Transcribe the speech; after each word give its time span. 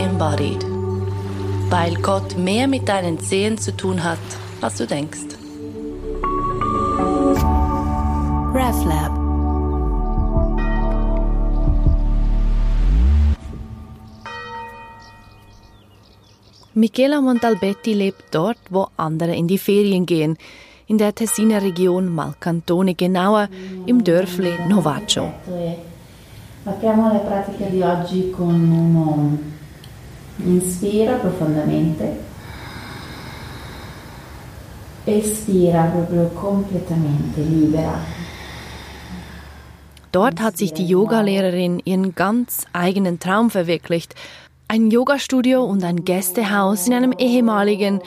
embodied. 0.00 0.64
Weil 1.68 1.94
Gott 1.96 2.36
mehr 2.36 2.66
mit 2.66 2.88
deinen 2.88 3.18
Zehen 3.20 3.58
zu 3.58 3.76
tun 3.76 4.02
hat, 4.02 4.18
als 4.60 4.76
du 4.76 4.86
denkst. 4.86 5.36
RefLab 8.52 9.12
Michela 16.74 17.20
Montalbetti 17.20 17.92
lebt 17.94 18.24
dort, 18.30 18.58
wo 18.70 18.86
andere 18.96 19.34
in 19.34 19.46
die 19.46 19.58
Ferien 19.58 20.06
gehen, 20.06 20.38
in 20.86 20.98
der 20.98 21.14
Tessiner 21.14 21.62
Region 21.62 22.08
Malcantone, 22.08 22.94
genauer 22.94 23.48
im 23.86 24.02
Dörfli 24.02 24.52
Novaccio. 24.68 25.32
Apriamo 26.64 27.12
la 27.12 27.18
pratica 27.18 27.66
di 27.66 27.82
oggi 27.82 28.30
con 28.30 28.54
un 28.54 28.96
om. 28.96 29.59
Inspira 30.44 31.18
profondamente. 31.18 32.16
Espira 35.06 35.84
proprio 35.84 36.28
completamente, 36.30 37.40
libera. 37.40 38.00
Dort 40.12 40.40
hat 40.40 40.56
sich 40.56 40.72
die 40.72 40.86
Yogalehrerin 40.86 41.80
ihren 41.84 42.14
ganz 42.14 42.66
eigenen 42.72 43.18
Traum 43.18 43.50
verwirklicht– 43.50 44.14
ein 44.70 44.92
Yogastudio 44.92 45.64
und 45.64 45.82
ein 45.82 46.04
Gästehaus 46.04 46.86
in 46.86 46.94
einem 46.94 47.10
ehemaligen 47.18 48.00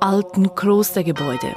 alten 0.00 0.52
Klostergebäude. 0.56 1.54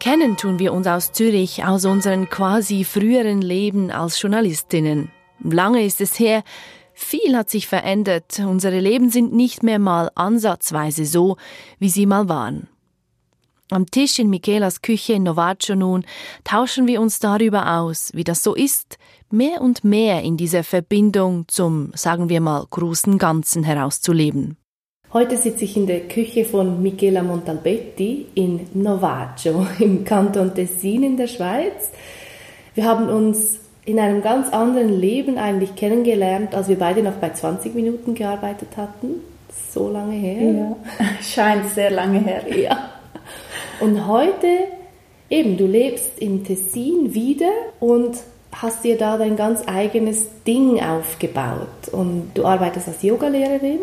Kennen 0.00 0.38
tun 0.38 0.58
wir 0.58 0.72
uns 0.72 0.86
aus 0.86 1.12
Zürich, 1.12 1.62
aus 1.62 1.84
unseren 1.84 2.30
quasi 2.30 2.82
früheren 2.84 3.42
Leben 3.42 3.90
als 3.90 4.22
Journalistinnen. 4.22 5.10
Lange 5.40 5.84
ist 5.84 6.00
es 6.00 6.18
her, 6.18 6.44
viel 6.94 7.36
hat 7.36 7.50
sich 7.50 7.66
verändert, 7.66 8.38
unsere 8.38 8.80
Leben 8.80 9.10
sind 9.10 9.32
nicht 9.32 9.62
mehr 9.62 9.78
mal 9.78 10.10
ansatzweise 10.14 11.04
so, 11.06 11.36
wie 11.78 11.88
sie 11.88 12.06
mal 12.06 12.28
waren. 12.28 12.68
Am 13.70 13.86
Tisch 13.90 14.18
in 14.18 14.28
Michelas 14.28 14.82
Küche 14.82 15.14
in 15.14 15.22
Novaccio 15.22 15.74
nun 15.74 16.04
tauschen 16.44 16.86
wir 16.86 17.00
uns 17.00 17.20
darüber 17.20 17.78
aus, 17.78 18.10
wie 18.12 18.24
das 18.24 18.42
so 18.42 18.54
ist, 18.54 18.98
mehr 19.30 19.62
und 19.62 19.82
mehr 19.82 20.22
in 20.22 20.36
dieser 20.36 20.62
Verbindung 20.62 21.46
zum, 21.48 21.90
sagen 21.94 22.28
wir 22.28 22.42
mal, 22.42 22.66
großen 22.68 23.16
Ganzen 23.16 23.64
herauszuleben. 23.64 24.58
Heute 25.14 25.36
sitze 25.36 25.64
ich 25.64 25.76
in 25.76 25.86
der 25.86 26.08
Küche 26.08 26.44
von 26.44 26.82
Michela 26.82 27.22
Montalbetti 27.22 28.26
in 28.34 28.68
Novaccio 28.74 29.66
im 29.78 30.04
Kanton 30.04 30.54
Tessin 30.54 31.02
in 31.02 31.16
der 31.16 31.26
Schweiz. 31.26 31.92
Wir 32.74 32.84
haben 32.84 33.08
uns 33.08 33.60
in 33.84 33.98
einem 33.98 34.22
ganz 34.22 34.48
anderen 34.52 35.00
Leben 35.00 35.38
eigentlich 35.38 35.74
kennengelernt, 35.74 36.54
als 36.54 36.68
wir 36.68 36.78
beide 36.78 37.02
noch 37.02 37.14
bei 37.14 37.30
20 37.30 37.74
Minuten 37.74 38.14
gearbeitet 38.14 38.76
hatten. 38.76 39.22
So 39.72 39.88
lange 39.88 40.14
her. 40.14 40.52
Ja, 40.52 40.76
scheint 41.22 41.68
sehr 41.70 41.90
lange 41.90 42.20
her. 42.20 42.42
Ja. 42.56 42.90
Und 43.80 44.06
heute, 44.06 44.46
eben, 45.28 45.56
du 45.56 45.66
lebst 45.66 46.18
in 46.18 46.44
Tessin 46.44 47.14
wieder 47.14 47.50
und 47.80 48.16
hast 48.52 48.84
dir 48.84 48.96
da 48.96 49.18
dein 49.18 49.36
ganz 49.36 49.62
eigenes 49.66 50.26
Ding 50.46 50.80
aufgebaut. 50.80 51.88
Und 51.90 52.30
du 52.34 52.44
arbeitest 52.44 52.88
als 52.88 53.02
Yogalehrerin. 53.02 53.80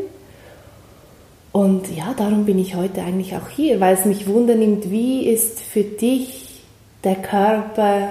Und 1.51 1.93
ja, 1.95 2.13
darum 2.15 2.45
bin 2.45 2.59
ich 2.59 2.75
heute 2.75 3.01
eigentlich 3.01 3.35
auch 3.35 3.49
hier, 3.49 3.79
weil 3.79 3.95
es 3.95 4.05
mich 4.05 4.27
wundernimmt, 4.27 4.91
wie 4.91 5.27
ist 5.27 5.59
für 5.59 5.83
dich 5.83 6.63
der 7.03 7.15
Körper 7.15 8.09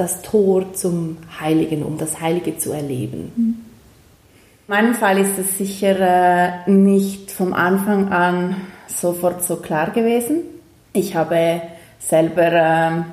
das 0.00 0.22
Tor 0.22 0.72
zum 0.72 1.18
Heiligen, 1.38 1.82
um 1.82 1.98
das 1.98 2.20
Heilige 2.20 2.56
zu 2.56 2.72
erleben? 2.72 3.32
In 3.36 3.64
meinem 4.66 4.94
Fall 4.94 5.18
ist 5.18 5.38
es 5.38 5.58
sicher 5.58 6.64
äh, 6.66 6.70
nicht 6.70 7.30
vom 7.30 7.52
Anfang 7.52 8.10
an 8.10 8.56
sofort 8.86 9.44
so 9.44 9.56
klar 9.56 9.90
gewesen. 9.90 10.40
Ich 10.94 11.14
habe 11.14 11.60
selber 11.98 12.50
ähm, 12.52 13.04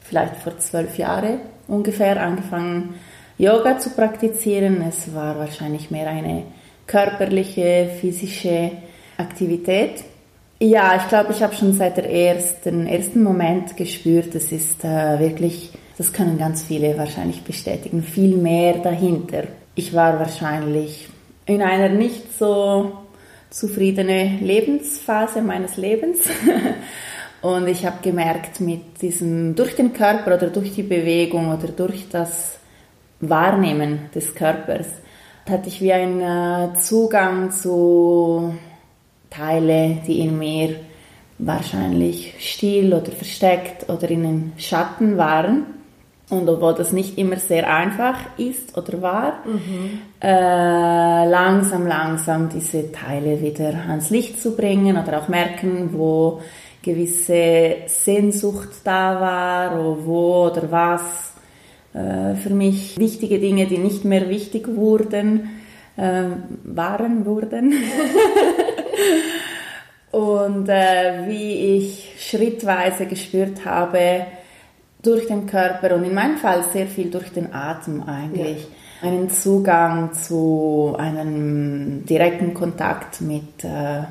vielleicht 0.00 0.36
vor 0.36 0.58
zwölf 0.58 0.98
Jahren 0.98 1.38
ungefähr 1.68 2.20
angefangen, 2.20 2.94
Yoga 3.38 3.78
zu 3.78 3.90
praktizieren. 3.90 4.82
Es 4.82 5.14
war 5.14 5.38
wahrscheinlich 5.38 5.90
mehr 5.90 6.08
eine 6.08 6.42
körperliche, 6.86 7.90
physische 8.00 8.72
Aktivität. 9.16 10.02
Ja, 10.58 10.96
ich 10.96 11.06
glaube, 11.08 11.32
ich 11.32 11.42
habe 11.42 11.54
schon 11.54 11.72
seit 11.74 11.98
der 11.98 12.10
ersten, 12.10 12.86
ersten 12.86 13.22
Moment 13.22 13.76
gespürt, 13.76 14.34
es 14.34 14.50
ist 14.52 14.84
äh, 14.84 15.18
wirklich, 15.18 15.72
das 15.98 16.12
können 16.12 16.38
ganz 16.38 16.62
viele 16.64 16.96
wahrscheinlich 16.98 17.42
bestätigen, 17.42 18.02
viel 18.02 18.36
mehr 18.36 18.78
dahinter. 18.78 19.44
Ich 19.74 19.94
war 19.94 20.18
wahrscheinlich 20.18 21.08
in 21.46 21.62
einer 21.62 21.88
nicht 21.88 22.38
so 22.38 22.92
zufriedene 23.50 24.38
Lebensphase 24.40 25.40
meines 25.40 25.76
Lebens. 25.76 26.20
Und 27.42 27.68
ich 27.68 27.86
habe 27.86 27.98
gemerkt, 28.02 28.60
mit 28.60 29.00
diesem, 29.02 29.54
durch 29.54 29.76
den 29.76 29.92
Körper 29.92 30.34
oder 30.34 30.48
durch 30.48 30.72
die 30.74 30.82
Bewegung 30.82 31.52
oder 31.52 31.68
durch 31.68 32.08
das 32.08 32.58
Wahrnehmen 33.20 34.10
des 34.14 34.34
Körpers, 34.34 34.88
hatte 35.48 35.68
ich 35.68 35.80
wie 35.80 35.92
einen 35.92 36.20
äh, 36.20 36.74
Zugang 36.74 37.52
zu 37.52 38.54
Teile, 39.30 39.98
die 40.06 40.20
in 40.20 40.38
mir 40.38 40.76
wahrscheinlich 41.38 42.34
still 42.38 42.94
oder 42.94 43.12
versteckt 43.12 43.88
oder 43.88 44.10
in 44.10 44.22
den 44.22 44.52
Schatten 44.56 45.16
waren. 45.16 45.66
Und 46.28 46.48
obwohl 46.48 46.74
das 46.74 46.92
nicht 46.92 47.18
immer 47.18 47.36
sehr 47.36 47.72
einfach 47.72 48.18
ist 48.36 48.76
oder 48.76 49.00
war, 49.00 49.44
mhm. 49.44 50.00
äh, 50.20 51.28
langsam, 51.28 51.86
langsam 51.86 52.48
diese 52.48 52.90
Teile 52.90 53.40
wieder 53.40 53.72
ans 53.88 54.10
Licht 54.10 54.42
zu 54.42 54.56
bringen 54.56 54.96
oder 54.96 55.20
auch 55.20 55.28
merken, 55.28 55.90
wo 55.92 56.40
gewisse 56.82 57.76
Sehnsucht 57.86 58.70
da 58.82 59.20
war 59.20 59.80
oder 59.80 60.04
wo 60.04 60.46
oder 60.46 60.70
was. 60.70 61.34
Äh, 61.94 62.34
für 62.34 62.50
mich 62.50 62.98
wichtige 62.98 63.38
Dinge, 63.38 63.66
die 63.66 63.78
nicht 63.78 64.04
mehr 64.04 64.28
wichtig 64.28 64.66
wurden, 64.68 65.60
äh, 65.96 66.24
waren, 66.64 67.24
wurden. 67.24 67.72
Und 70.10 70.68
äh, 70.68 71.28
wie 71.28 71.76
ich 71.76 72.14
schrittweise 72.18 73.06
gespürt 73.06 73.64
habe, 73.64 74.26
durch 75.06 75.26
den 75.26 75.46
Körper 75.46 75.94
und 75.94 76.04
in 76.04 76.14
meinem 76.14 76.36
Fall 76.36 76.64
sehr 76.72 76.86
viel 76.86 77.10
durch 77.10 77.32
den 77.32 77.54
Atem 77.54 78.02
eigentlich. 78.02 78.68
Ja. 79.02 79.08
Einen 79.08 79.30
Zugang 79.30 80.14
zu 80.14 80.96
einem 80.98 82.04
direkten 82.06 82.54
Kontakt 82.54 83.20
mit 83.20 83.62
äh, 83.62 84.02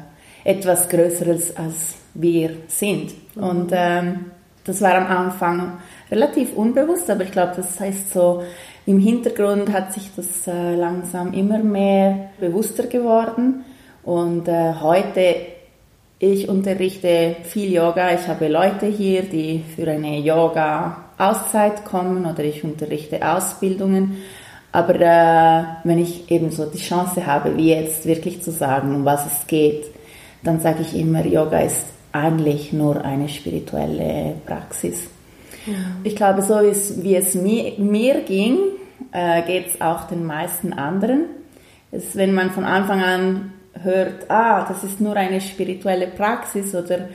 etwas 0.44 0.88
Größeres 0.90 1.58
als 1.58 1.96
wir 2.14 2.52
sind. 2.68 3.14
Mhm. 3.36 3.44
Und 3.44 3.72
ähm, 3.74 4.26
das 4.64 4.82
war 4.82 4.96
am 4.96 5.08
Anfang 5.08 5.78
relativ 6.10 6.56
unbewusst, 6.56 7.10
aber 7.10 7.24
ich 7.24 7.32
glaube, 7.32 7.54
das 7.56 7.80
heißt 7.80 8.14
so, 8.14 8.44
im 8.86 9.00
Hintergrund 9.00 9.72
hat 9.74 9.94
sich 9.94 10.12
das 10.16 10.48
äh, 10.48 10.76
langsam 10.76 11.34
immer 11.34 11.60
mehr 11.60 12.30
bewusster 12.40 12.88
geworden. 12.88 13.66
Und 14.04 14.48
äh, 14.48 14.74
heute 14.80 15.36
ich 16.20 16.48
unterrichte 16.48 17.36
viel 17.44 17.74
Yoga. 17.74 18.14
Ich 18.14 18.28
habe 18.28 18.48
Leute 18.48 18.86
hier, 18.86 19.24
die 19.24 19.64
für 19.76 19.90
eine 19.90 20.20
Yoga-Auszeit 20.20 21.86
kommen 21.86 22.26
oder 22.26 22.44
ich 22.44 22.64
unterrichte 22.64 23.28
Ausbildungen. 23.28 24.18
Aber 24.72 24.96
äh, 24.96 25.64
wenn 25.84 26.00
ich 26.00 26.30
eben 26.32 26.52
so 26.52 26.66
die 26.66 26.80
Chance 26.80 27.26
habe, 27.26 27.56
wie 27.58 27.70
jetzt 27.70 28.06
wirklich 28.06 28.42
zu 28.42 28.52
sagen, 28.52 28.94
um 28.94 29.06
was 29.06 29.26
es 29.26 29.48
geht, 29.48 29.86
dann 30.44 30.60
sage 30.60 30.82
ich 30.82 30.96
immer, 30.96 31.26
Yoga 31.26 31.60
ist 31.60 31.86
eigentlich 32.12 32.72
nur 32.72 33.04
eine 33.04 33.28
spirituelle 33.28 34.36
Praxis. 34.46 35.08
Ja. 35.66 35.74
Ich 36.04 36.16
glaube, 36.16 36.42
so 36.42 36.56
wie 36.62 37.16
es 37.16 37.36
mir, 37.36 37.74
mir 37.78 38.22
ging, 38.22 38.58
äh, 39.12 39.42
geht 39.44 39.68
es 39.68 39.82
auch 39.82 40.06
den 40.08 40.26
meisten 40.26 40.74
anderen. 40.74 41.26
Es, 41.92 42.16
wenn 42.16 42.34
man 42.34 42.52
von 42.52 42.64
Anfang 42.64 43.02
an 43.02 43.54
hört, 43.82 44.30
ah, 44.30 44.66
das 44.68 44.84
ist 44.84 45.02
nur 45.02 45.16
eine 45.16 45.42
spirituelle 45.42 46.08
Praxis 46.08 46.74
oder 46.76 47.10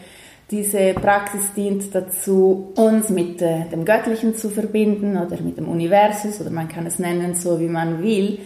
diese 0.51 0.95
Praxis 0.95 1.53
dient 1.55 1.95
dazu, 1.95 2.73
uns 2.77 3.09
mit 3.09 3.41
äh, 3.41 3.67
dem 3.71 3.85
Göttlichen 3.85 4.35
zu 4.35 4.51
verbinden 4.51 5.17
oder 5.17 5.41
mit 5.41 5.57
dem 5.57 5.69
Universum 5.69 6.33
oder 6.41 6.51
man 6.51 6.69
kann 6.69 6.87
es 6.87 6.99
nennen 6.99 7.35
so, 7.35 7.61
wie 7.61 7.69
man 7.69 8.03
will, 8.03 8.41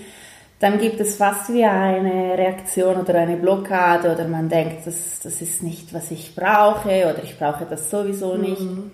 dann 0.61 0.78
gibt 0.78 1.00
es 1.00 1.16
fast 1.16 1.52
wie 1.52 1.64
eine 1.64 2.38
Reaktion 2.38 2.96
oder 2.96 3.14
eine 3.14 3.37
Blockade 3.37 4.12
oder 4.12 4.28
man 4.28 4.49
denkt, 4.49 4.87
das, 4.87 5.20
das 5.22 5.43
ist 5.43 5.62
nicht, 5.62 5.93
was 5.93 6.11
ich 6.11 6.34
brauche 6.34 6.88
oder 6.88 7.22
ich 7.22 7.38
brauche 7.38 7.66
das 7.69 7.90
sowieso 7.90 8.37
nicht. 8.37 8.61
Mhm. 8.61 8.90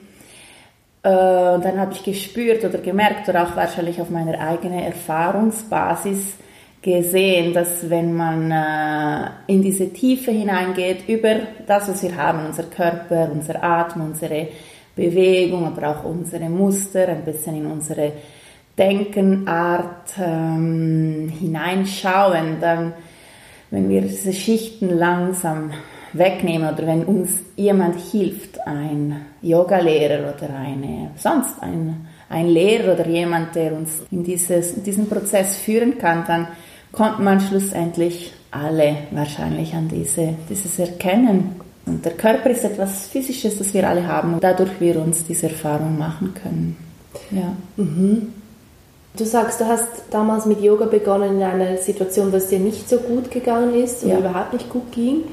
Äh, 1.02 1.08
und 1.54 1.64
dann 1.64 1.78
habe 1.78 1.92
ich 1.92 2.02
gespürt 2.02 2.64
oder 2.64 2.78
gemerkt 2.78 3.28
oder 3.28 3.44
auch 3.44 3.56
wahrscheinlich 3.56 4.00
auf 4.00 4.10
meiner 4.10 4.38
eigenen 4.40 4.80
Erfahrungsbasis, 4.80 6.34
gesehen, 6.82 7.52
dass 7.52 7.88
wenn 7.90 8.14
man 8.14 8.50
äh, 8.50 9.52
in 9.52 9.62
diese 9.62 9.92
Tiefe 9.92 10.30
hineingeht, 10.30 11.08
über 11.08 11.40
das, 11.66 11.88
was 11.88 12.02
wir 12.02 12.16
haben, 12.16 12.46
unser 12.46 12.64
Körper, 12.64 13.28
unser 13.32 13.62
Atem, 13.62 14.02
unsere 14.02 14.48
Bewegung, 14.96 15.66
aber 15.66 15.88
auch 15.88 16.04
unsere 16.04 16.48
Muster, 16.48 17.08
ein 17.08 17.24
bisschen 17.24 17.56
in 17.56 17.66
unsere 17.66 18.12
Denkenart 18.78 20.14
ähm, 20.18 21.30
hineinschauen, 21.38 22.56
dann, 22.60 22.94
wenn 23.70 23.88
wir 23.88 24.00
diese 24.02 24.32
Schichten 24.32 24.98
langsam 24.98 25.72
wegnehmen 26.12 26.72
oder 26.72 26.86
wenn 26.86 27.04
uns 27.04 27.30
jemand 27.56 28.00
hilft, 28.00 28.58
ein 28.66 29.26
Yogalehrer 29.42 30.34
oder 30.34 30.54
eine, 30.56 31.10
sonst 31.16 31.62
ein, 31.62 32.06
ein 32.28 32.48
Lehrer 32.48 32.94
oder 32.94 33.06
jemand, 33.06 33.54
der 33.54 33.74
uns 33.74 34.02
in, 34.10 34.24
dieses, 34.24 34.72
in 34.72 34.82
diesen 34.82 35.08
Prozess 35.08 35.58
führen 35.58 35.98
kann, 35.98 36.24
dann 36.26 36.48
kommt 36.92 37.20
man 37.20 37.40
schlussendlich 37.40 38.32
alle 38.50 38.96
wahrscheinlich 39.10 39.74
an 39.74 39.88
diese, 39.88 40.34
dieses 40.48 40.78
Erkennen. 40.78 41.60
Und 41.86 42.04
der 42.04 42.12
Körper 42.12 42.50
ist 42.50 42.64
etwas 42.64 43.06
Physisches, 43.06 43.58
das 43.58 43.72
wir 43.74 43.88
alle 43.88 44.06
haben 44.06 44.34
und 44.34 44.44
dadurch 44.44 44.80
wir 44.80 45.00
uns 45.00 45.24
diese 45.24 45.48
Erfahrung 45.48 45.98
machen 45.98 46.34
können. 46.34 46.76
Ja. 47.30 47.54
Mhm. 47.76 48.32
Du 49.16 49.24
sagst, 49.24 49.60
du 49.60 49.66
hast 49.66 49.88
damals 50.10 50.46
mit 50.46 50.60
Yoga 50.60 50.86
begonnen 50.86 51.36
in 51.36 51.42
einer 51.42 51.76
Situation, 51.78 52.32
es 52.32 52.46
dir 52.46 52.60
nicht 52.60 52.88
so 52.88 52.98
gut 52.98 53.30
gegangen 53.30 53.74
ist 53.74 54.04
oder 54.04 54.14
ja. 54.14 54.18
überhaupt 54.20 54.52
nicht 54.52 54.68
gut 54.68 54.92
ging. 54.92 55.24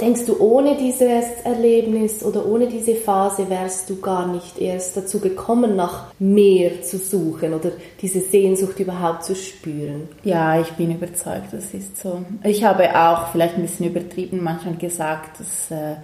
Denkst 0.00 0.24
du, 0.26 0.40
ohne 0.40 0.76
dieses 0.76 1.42
Erlebnis 1.44 2.24
oder 2.24 2.46
ohne 2.46 2.66
diese 2.68 2.94
Phase 2.94 3.50
wärst 3.50 3.90
du 3.90 4.00
gar 4.00 4.26
nicht 4.26 4.58
erst 4.58 4.96
dazu 4.96 5.20
gekommen, 5.20 5.76
nach 5.76 6.06
mehr 6.18 6.82
zu 6.82 6.96
suchen 6.96 7.52
oder 7.52 7.72
diese 8.00 8.20
Sehnsucht 8.20 8.80
überhaupt 8.80 9.24
zu 9.24 9.34
spüren? 9.34 10.08
Ja, 10.24 10.58
ich 10.58 10.70
bin 10.70 10.94
überzeugt, 10.94 11.52
das 11.52 11.74
ist 11.74 11.98
so. 11.98 12.22
Ich 12.44 12.64
habe 12.64 12.96
auch 12.98 13.28
vielleicht 13.32 13.56
ein 13.56 13.62
bisschen 13.62 13.86
übertrieben 13.86 14.42
manchmal 14.42 14.76
gesagt, 14.76 15.38
dass 15.40 15.70
äh, 15.70 15.96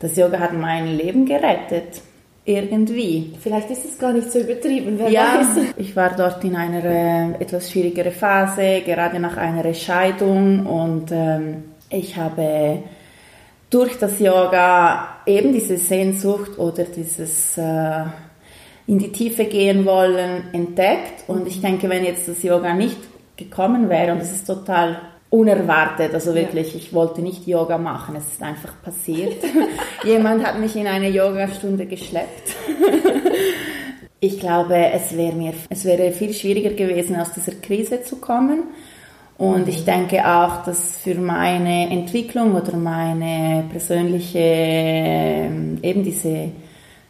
das 0.00 0.16
Yoga 0.16 0.40
hat 0.40 0.52
mein 0.52 0.96
Leben 0.96 1.24
gerettet. 1.24 2.02
Irgendwie. 2.44 3.34
Vielleicht 3.40 3.70
ist 3.70 3.84
es 3.84 3.98
gar 3.98 4.14
nicht 4.14 4.32
so 4.32 4.38
übertrieben, 4.38 4.98
wer 4.98 5.10
ja, 5.10 5.34
weiß. 5.38 5.66
Ich 5.76 5.94
war 5.94 6.16
dort 6.16 6.42
in 6.44 6.56
einer 6.56 6.82
äh, 6.82 7.42
etwas 7.42 7.70
schwierigeren 7.70 8.10
Phase, 8.10 8.80
gerade 8.86 9.20
nach 9.20 9.36
einer 9.36 9.74
Scheidung 9.74 10.64
und 10.64 11.12
ähm, 11.12 11.64
ich 11.90 12.16
habe 12.16 12.82
durch 13.70 13.98
das 13.98 14.18
Yoga 14.18 15.20
eben 15.26 15.52
diese 15.52 15.76
Sehnsucht 15.76 16.58
oder 16.58 16.84
dieses 16.84 17.58
äh, 17.58 18.04
in 18.86 18.98
die 18.98 19.12
Tiefe 19.12 19.44
gehen 19.44 19.84
wollen 19.84 20.44
entdeckt. 20.52 21.28
Und 21.28 21.46
ich 21.46 21.60
denke, 21.60 21.88
wenn 21.90 22.04
jetzt 22.04 22.26
das 22.26 22.42
Yoga 22.42 22.74
nicht 22.74 22.96
gekommen 23.36 23.88
wäre, 23.88 24.12
und 24.12 24.20
es 24.20 24.32
ist 24.32 24.46
total 24.46 25.00
unerwartet, 25.30 26.14
also 26.14 26.34
wirklich, 26.34 26.74
ich 26.74 26.94
wollte 26.94 27.20
nicht 27.20 27.46
Yoga 27.46 27.76
machen, 27.76 28.16
es 28.16 28.24
ist 28.32 28.42
einfach 28.42 28.72
passiert. 28.82 29.44
Jemand 30.04 30.44
hat 30.44 30.58
mich 30.58 30.74
in 30.74 30.86
eine 30.86 31.10
Yogastunde 31.10 31.84
geschleppt. 31.84 32.56
ich 34.20 34.40
glaube, 34.40 34.76
es 34.76 35.14
wäre 35.14 35.34
mir, 35.34 35.52
es 35.68 35.84
wäre 35.84 36.10
viel 36.12 36.32
schwieriger 36.32 36.70
gewesen, 36.70 37.16
aus 37.16 37.32
dieser 37.32 37.52
Krise 37.52 38.02
zu 38.02 38.16
kommen. 38.16 38.62
Und 39.38 39.68
ich 39.68 39.84
denke 39.84 40.26
auch, 40.26 40.64
dass 40.64 40.96
für 40.96 41.14
meine 41.14 41.90
Entwicklung 41.90 42.56
oder 42.56 42.76
meine 42.76 43.64
persönliche, 43.70 44.40
ähm, 44.40 45.78
eben 45.80 46.02
diese, 46.02 46.50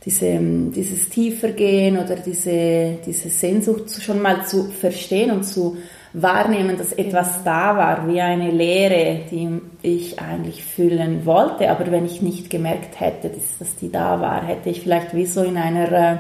diese, 0.04 0.26
ähm, 0.26 0.70
dieses 0.70 1.08
Tiefergehen 1.08 1.96
oder 1.96 2.16
diese, 2.16 2.98
diese 3.04 3.30
Sehnsucht 3.30 3.90
schon 4.02 4.20
mal 4.20 4.44
zu 4.44 4.64
verstehen 4.64 5.30
und 5.30 5.44
zu 5.44 5.78
wahrnehmen, 6.12 6.76
dass 6.76 6.92
etwas 6.92 7.44
da 7.44 7.74
war, 7.78 8.06
wie 8.06 8.20
eine 8.20 8.50
Leere, 8.50 9.20
die 9.30 9.60
ich 9.80 10.18
eigentlich 10.20 10.62
fühlen 10.62 11.24
wollte, 11.24 11.70
aber 11.70 11.90
wenn 11.90 12.04
ich 12.04 12.20
nicht 12.20 12.50
gemerkt 12.50 13.00
hätte, 13.00 13.30
dass, 13.30 13.56
dass 13.58 13.76
die 13.76 13.90
da 13.90 14.20
war, 14.20 14.46
hätte 14.46 14.68
ich 14.68 14.82
vielleicht 14.82 15.14
wie 15.14 15.26
so 15.26 15.42
in 15.42 15.56
einer 15.56 15.92
äh, 15.92 16.16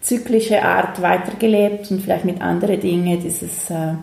zyklischen 0.00 0.58
Art 0.58 1.02
weitergelebt 1.02 1.90
und 1.90 2.00
vielleicht 2.00 2.24
mit 2.24 2.40
anderen 2.40 2.80
Dingen 2.80 3.20
dieses 3.20 3.70
äh, 3.70 3.94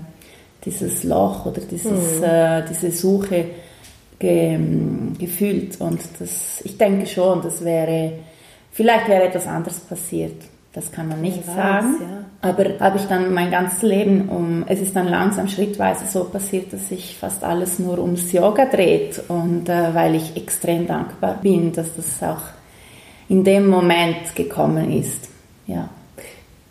dieses 0.66 1.04
Loch 1.04 1.46
oder 1.46 1.62
dieses, 1.62 2.20
mhm. 2.20 2.24
äh, 2.24 2.64
diese 2.70 2.92
Suche 2.92 3.46
ge, 4.20 4.58
gefühlt. 5.20 5.80
Und 5.82 6.00
das, 6.20 6.62
ich 6.64 6.78
denke 6.78 7.06
schon, 7.06 7.42
das 7.42 7.64
wäre, 7.64 8.14
vielleicht 8.72 9.08
wäre 9.08 9.24
etwas 9.24 9.48
anderes 9.48 9.80
passiert. 9.80 10.42
Das 10.74 10.92
kann 10.92 11.08
man 11.08 11.22
nicht 11.22 11.48
weiß, 11.48 11.56
sagen. 11.56 11.96
Ja. 12.02 12.50
Aber 12.50 12.66
habe 12.80 12.98
ich 12.98 13.06
dann 13.06 13.32
mein 13.32 13.52
ganzes 13.52 13.84
Leben 13.84 14.28
um, 14.28 14.66
es 14.68 14.82
ist 14.82 14.96
dann 14.96 15.08
langsam 15.08 15.48
schrittweise 15.48 16.06
so 16.08 16.24
passiert, 16.24 16.74
dass 16.74 16.90
sich 16.90 17.16
fast 17.16 17.44
alles 17.44 17.78
nur 17.78 18.00
ums 18.00 18.32
Yoga 18.32 18.66
dreht. 18.66 19.22
Und 19.28 19.70
äh, 19.70 19.94
weil 19.94 20.16
ich 20.16 20.36
extrem 20.36 20.88
dankbar 20.88 21.38
bin, 21.42 21.74
dass 21.74 21.96
das 21.96 22.24
auch 22.24 22.42
in 23.30 23.44
dem 23.44 23.68
Moment 23.68 24.36
gekommen 24.36 24.92
ist. 24.92 25.30
Ja. 25.68 25.90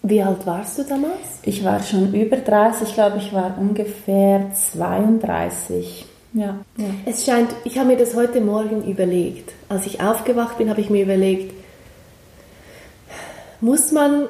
Wie 0.02 0.20
alt 0.20 0.44
warst 0.46 0.78
du 0.78 0.82
damals? 0.82 1.40
Ich 1.44 1.64
war 1.64 1.80
schon 1.82 2.12
über 2.12 2.36
30, 2.36 2.88
ich 2.88 2.94
glaube, 2.94 3.18
ich 3.18 3.32
war 3.32 3.56
ungefähr 3.58 4.50
32. 4.52 6.06
Ja. 6.34 6.56
ja. 6.76 6.84
Es 7.04 7.24
scheint, 7.24 7.50
ich 7.64 7.78
habe 7.78 7.88
mir 7.88 7.96
das 7.96 8.16
heute 8.16 8.40
Morgen 8.40 8.82
überlegt. 8.84 9.52
Als 9.68 9.86
ich 9.86 10.00
aufgewacht 10.00 10.58
bin, 10.58 10.70
habe 10.70 10.80
ich 10.80 10.90
mir 10.90 11.04
überlegt, 11.04 11.54
muss 13.60 13.92
man 13.92 14.26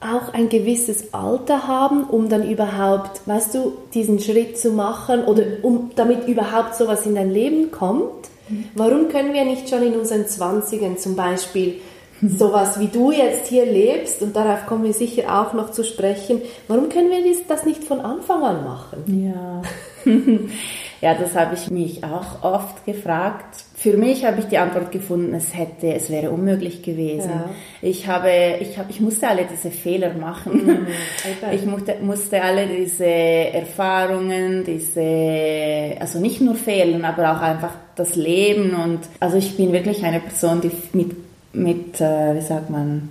auch 0.00 0.32
ein 0.32 0.48
gewisses 0.48 1.12
Alter 1.12 1.68
haben, 1.68 2.04
um 2.04 2.30
dann 2.30 2.48
überhaupt, 2.48 3.20
weißt 3.26 3.54
du, 3.54 3.74
diesen 3.92 4.18
Schritt 4.18 4.56
zu 4.56 4.70
machen 4.70 5.24
oder 5.24 5.42
um, 5.62 5.90
damit 5.94 6.26
überhaupt 6.26 6.74
sowas 6.74 7.04
in 7.04 7.14
dein 7.14 7.30
Leben 7.30 7.70
kommt? 7.70 8.30
Mhm. 8.48 8.64
Warum 8.74 9.08
können 9.08 9.34
wir 9.34 9.44
nicht 9.44 9.68
schon 9.68 9.82
in 9.82 9.98
unseren 9.98 10.26
Zwanzigern 10.26 10.96
zum 10.96 11.16
Beispiel 11.16 11.82
sowas 12.38 12.78
wie 12.78 12.88
du 12.88 13.12
jetzt 13.12 13.48
hier 13.48 13.66
lebst, 13.66 14.22
und 14.22 14.36
darauf 14.36 14.66
kommen 14.66 14.84
wir 14.84 14.92
sicher 14.92 15.40
auch 15.40 15.52
noch 15.54 15.70
zu 15.70 15.84
sprechen, 15.84 16.42
warum 16.68 16.88
können 16.88 17.10
wir 17.10 17.20
das 17.48 17.64
nicht 17.64 17.84
von 17.84 18.00
Anfang 18.00 18.42
an 18.42 18.64
machen? 18.64 19.24
Ja, 19.24 19.62
ja 21.00 21.14
das 21.14 21.34
habe 21.34 21.54
ich 21.54 21.70
mich 21.70 22.04
auch 22.04 22.42
oft 22.42 22.84
gefragt. 22.84 23.64
Für 23.74 23.96
mich 23.96 24.26
habe 24.26 24.40
ich 24.40 24.46
die 24.46 24.58
Antwort 24.58 24.92
gefunden, 24.92 25.32
es 25.32 25.56
hätte, 25.56 25.94
es 25.94 26.10
wäre 26.10 26.30
unmöglich 26.30 26.82
gewesen. 26.82 27.30
Ja. 27.30 27.50
Ich 27.80 28.06
habe, 28.06 28.30
ich 28.60 28.76
habe, 28.76 28.90
ich 28.90 29.00
musste 29.00 29.26
alle 29.26 29.46
diese 29.50 29.70
Fehler 29.70 30.12
machen. 30.12 30.66
Mhm, 30.66 30.86
ich 31.52 31.64
musste, 31.64 31.96
musste 32.02 32.42
alle 32.42 32.66
diese 32.66 33.06
Erfahrungen, 33.06 34.64
diese, 34.64 35.98
also 35.98 36.20
nicht 36.20 36.42
nur 36.42 36.56
Fehlen, 36.56 37.06
aber 37.06 37.32
auch 37.32 37.40
einfach 37.40 37.72
das 37.96 38.16
Leben 38.16 38.74
und, 38.74 39.00
also 39.18 39.38
ich 39.38 39.56
bin 39.56 39.72
wirklich 39.72 40.04
eine 40.04 40.20
Person, 40.20 40.60
die 40.60 40.70
mit 40.92 41.29
mit, 41.52 42.00
äh, 42.00 42.34
wie 42.34 42.40
sagt 42.40 42.70
man, 42.70 43.10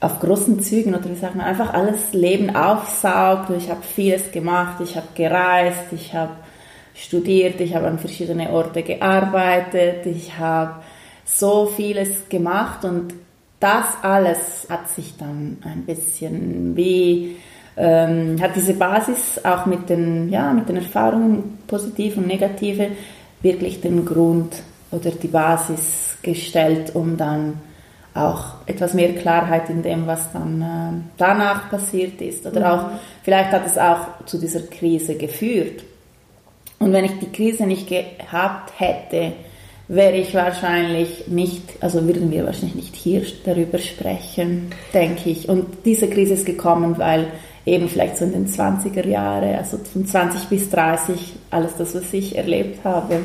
auf 0.00 0.20
großen 0.20 0.60
Zügen 0.60 0.94
oder 0.94 1.10
wie 1.10 1.16
sagt 1.16 1.34
man, 1.34 1.46
einfach 1.46 1.74
alles 1.74 2.12
Leben 2.12 2.54
aufsaugt. 2.54 3.50
Ich 3.50 3.68
habe 3.68 3.82
vieles 3.82 4.30
gemacht, 4.30 4.80
ich 4.80 4.96
habe 4.96 5.08
gereist, 5.14 5.92
ich 5.92 6.14
habe 6.14 6.32
studiert, 6.94 7.60
ich 7.60 7.74
habe 7.74 7.86
an 7.86 7.98
verschiedene 7.98 8.50
Orte 8.50 8.82
gearbeitet, 8.82 10.06
ich 10.06 10.38
habe 10.38 10.76
so 11.24 11.66
vieles 11.66 12.28
gemacht. 12.28 12.84
Und 12.84 13.14
das 13.58 13.86
alles 14.02 14.66
hat 14.68 14.88
sich 14.88 15.16
dann 15.16 15.58
ein 15.64 15.84
bisschen 15.84 16.76
wie 16.76 17.36
ähm, 17.76 18.36
hat 18.40 18.56
diese 18.56 18.74
Basis 18.74 19.40
auch 19.44 19.66
mit 19.66 19.88
den 19.88 20.28
ja 20.30 20.52
mit 20.52 20.68
den 20.68 20.76
Erfahrungen 20.76 21.58
positiv 21.66 22.16
und 22.16 22.26
negative 22.26 22.90
wirklich 23.40 23.80
den 23.80 24.04
Grund 24.04 24.52
oder 24.90 25.10
die 25.10 25.28
Basis 25.28 26.18
gestellt, 26.22 26.94
um 26.94 27.16
dann 27.16 27.60
auch 28.26 28.44
etwas 28.66 28.94
mehr 28.94 29.14
Klarheit 29.14 29.70
in 29.70 29.82
dem, 29.82 30.06
was 30.06 30.32
dann 30.32 30.62
äh, 30.62 31.04
danach 31.16 31.70
passiert 31.70 32.20
ist. 32.20 32.46
Oder 32.46 32.60
mhm. 32.60 32.66
auch, 32.66 32.86
vielleicht 33.22 33.52
hat 33.52 33.66
es 33.66 33.78
auch 33.78 34.24
zu 34.26 34.38
dieser 34.38 34.60
Krise 34.60 35.16
geführt. 35.16 35.84
Und 36.78 36.92
wenn 36.92 37.04
ich 37.04 37.18
die 37.18 37.30
Krise 37.30 37.66
nicht 37.66 37.88
gehabt 37.88 38.72
hätte, 38.78 39.32
wäre 39.88 40.16
ich 40.16 40.34
wahrscheinlich 40.34 41.28
nicht, 41.28 41.62
also 41.80 42.06
würden 42.06 42.30
wir 42.30 42.44
wahrscheinlich 42.44 42.74
nicht 42.74 42.94
hier 42.94 43.22
darüber 43.44 43.78
sprechen, 43.78 44.70
denke 44.92 45.30
ich. 45.30 45.48
Und 45.48 45.66
diese 45.84 46.08
Krise 46.08 46.34
ist 46.34 46.46
gekommen, 46.46 46.98
weil 46.98 47.28
eben 47.64 47.88
vielleicht 47.88 48.18
so 48.18 48.24
in 48.24 48.32
den 48.32 48.46
20er 48.46 49.06
Jahren, 49.06 49.56
also 49.56 49.78
von 49.78 50.06
20 50.06 50.48
bis 50.48 50.70
30, 50.70 51.34
alles 51.50 51.76
das, 51.76 51.94
was 51.94 52.12
ich 52.12 52.36
erlebt 52.36 52.84
habe. 52.84 53.24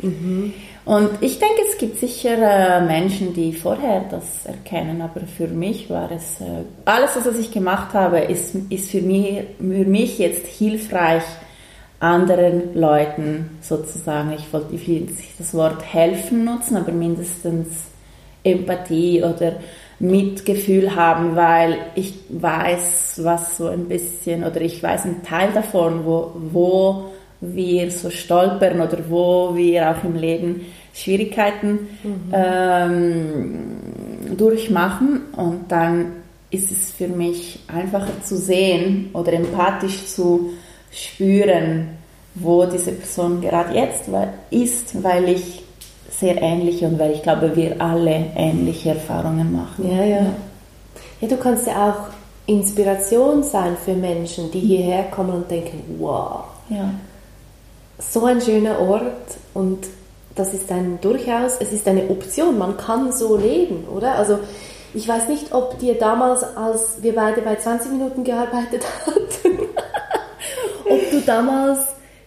Mhm. 0.00 0.54
Und 0.88 1.10
ich 1.20 1.38
denke, 1.38 1.60
es 1.70 1.76
gibt 1.76 1.98
sicher 1.98 2.38
äh, 2.38 2.80
Menschen, 2.80 3.34
die 3.34 3.52
vorher 3.52 4.06
das 4.10 4.46
erkennen, 4.46 5.02
aber 5.02 5.20
für 5.26 5.46
mich 5.46 5.90
war 5.90 6.10
es, 6.10 6.40
äh, 6.40 6.64
alles, 6.86 7.10
was 7.14 7.38
ich 7.38 7.52
gemacht 7.52 7.92
habe, 7.92 8.20
ist, 8.20 8.54
ist 8.70 8.90
für, 8.90 9.02
mich, 9.02 9.42
für 9.58 9.84
mich 9.84 10.18
jetzt 10.18 10.46
hilfreich, 10.46 11.24
anderen 12.00 12.74
Leuten 12.74 13.58
sozusagen, 13.60 14.32
ich 14.32 14.50
wollte 14.50 14.74
ich 14.76 15.34
das 15.36 15.52
Wort 15.52 15.84
helfen 15.92 16.46
nutzen, 16.46 16.78
aber 16.78 16.92
mindestens 16.92 17.68
Empathie 18.42 19.22
oder 19.22 19.56
Mitgefühl 19.98 20.96
haben, 20.96 21.36
weil 21.36 21.76
ich 21.96 22.14
weiß, 22.30 23.20
was 23.24 23.58
so 23.58 23.66
ein 23.66 23.88
bisschen, 23.88 24.42
oder 24.42 24.62
ich 24.62 24.82
weiß 24.82 25.04
einen 25.04 25.22
Teil 25.22 25.50
davon, 25.52 26.06
wo, 26.06 26.32
wo 26.50 27.10
wir 27.40 27.90
so 27.90 28.10
stolpern 28.10 28.80
oder 28.80 28.98
wo 29.08 29.54
wir 29.54 29.90
auch 29.90 30.02
im 30.02 30.16
Leben 30.16 30.66
Schwierigkeiten 30.98 31.88
mhm. 32.02 32.32
ähm, 32.32 34.36
durchmachen 34.36 35.20
und 35.36 35.70
dann 35.70 36.06
ist 36.50 36.72
es 36.72 36.90
für 36.90 37.08
mich 37.08 37.60
einfacher 37.68 38.22
zu 38.24 38.36
sehen 38.36 39.10
oder 39.12 39.34
empathisch 39.34 40.06
zu 40.06 40.50
spüren, 40.90 41.88
wo 42.34 42.64
diese 42.64 42.92
Person 42.92 43.40
gerade 43.40 43.74
jetzt 43.74 44.08
ist, 44.50 45.02
weil 45.02 45.28
ich 45.28 45.62
sehr 46.10 46.40
ähnliche 46.42 46.86
und 46.86 46.98
weil 46.98 47.12
ich 47.12 47.22
glaube, 47.22 47.54
wir 47.54 47.80
alle 47.80 48.24
ähnliche 48.34 48.90
Erfahrungen 48.90 49.52
machen. 49.52 49.88
Ja, 49.88 50.04
ja. 50.04 50.26
Ja, 51.20 51.28
du 51.28 51.36
kannst 51.36 51.66
ja 51.66 51.90
auch 51.90 52.08
Inspiration 52.46 53.42
sein 53.42 53.76
für 53.84 53.94
Menschen, 53.94 54.50
die 54.50 54.60
hierher 54.60 55.04
kommen 55.04 55.30
und 55.30 55.50
denken, 55.50 55.96
wow, 55.98 56.44
ja. 56.70 56.90
so 57.98 58.24
ein 58.24 58.40
schöner 58.40 58.80
Ort 58.80 59.36
und 59.54 59.86
das 60.38 60.54
ist 60.54 60.70
ein 60.70 60.98
durchaus, 61.00 61.56
es 61.60 61.72
ist 61.72 61.86
eine 61.88 62.08
Option, 62.08 62.58
man 62.58 62.76
kann 62.76 63.12
so 63.12 63.36
leben, 63.36 63.84
oder? 63.88 64.14
Also 64.14 64.38
ich 64.94 65.06
weiß 65.06 65.28
nicht, 65.28 65.52
ob 65.52 65.78
dir 65.78 65.94
damals, 65.94 66.42
als 66.56 67.02
wir 67.02 67.14
beide 67.14 67.42
bei 67.42 67.56
20 67.56 67.92
Minuten 67.92 68.24
gearbeitet 68.24 68.84
hatten, 69.06 69.58
ob 70.88 71.10
du 71.10 71.20
damals 71.20 71.80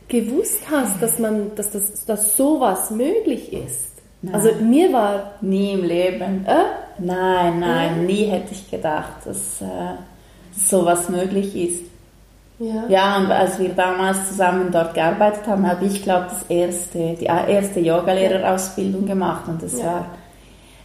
gewusst 0.08 0.60
hast, 0.70 1.02
dass 1.02 1.18
man, 1.20 1.56
dass 1.56 1.72
das, 1.72 2.06
dass 2.06 2.36
sowas 2.36 2.92
möglich 2.92 3.54
ist. 3.54 3.92
Nein. 4.22 4.36
Also 4.36 4.52
mir 4.62 4.94
war 4.94 5.32
nie 5.42 5.74
im 5.74 5.84
Leben. 5.84 6.46
Äh? 6.46 6.66
Nein, 7.00 7.60
nein, 7.60 8.06
nie 8.06 8.26
hätte 8.26 8.52
ich 8.52 8.70
gedacht, 8.70 9.26
dass 9.26 9.62
äh, 9.62 9.96
sowas 10.56 11.10
möglich 11.10 11.56
ist. 11.56 11.91
Ja. 12.62 12.86
ja, 12.90 13.18
und 13.18 13.32
als 13.32 13.58
wir 13.58 13.70
damals 13.70 14.30
zusammen 14.30 14.70
dort 14.72 14.94
gearbeitet 14.94 15.48
haben, 15.48 15.68
habe 15.68 15.86
ich, 15.86 16.04
glaube 16.04 16.28
das 16.30 16.44
erste, 16.48 17.16
die 17.20 17.26
erste 17.26 17.80
Yogalehrerausbildung 17.80 19.08
gemacht 19.08 19.48
und 19.48 19.64
das 19.64 19.80
ja. 19.80 19.86
war, 19.86 20.06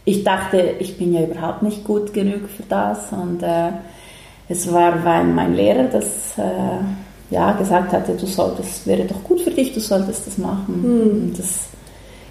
ich 0.03 0.23
dachte, 0.23 0.57
ich 0.79 0.97
bin 0.97 1.13
ja 1.13 1.21
überhaupt 1.21 1.61
nicht 1.61 1.83
gut 1.83 2.13
genug 2.13 2.49
für 2.49 2.63
das 2.63 3.11
und 3.11 3.43
äh, 3.43 3.69
es 4.49 4.71
war, 4.73 5.05
weil 5.05 5.25
mein 5.25 5.53
Lehrer 5.53 5.83
das 5.83 6.37
äh, 6.37 6.79
ja, 7.29 7.51
gesagt 7.51 7.91
hatte, 7.91 8.13
du 8.13 8.25
solltest, 8.25 8.87
wäre 8.87 9.03
doch 9.03 9.23
gut 9.23 9.41
für 9.41 9.51
dich, 9.51 9.73
du 9.73 9.79
solltest 9.79 10.25
das 10.25 10.37
machen. 10.39 10.81
Mhm. 10.81 11.33
Das 11.37 11.67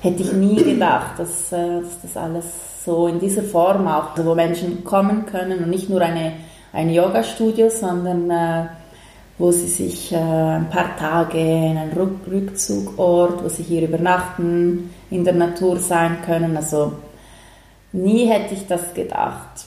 hätte 0.00 0.22
ich 0.22 0.32
nie 0.32 0.56
gedacht, 0.56 1.18
dass, 1.18 1.52
äh, 1.52 1.82
dass, 1.82 2.00
das 2.02 2.16
alles 2.16 2.46
so 2.84 3.06
in 3.06 3.20
dieser 3.20 3.42
Form 3.42 3.86
auch, 3.86 4.16
wo 4.16 4.34
Menschen 4.34 4.82
kommen 4.82 5.26
können 5.26 5.62
und 5.62 5.70
nicht 5.70 5.88
nur 5.88 6.00
eine, 6.00 6.32
ein 6.72 6.90
Yoga-Studio, 6.90 7.68
sondern 7.68 8.30
äh, 8.30 8.66
wo 9.38 9.50
sie 9.52 9.68
sich 9.68 10.12
äh, 10.12 10.16
ein 10.16 10.70
paar 10.70 10.96
Tage 10.96 11.38
in 11.38 11.76
einen 11.76 11.92
Rückzugort, 11.92 13.44
wo 13.44 13.48
sie 13.48 13.62
hier 13.62 13.82
übernachten, 13.82 14.90
in 15.10 15.24
der 15.24 15.34
Natur 15.34 15.78
sein 15.78 16.18
können. 16.24 16.56
Also 16.56 16.92
nie 17.92 18.26
hätte 18.26 18.54
ich 18.54 18.66
das 18.66 18.94
gedacht. 18.94 19.66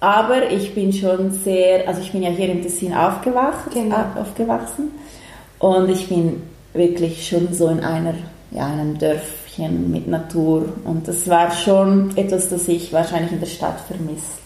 Aber 0.00 0.50
ich 0.50 0.74
bin 0.74 0.92
schon 0.92 1.32
sehr, 1.32 1.88
also 1.88 2.00
ich 2.00 2.12
bin 2.12 2.22
ja 2.22 2.30
hier 2.30 2.50
im 2.50 2.62
Tessin 2.62 2.94
aufgewacht, 2.94 3.72
genau. 3.72 4.04
aufgewachsen 4.16 4.92
und 5.58 5.88
ich 5.88 6.08
bin 6.08 6.42
wirklich 6.72 7.26
schon 7.26 7.52
so 7.52 7.68
in 7.68 7.80
einer, 7.80 8.14
ja, 8.52 8.66
einem 8.66 8.96
Dörfchen 8.96 9.90
mit 9.90 10.06
Natur 10.06 10.68
und 10.84 11.08
das 11.08 11.28
war 11.28 11.50
schon 11.50 12.16
etwas, 12.16 12.48
das 12.48 12.68
ich 12.68 12.92
wahrscheinlich 12.92 13.32
in 13.32 13.40
der 13.40 13.48
Stadt 13.48 13.80
vermisst, 13.80 14.38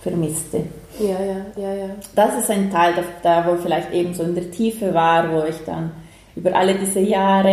vermisste. 0.00 0.64
Ja, 0.98 1.18
ja, 1.20 1.46
ja, 1.56 1.74
ja. 1.74 1.90
Das 2.14 2.38
ist 2.38 2.50
ein 2.50 2.70
Teil, 2.70 2.94
da, 3.22 3.46
wo 3.46 3.56
vielleicht 3.56 3.92
eben 3.92 4.14
so 4.14 4.22
in 4.22 4.34
der 4.34 4.50
Tiefe 4.50 4.92
war, 4.92 5.30
wo 5.32 5.44
ich 5.48 5.56
dann 5.66 5.92
über 6.36 6.54
alle 6.54 6.74
diese 6.74 7.00
Jahre 7.00 7.50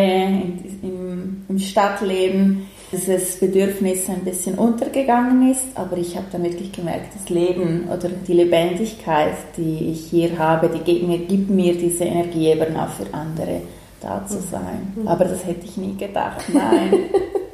im, 0.82 1.46
im 1.48 1.60
Stadtleben 1.60 2.68
dieses 2.92 3.38
Bedürfnis 3.40 4.10
ein 4.10 4.24
bisschen 4.24 4.56
untergegangen 4.56 5.52
ist, 5.52 5.66
aber 5.76 5.98
ich 5.98 6.16
habe 6.16 6.28
dann 6.32 6.44
wirklich 6.44 6.72
gemerkt, 6.72 7.14
das 7.16 7.30
Leben 7.30 7.88
oder 7.90 8.10
die 8.10 8.34
Lebendigkeit, 8.34 9.34
die 9.58 9.92
ich 9.92 10.10
hier 10.10 10.38
habe, 10.38 10.70
die 10.70 10.80
gibt 10.80 11.08
mir, 11.08 11.18
gibt 11.20 11.50
mir 11.50 11.76
diese 11.76 12.06
Energie 12.06 12.48
eben 12.48 12.78
auch 12.78 12.90
für 12.90 13.14
andere 13.14 13.62
da 14.00 14.26
zu 14.26 14.40
sein. 14.40 14.94
Mhm. 14.96 15.08
Aber 15.08 15.26
das 15.26 15.46
hätte 15.46 15.66
ich 15.66 15.76
nie 15.78 15.98
gedacht, 15.98 16.44
nein. 16.54 16.94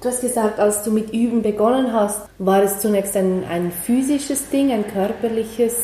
Du 0.00 0.08
hast 0.08 0.20
gesagt, 0.20 0.60
als 0.60 0.84
du 0.84 0.92
mit 0.92 1.12
Üben 1.12 1.42
begonnen 1.42 1.92
hast, 1.92 2.20
war 2.38 2.62
es 2.62 2.78
zunächst 2.78 3.16
ein, 3.16 3.42
ein 3.50 3.72
physisches 3.72 4.48
Ding, 4.48 4.70
ein 4.70 4.86
körperliches 4.86 5.74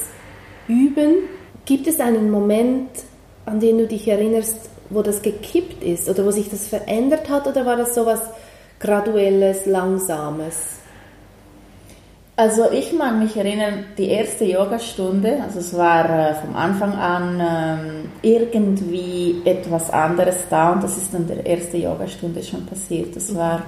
Üben. 0.68 1.16
Gibt 1.64 1.88
es 1.88 1.98
einen 1.98 2.30
Moment, 2.30 2.90
an 3.44 3.58
den 3.58 3.78
du 3.78 3.88
dich 3.88 4.06
erinnerst, 4.06 4.70
wo 4.90 5.02
das 5.02 5.20
gekippt 5.20 5.82
ist 5.82 6.08
oder 6.08 6.24
wo 6.24 6.30
sich 6.30 6.48
das 6.48 6.68
verändert 6.68 7.28
hat 7.28 7.48
oder 7.48 7.66
war 7.66 7.76
das 7.76 7.96
so 7.96 8.02
etwas 8.02 8.22
Graduelles, 8.78 9.66
Langsames? 9.66 10.78
Also 12.36 12.70
ich 12.70 12.92
mag 12.92 13.18
mich 13.18 13.36
erinnern, 13.36 13.84
die 13.98 14.08
erste 14.08 14.44
Yogastunde, 14.44 15.40
also 15.42 15.58
es 15.58 15.76
war 15.76 16.30
äh, 16.30 16.34
vom 16.34 16.54
Anfang 16.54 16.92
an 16.92 17.40
ähm, 17.40 18.10
irgendwie 18.22 19.40
etwas 19.44 19.90
anderes 19.90 20.36
da 20.50 20.72
und 20.72 20.84
das 20.84 20.96
ist 20.96 21.14
dann 21.14 21.26
der 21.26 21.44
erste 21.46 21.78
Yogastunde 21.78 22.42
schon 22.42 22.66
passiert. 22.66 23.14
Das 23.14 23.34
war 23.34 23.62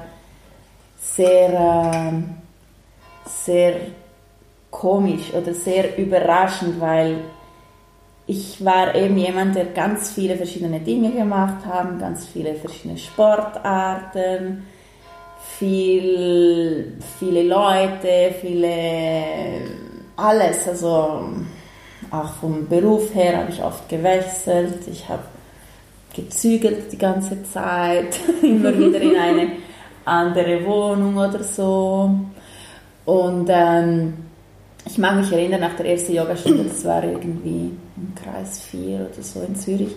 sehr, 1.16 1.50
äh, 1.50 3.28
sehr 3.28 3.76
komisch 4.70 5.32
oder 5.32 5.54
sehr 5.54 5.96
überraschend, 5.96 6.80
weil 6.80 7.18
ich 8.26 8.64
war 8.64 8.94
eben 8.94 9.16
jemand, 9.16 9.54
der 9.54 9.66
ganz 9.66 10.10
viele 10.10 10.36
verschiedene 10.36 10.80
Dinge 10.80 11.12
gemacht 11.12 11.64
hat, 11.64 11.98
ganz 11.98 12.26
viele 12.26 12.54
verschiedene 12.54 12.98
Sportarten, 12.98 14.66
viel, 15.58 16.98
viele 17.18 17.42
Leute, 17.44 18.34
viele, 18.40 18.74
alles, 20.16 20.68
also 20.68 21.20
auch 22.10 22.34
vom 22.40 22.66
Beruf 22.68 23.14
her 23.14 23.38
habe 23.38 23.50
ich 23.50 23.62
oft 23.62 23.88
gewechselt, 23.88 24.86
ich 24.90 25.08
habe 25.08 25.22
gezügelt 26.14 26.90
die 26.92 26.98
ganze 26.98 27.42
Zeit, 27.44 28.18
immer 28.42 28.76
wieder 28.76 29.00
in 29.00 29.16
eine 29.16 29.48
andere 30.06 30.64
Wohnung 30.64 31.16
oder 31.16 31.42
so. 31.42 32.10
Und 33.04 33.48
ähm, 33.50 34.14
ich 34.84 34.98
mag 34.98 35.16
mich 35.16 35.30
erinnern, 35.30 35.60
nach 35.60 35.74
der 35.76 35.86
ersten 35.86 36.14
Yogastunde, 36.14 36.64
das 36.64 36.84
war 36.84 37.04
irgendwie 37.04 37.72
im 37.96 38.14
Kreis 38.14 38.62
4 38.70 39.00
oder 39.00 39.22
so 39.22 39.42
in 39.42 39.56
Zürich, 39.56 39.94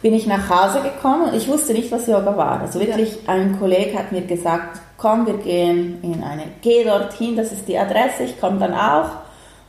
bin 0.00 0.14
ich 0.14 0.26
nach 0.26 0.48
Hause 0.48 0.80
gekommen 0.82 1.28
und 1.28 1.34
ich 1.34 1.46
wusste 1.48 1.72
nicht, 1.72 1.92
was 1.92 2.06
Yoga 2.06 2.36
war. 2.36 2.60
Also 2.60 2.80
wirklich, 2.80 3.18
ein 3.26 3.58
Kollege 3.58 3.98
hat 3.98 4.10
mir 4.10 4.22
gesagt, 4.22 4.80
komm, 4.96 5.26
wir 5.26 5.38
gehen 5.38 5.98
in 6.02 6.22
eine, 6.22 6.44
geh 6.60 6.84
dorthin, 6.84 7.36
das 7.36 7.52
ist 7.52 7.68
die 7.68 7.78
Adresse, 7.78 8.24
ich 8.24 8.40
komme 8.40 8.58
dann 8.58 8.74
auch. 8.74 9.10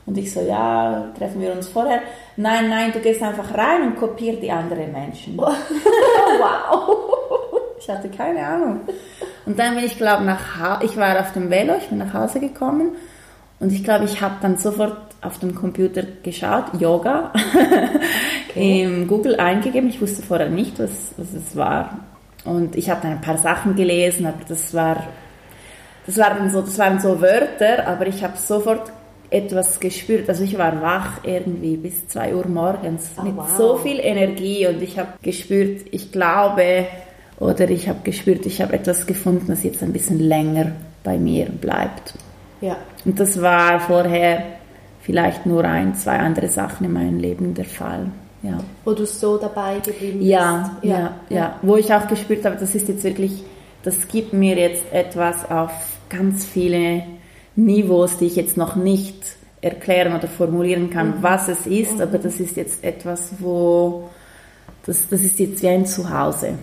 Und 0.06 0.18
ich 0.18 0.34
so, 0.34 0.42
ja, 0.42 1.12
treffen 1.18 1.40
wir 1.40 1.54
uns 1.54 1.70
vorher. 1.70 2.02
Nein, 2.36 2.70
nein, 2.70 2.92
du 2.92 3.00
gehst 3.00 3.24
einfach 3.24 3.54
rein 3.54 3.84
und 3.84 3.96
kopier 3.96 4.36
die 4.36 4.52
anderen 4.52 4.92
Menschen. 4.92 5.38
wow. 5.38 5.50
Ich 7.84 7.90
hatte 7.90 8.10
keine 8.10 8.46
Ahnung. 8.46 8.82
Und 9.46 9.60
dann 9.60 9.76
bin 9.76 9.84
ich, 9.84 9.98
glaube 9.98 10.24
nach 10.24 10.60
Hause, 10.60 10.86
ich 10.86 10.98
war 10.98 11.20
auf 11.20 11.34
dem 11.34 11.50
Velo, 11.50 11.74
ich 11.78 11.90
bin 11.90 11.98
nach 11.98 12.14
Hause 12.14 12.40
gekommen 12.40 12.92
und 13.60 13.72
ich 13.72 13.84
glaube, 13.84 14.06
ich 14.06 14.22
habe 14.22 14.36
dann 14.42 14.58
sofort 14.58 14.98
auf 15.22 15.40
dem 15.40 15.56
Computer 15.56 16.04
geschaut, 16.22 16.66
Yoga, 16.80 17.32
okay. 18.50 18.84
im 18.84 19.08
Google 19.08 19.40
eingegeben. 19.40 19.90
Ich 19.90 20.02
wusste 20.02 20.22
vorher 20.22 20.50
nicht, 20.50 20.80
was, 20.80 21.14
was 21.18 21.34
es 21.34 21.56
war. 21.56 22.00
Und 22.44 22.76
ich 22.76 22.90
habe 22.90 23.02
dann 23.02 23.12
ein 23.14 23.22
paar 23.22 23.38
Sachen 23.38 23.76
gelesen, 23.76 24.26
aber 24.26 24.40
das 24.48 24.74
war, 24.74 25.08
das 26.06 26.18
waren 26.18 26.50
so, 26.50 26.62
das 26.62 26.78
waren 26.78 27.00
so 27.00 27.22
Wörter, 27.22 27.88
aber 27.88 28.08
ich 28.08 28.24
habe 28.24 28.38
sofort 28.38 28.92
etwas 29.30 29.80
gespürt. 29.80 30.30
Also 30.30 30.44
ich 30.44 30.58
war 30.58 30.82
wach 30.82 31.24
irgendwie 31.24 31.78
bis 31.78 32.08
2 32.10 32.36
Uhr 32.36 32.48
morgens 32.48 33.12
oh, 33.18 33.24
mit 33.24 33.38
wow. 33.38 33.48
so 33.58 33.78
viel 33.78 34.00
Energie 34.00 34.68
und 34.68 34.82
ich 34.82 35.00
habe 35.00 35.14
gespürt, 35.22 35.86
ich 35.92 36.12
glaube, 36.12 36.86
oder 37.44 37.70
ich 37.70 37.90
habe 37.90 38.00
gespürt, 38.04 38.46
ich 38.46 38.62
habe 38.62 38.74
etwas 38.74 39.06
gefunden, 39.06 39.46
das 39.48 39.64
jetzt 39.64 39.84
ein 39.84 39.94
bisschen 39.94 40.20
länger 40.20 40.72
bei 41.04 41.18
mir 41.18 41.46
bleibt. 41.46 42.14
Ja. 42.62 42.78
Und 43.06 43.20
das 43.20 43.42
war 43.42 43.80
vorher 43.82 44.44
vielleicht 45.02 45.46
nur 45.46 45.66
ein, 45.66 45.96
zwei 45.96 46.18
andere 46.18 46.48
Sachen 46.48 46.86
in 46.86 46.94
meinem 46.94 47.20
Leben 47.20 47.54
der 47.54 47.66
Fall. 47.66 48.08
Ja. 48.42 48.60
Wo 48.84 48.94
du 48.94 49.06
so 49.06 49.38
dabei 49.38 49.80
geblieben 49.80 50.20
bist. 50.20 50.30
Ja, 50.30 50.78
ja, 50.82 51.00
ja, 51.00 51.16
ja. 51.30 51.60
Wo 51.62 51.76
ich 51.78 51.94
auch 51.94 52.08
gespürt 52.08 52.46
habe, 52.46 52.58
das 52.58 52.74
ist 52.76 52.88
jetzt 52.88 53.04
wirklich, 53.04 53.44
das 53.84 54.08
gibt 54.08 54.34
mir 54.34 54.58
jetzt 54.58 54.84
etwas 54.92 55.50
auf 55.50 55.72
ganz 56.10 56.46
viele 56.46 57.04
Niveaus, 57.56 58.18
die 58.18 58.26
ich 58.26 58.36
jetzt 58.36 58.58
noch 58.58 58.76
nicht 58.76 59.16
erklären 59.62 60.16
oder 60.16 60.28
formulieren 60.28 60.90
kann, 60.90 61.08
mhm. 61.08 61.14
was 61.22 61.48
es 61.48 61.66
ist, 61.68 61.96
mhm. 61.96 62.02
aber 62.02 62.18
das 62.18 62.40
ist 62.40 62.58
jetzt 62.58 62.84
etwas, 62.84 63.34
wo, 63.40 64.10
das, 64.86 65.08
das 65.10 65.22
ist 65.22 65.40
jetzt 65.40 65.62
wie 65.62 65.70
ein 65.70 65.86
Zuhause. 65.86 66.56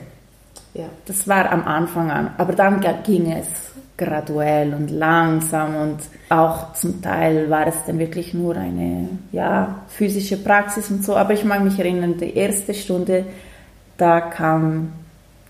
Ja. 0.74 0.86
Das 1.06 1.26
war 1.26 1.50
am 1.50 1.66
Anfang 1.66 2.10
an. 2.10 2.30
Aber 2.38 2.52
dann 2.52 2.80
ging 3.04 3.32
es 3.32 3.46
graduell 3.96 4.72
und 4.72 4.90
langsam 4.90 5.76
und 5.76 5.98
auch 6.30 6.72
zum 6.72 7.02
Teil 7.02 7.50
war 7.50 7.66
es 7.66 7.74
dann 7.86 7.98
wirklich 7.98 8.32
nur 8.32 8.56
eine 8.56 9.08
ja, 9.30 9.82
physische 9.88 10.38
Praxis 10.38 10.90
und 10.90 11.04
so. 11.04 11.16
Aber 11.16 11.34
ich 11.34 11.44
mag 11.44 11.62
mich 11.62 11.78
erinnern, 11.78 12.16
die 12.18 12.34
erste 12.34 12.72
Stunde, 12.72 13.26
da 13.98 14.20
kam 14.20 14.92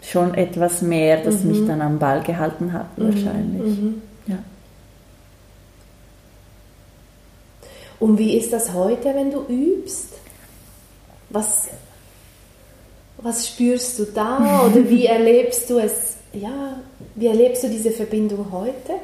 schon 0.03 0.35
etwas 0.35 0.83
mehr, 0.83 1.19
das 1.19 1.43
mhm. 1.45 1.51
mich 1.51 1.67
dann 1.67 1.81
am 1.81 1.99
Ball 1.99 2.23
gehalten 2.23 2.73
hat, 2.73 2.99
mhm. 2.99 3.05
wahrscheinlich. 3.05 3.79
Mhm. 3.79 4.03
Ja. 4.27 4.39
Und 8.01 8.19
wie 8.19 8.37
ist 8.37 8.53
das 8.53 8.73
heute, 8.73 9.15
wenn 9.15 9.31
du 9.31 9.45
übst? 9.47 10.15
Was, 11.29 11.69
was 13.23 13.49
spürst 13.49 13.99
du 13.99 14.05
da 14.07 14.67
oder 14.67 14.89
wie 14.89 15.07
erlebst 15.19 15.69
du 15.71 15.79
es? 15.79 16.17
Ja, 16.33 16.77
wie 17.15 17.27
erlebst 17.27 17.65
du 17.65 17.69
diese 17.69 17.91
Verbindung 17.91 18.47
heute? 18.53 18.95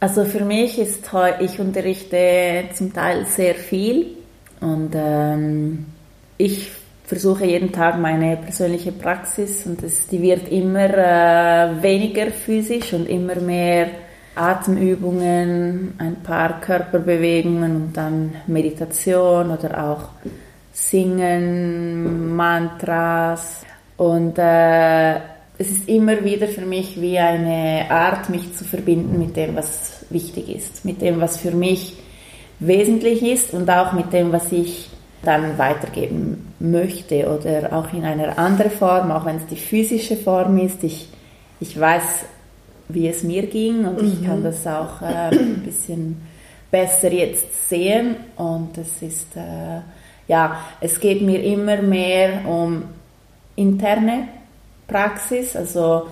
Also 0.00 0.24
für 0.24 0.44
mich 0.44 0.78
ist 0.78 1.08
ich 1.40 1.58
unterrichte 1.58 2.64
zum 2.74 2.92
Teil 2.92 3.24
sehr 3.24 3.54
viel 3.54 4.18
und 4.60 4.90
ähm, 4.94 5.86
ich 6.36 6.70
versuche 7.06 7.46
jeden 7.46 7.72
Tag 7.72 7.98
meine 7.98 8.36
persönliche 8.36 8.92
Praxis 8.92 9.64
und 9.64 9.82
das, 9.82 10.06
die 10.06 10.20
wird 10.20 10.50
immer 10.50 10.90
äh, 10.90 11.82
weniger 11.82 12.26
physisch 12.26 12.92
und 12.92 13.08
immer 13.08 13.36
mehr 13.36 13.88
Atemübungen, 14.34 15.94
ein 15.98 16.16
paar 16.22 16.60
Körperbewegungen 16.60 17.76
und 17.76 17.96
dann 17.96 18.34
Meditation 18.46 19.50
oder 19.50 19.84
auch 19.84 20.08
Singen, 20.74 22.34
Mantras 22.34 23.64
und 23.96 24.36
äh, 24.38 25.14
es 25.56 25.70
ist 25.70 25.88
immer 25.88 26.24
wieder 26.24 26.48
für 26.48 26.66
mich 26.66 27.00
wie 27.00 27.16
eine 27.16 27.86
Art, 27.88 28.28
mich 28.28 28.54
zu 28.56 28.64
verbinden 28.64 29.18
mit 29.20 29.36
dem, 29.36 29.54
was 29.54 30.04
wichtig 30.10 30.48
ist, 30.54 30.84
mit 30.84 31.00
dem, 31.00 31.20
was 31.20 31.36
für 31.38 31.52
mich 31.52 31.96
wesentlich 32.58 33.22
ist 33.22 33.54
und 33.54 33.70
auch 33.70 33.92
mit 33.92 34.12
dem, 34.12 34.32
was 34.32 34.50
ich 34.50 34.90
dann 35.22 35.56
weitergeben 35.58 36.52
möchte 36.58 37.28
oder 37.28 37.72
auch 37.72 37.92
in 37.92 38.04
einer 38.04 38.36
anderen 38.36 38.72
Form, 38.72 39.12
auch 39.12 39.24
wenn 39.24 39.36
es 39.36 39.46
die 39.46 39.56
physische 39.56 40.16
Form 40.16 40.58
ist. 40.58 40.82
Ich, 40.82 41.08
ich 41.60 41.78
weiß, 41.78 42.26
wie 42.88 43.08
es 43.08 43.22
mir 43.22 43.46
ging 43.46 43.84
und 43.84 44.02
mhm. 44.02 44.08
ich 44.08 44.26
kann 44.26 44.42
das 44.42 44.66
auch 44.66 45.00
äh, 45.02 45.30
ein 45.30 45.62
bisschen 45.64 46.20
besser 46.74 47.12
jetzt 47.12 47.68
sehen 47.68 48.16
und 48.34 48.76
es 48.78 49.00
ist, 49.00 49.36
äh, 49.36 49.80
ja, 50.26 50.58
es 50.80 50.98
geht 50.98 51.22
mir 51.22 51.40
immer 51.40 51.80
mehr 51.80 52.44
um 52.48 52.82
interne 53.54 54.26
Praxis, 54.88 55.54
also 55.54 56.08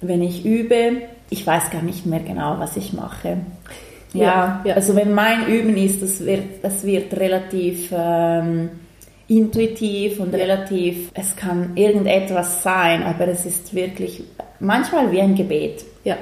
wenn 0.00 0.22
ich 0.22 0.44
übe, 0.44 1.02
ich 1.30 1.46
weiß 1.46 1.70
gar 1.70 1.82
nicht 1.82 2.04
mehr 2.04 2.18
genau, 2.18 2.58
was 2.58 2.76
ich 2.76 2.94
mache. 2.94 3.36
Ja, 4.12 4.60
ja. 4.64 4.74
also 4.74 4.96
wenn 4.96 5.14
mein 5.14 5.46
Üben 5.46 5.76
ist, 5.76 6.02
das 6.02 6.24
wird, 6.26 6.64
das 6.64 6.84
wird 6.84 7.16
relativ 7.16 7.92
ähm, 7.92 8.70
intuitiv 9.28 10.18
und 10.18 10.32
ja. 10.32 10.38
relativ, 10.38 11.12
es 11.14 11.36
kann 11.36 11.76
irgendetwas 11.76 12.64
sein, 12.64 13.04
aber 13.04 13.28
es 13.28 13.46
ist 13.46 13.72
wirklich 13.72 14.24
manchmal 14.58 15.12
wie 15.12 15.20
ein 15.20 15.36
Gebet. 15.36 15.84
Ja. 16.02 16.16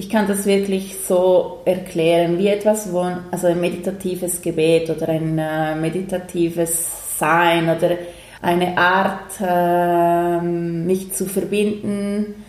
Ich 0.00 0.08
kann 0.08 0.28
das 0.28 0.46
wirklich 0.46 0.96
so 1.06 1.58
erklären, 1.64 2.38
wie 2.38 2.46
etwas, 2.46 2.92
wo, 2.92 3.04
also 3.32 3.48
ein 3.48 3.60
meditatives 3.60 4.40
Gebet 4.40 4.88
oder 4.90 5.08
ein 5.08 5.36
äh, 5.36 5.74
meditatives 5.74 7.18
Sein 7.18 7.64
oder 7.64 7.96
eine 8.40 8.78
Art, 8.78 9.40
äh, 9.40 10.40
mich 10.40 11.12
zu 11.14 11.26
verbinden, 11.26 12.44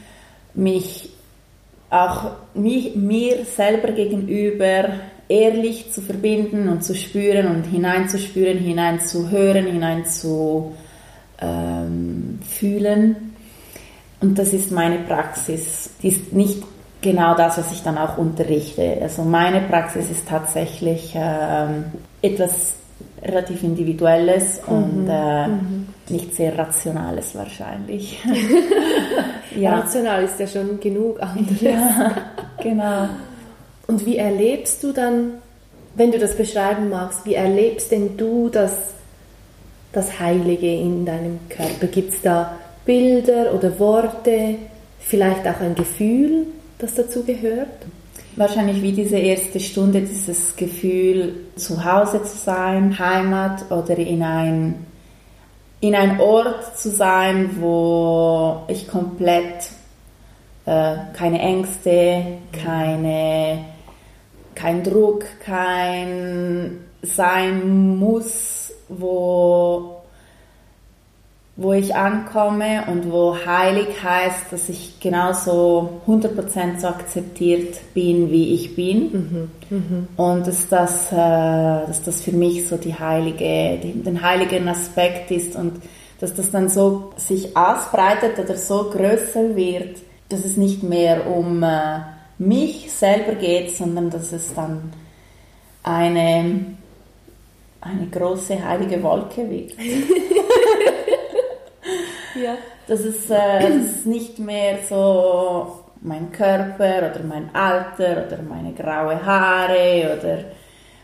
mich 0.54 1.10
auch 1.90 2.34
mich, 2.54 2.96
mir 2.96 3.44
selber 3.46 3.94
gegenüber 3.94 4.90
ehrlich 5.28 5.92
zu 5.92 6.04
verbinden 6.04 6.70
und 6.70 6.84
zu 6.84 6.94
spüren 6.94 7.48
und 7.48 7.64
hineinzuspüren, 7.64 8.60
hineinzuhören, 8.60 9.66
hineinzufühlen. 9.66 10.76
Ähm, 11.42 13.16
und 14.22 14.38
das 14.38 14.54
ist 14.54 14.72
meine 14.72 15.00
Praxis. 15.00 15.90
Die 16.04 16.10
ist 16.10 16.32
nicht 16.32 16.62
genau 17.02 17.36
das, 17.36 17.58
was 17.58 17.72
ich 17.72 17.84
dann 17.84 17.98
auch 17.98 18.18
unterrichte. 18.18 18.98
Also 19.02 19.24
meine 19.24 19.62
Praxis 19.62 20.10
ist 20.10 20.28
tatsächlich 20.28 21.14
ähm, 21.16 21.86
etwas 22.22 22.76
relativ 23.24 23.64
Individuelles 23.64 24.62
mhm. 24.68 24.74
und 24.74 25.08
äh, 25.10 25.48
mhm. 25.48 25.88
nicht 26.10 26.36
sehr 26.36 26.58
Rationales 26.58 27.36
wahrscheinlich. 27.36 28.20
ja. 29.56 29.80
Rational 29.80 30.24
ist 30.24 30.40
ja 30.40 30.48
schon 30.48 30.80
genug 30.80 31.22
anderes. 31.22 31.62
Ja, 31.62 32.12
genau. 32.62 33.10
Und 33.88 34.06
wie 34.06 34.18
erlebst 34.18 34.84
du 34.84 34.92
dann, 34.92 35.34
wenn 35.96 36.12
du 36.12 36.20
das 36.20 36.36
beschreiben 36.36 36.90
magst, 36.90 37.26
wie 37.26 37.34
erlebst 37.34 37.92
denn 37.92 38.16
du 38.18 38.50
das, 38.50 38.74
das 39.92 40.20
Heilige 40.20 40.72
in 40.72 41.06
deinem 41.06 41.40
Körper? 41.50 41.88
Gibt 41.88 42.14
es 42.14 42.22
da 42.22 42.56
Bilder 42.86 43.54
oder 43.54 43.78
Worte, 43.80 44.56
vielleicht 45.00 45.48
auch 45.48 45.60
ein 45.60 45.76
Gefühl, 45.76 46.46
das 46.80 46.96
dazu 46.96 47.24
gehört? 47.24 47.86
Wahrscheinlich 48.36 48.82
wie 48.82 48.94
diese 48.94 49.18
erste 49.18 49.60
Stunde, 49.60 50.02
dieses 50.02 50.56
Gefühl, 50.56 51.36
zu 51.56 51.84
Hause 51.84 52.24
zu 52.24 52.38
sein, 52.38 52.98
Heimat 52.98 53.70
oder 53.70 53.98
in 53.98 54.24
ein, 54.24 54.86
in 55.82 55.94
ein 55.94 56.20
Ort 56.20 56.78
zu 56.78 56.90
sein, 56.90 57.58
wo 57.60 58.64
ich 58.68 58.88
komplett 58.88 59.72
äh, 60.66 60.96
keine 61.14 61.40
Ängste, 61.40 62.24
keine, 62.52 63.66
kein 64.56 64.84
Druck, 64.84 65.26
kein 65.44 66.86
Sein 67.02 67.98
muss, 67.98 68.72
wo 68.88 69.99
wo 71.62 71.74
ich 71.74 71.94
ankomme 71.94 72.86
und 72.88 73.12
wo 73.12 73.36
heilig 73.46 74.02
heißt, 74.02 74.46
dass 74.50 74.70
ich 74.70 74.98
genauso 75.02 76.02
100% 76.08 76.80
so 76.80 76.88
akzeptiert 76.88 77.94
bin, 77.94 78.32
wie 78.32 78.54
ich 78.54 78.78
bin. 78.78 79.12
Mhm. 79.12 79.52
Mhm. 79.70 80.08
Und 80.16 80.48
dass 80.48 80.70
das, 80.70 81.12
äh, 81.12 81.16
dass 81.16 82.02
das 82.02 82.22
für 82.22 82.32
mich 82.32 82.66
so 82.66 82.78
die 82.78 82.98
heilige, 82.98 83.78
die, 83.84 83.92
den 84.02 84.22
heiligen 84.22 84.70
Aspekt 84.70 85.32
ist 85.32 85.58
und 85.58 85.82
dass 86.22 86.34
das 86.34 86.50
dann 86.50 86.70
so 86.70 87.12
sich 87.18 87.58
ausbreitet 87.58 88.40
oder 88.40 88.56
so 88.56 88.86
größer 88.90 89.54
wird, 89.54 89.98
dass 90.30 90.46
es 90.46 90.56
nicht 90.56 90.82
mehr 90.82 91.28
um 91.28 91.62
äh, 91.62 92.00
mich 92.38 92.90
selber 92.90 93.34
geht, 93.34 93.76
sondern 93.76 94.10
dass 94.10 94.32
es 94.32 94.54
dann 94.54 94.94
eine, 95.84 96.78
eine 97.82 98.08
große 98.10 98.66
heilige 98.66 99.04
Wolke 99.04 99.50
wird. 99.50 99.74
Ja. 102.42 102.58
Das 102.88 103.02
ist, 103.02 103.30
äh, 103.30 103.60
das 103.62 103.76
ist 103.76 104.06
nicht 104.06 104.40
mehr 104.40 104.80
so 104.88 105.84
mein 106.02 106.32
Körper 106.32 107.12
oder 107.12 107.22
mein 107.28 107.54
Alter 107.54 108.26
oder 108.26 108.40
meine 108.42 108.74
graue 108.74 109.24
Haare 109.24 110.18
oder 110.18 110.40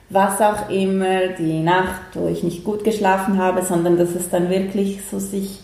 was 0.10 0.40
auch 0.40 0.70
immer, 0.70 1.28
die 1.38 1.60
Nacht, 1.60 2.14
wo 2.14 2.28
ich 2.28 2.44
nicht 2.44 2.64
gut 2.64 2.84
geschlafen 2.84 3.38
habe, 3.40 3.64
sondern 3.64 3.98
dass 3.98 4.16
es 4.16 4.30
dann 4.30 4.50
wirklich 4.50 5.00
so 5.10 5.20
sich, 5.20 5.60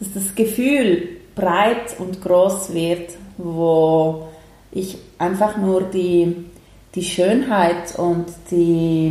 dass 0.00 0.12
das 0.12 0.34
Gefühl 0.34 1.08
breit 1.34 1.96
und 1.98 2.20
groß 2.20 2.74
wird, 2.74 3.10
wo 3.36 4.28
ich 4.72 4.98
einfach 5.18 5.56
nur 5.56 5.82
die, 5.82 6.44
die 6.94 7.04
Schönheit 7.04 7.96
und 7.96 8.26
die, 8.50 9.10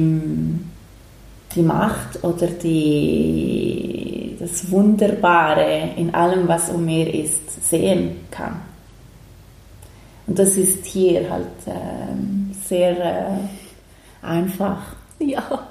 die 1.56 1.62
Macht 1.62 2.24
oder 2.24 2.48
die, 2.48 4.27
das 4.40 4.70
Wunderbare 4.72 5.92
in 5.96 6.14
allem, 6.14 6.48
was 6.48 6.70
um 6.70 6.86
mir 6.86 7.14
ist, 7.14 7.70
sehen 7.70 8.28
kann. 8.32 8.62
Und 10.28 10.38
das 10.38 10.58
ist 10.58 10.86
hier 10.86 11.30
halt 11.30 11.46
äh, 11.66 12.66
sehr 12.68 12.98
äh, 13.00 14.26
einfach. 14.26 14.82
Ja. 15.20 15.42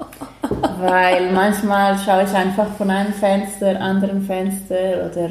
Weil 0.81 1.33
manchmal 1.33 1.98
schaue 1.98 2.24
ich 2.24 2.31
einfach 2.31 2.74
von 2.76 2.90
einem 2.90 3.12
Fenster, 3.12 3.81
anderen 3.81 4.22
Fenster 4.22 5.11
oder 5.11 5.31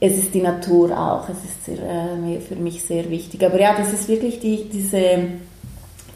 es 0.00 0.18
ist 0.18 0.34
die 0.34 0.40
Natur 0.40 0.98
auch, 0.98 1.28
es 1.28 1.44
ist 1.44 1.64
sehr, 1.64 1.78
äh, 1.78 2.40
für 2.40 2.56
mich 2.56 2.82
sehr 2.82 3.08
wichtig. 3.08 3.44
Aber 3.44 3.60
ja, 3.60 3.76
das 3.76 3.92
ist 3.92 4.08
wirklich 4.08 4.40
die, 4.40 4.68
diese, 4.68 5.28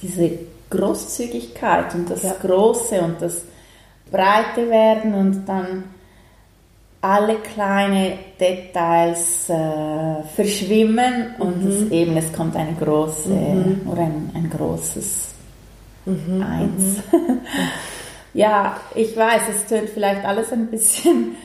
diese 0.02 0.30
Großzügigkeit 0.70 1.94
und 1.94 2.10
das 2.10 2.22
ja. 2.22 2.34
Große 2.40 3.00
und 3.00 3.22
das 3.22 3.42
Breite 4.10 4.70
werden 4.70 5.14
und 5.14 5.48
dann 5.48 5.84
alle 7.00 7.36
kleine 7.36 8.18
Details 8.40 9.48
äh, 9.48 10.22
verschwimmen 10.34 11.34
und 11.38 11.64
mhm. 11.64 11.70
es 11.70 11.90
eben 11.90 12.16
es 12.16 12.32
kommt 12.32 12.56
eine 12.56 12.74
große 12.74 13.28
mhm. 13.28 13.80
oder 13.86 14.02
ein, 14.02 14.30
ein 14.34 14.50
großes 14.50 15.28
mhm. 16.06 16.42
Eins. 16.42 16.82
Mhm. 17.12 17.40
ja, 18.34 18.80
ich 18.94 19.16
weiß, 19.16 19.42
es 19.54 19.66
tönt 19.66 19.90
vielleicht 19.90 20.24
alles 20.24 20.52
ein 20.52 20.66
bisschen 20.66 21.36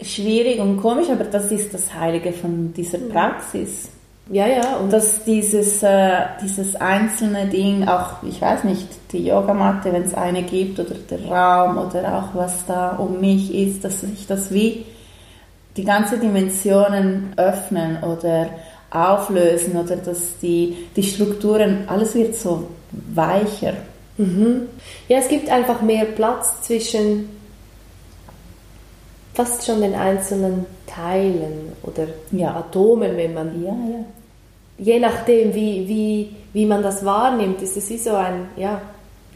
schwierig 0.00 0.60
und 0.60 0.76
komisch, 0.80 1.08
aber 1.10 1.24
das 1.24 1.50
ist 1.50 1.72
das 1.74 1.92
Heilige 1.94 2.32
von 2.32 2.72
dieser 2.74 2.98
Praxis. 2.98 3.88
Ja, 4.30 4.46
ja. 4.46 4.76
Und 4.76 4.92
dass 4.92 5.22
dieses, 5.24 5.82
äh, 5.82 6.12
dieses 6.42 6.76
einzelne 6.76 7.46
Ding, 7.46 7.86
auch, 7.86 8.22
ich 8.22 8.40
weiß 8.40 8.64
nicht, 8.64 8.88
die 9.12 9.26
Yogamatte, 9.26 9.92
wenn 9.92 10.04
es 10.04 10.14
eine 10.14 10.42
gibt, 10.42 10.78
oder 10.80 10.94
der 10.94 11.24
Raum, 11.26 11.78
oder 11.78 12.18
auch 12.18 12.34
was 12.34 12.64
da 12.66 12.96
um 12.96 13.20
mich 13.20 13.54
ist, 13.54 13.84
dass 13.84 14.00
sich 14.00 14.26
das 14.26 14.52
wie 14.52 14.86
die 15.76 15.84
ganze 15.84 16.18
Dimensionen 16.18 17.32
öffnen 17.36 18.02
oder 18.02 18.48
auflösen 18.90 19.76
oder 19.76 19.96
dass 19.96 20.38
die, 20.40 20.76
die 20.94 21.02
Strukturen, 21.02 21.84
alles 21.88 22.14
wird 22.14 22.36
so 22.36 22.68
weicher. 22.92 23.74
Mhm. 24.16 24.68
Ja, 25.08 25.18
es 25.18 25.28
gibt 25.28 25.50
einfach 25.50 25.82
mehr 25.82 26.04
Platz 26.04 26.62
zwischen 26.62 27.28
fast 29.34 29.66
schon 29.66 29.80
den 29.80 29.94
einzelnen 29.94 30.64
Teilen 30.86 31.72
oder 31.82 32.04
Ja. 32.30 32.54
Atomen, 32.56 33.16
wenn 33.16 33.34
man 33.34 33.62
Ja, 33.62 33.70
ja. 33.72 34.04
je 34.78 34.98
nachdem, 35.00 35.54
wie, 35.54 35.86
wie, 35.88 36.36
wie 36.52 36.66
man 36.66 36.82
das 36.82 37.04
wahrnimmt, 37.04 37.60
ist 37.62 37.76
es 37.76 37.90
wie 37.90 37.98
so 37.98 38.14
ein, 38.14 38.46
ja, 38.56 38.80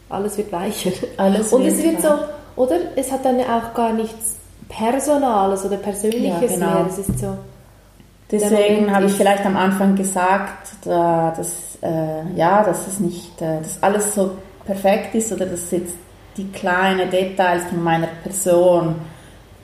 alles 0.08 0.36
wird 0.38 0.50
weicher. 0.52 0.90
Alles 1.16 1.52
Und 1.52 1.64
wird 1.64 1.74
es 1.74 1.82
wird 1.82 2.00
so, 2.00 2.08
weicher. 2.08 2.28
oder? 2.56 2.76
Es 2.96 3.10
hat 3.12 3.24
dann 3.24 3.38
ja 3.38 3.58
auch 3.58 3.74
gar 3.74 3.92
nichts 3.92 4.36
Personales 4.68 5.64
oder 5.64 5.76
Persönliches 5.76 6.40
Ja, 6.42 6.56
genau. 6.56 6.74
mehr. 6.74 6.86
Es 6.88 6.98
ist 6.98 7.18
so, 7.18 7.36
Deswegen 8.30 8.94
habe 8.94 9.06
ich 9.06 9.12
vielleicht 9.12 9.44
am 9.46 9.56
Anfang 9.56 9.96
gesagt, 9.96 10.68
da- 10.84 11.32
dass, 11.34 11.78
äh, 11.82 12.36
ja, 12.36 12.62
dass 12.62 12.86
es 12.86 13.00
nicht, 13.00 13.40
äh, 13.40 13.58
dass 13.62 13.82
alles 13.82 14.14
so 14.14 14.32
perfekt 14.66 15.14
ist 15.14 15.32
oder 15.32 15.46
dass 15.46 15.70
jetzt 15.70 15.94
die 16.36 16.46
kleinen 16.52 17.10
Details 17.10 17.64
von 17.70 17.82
meiner 17.82 18.08
Person 18.22 18.96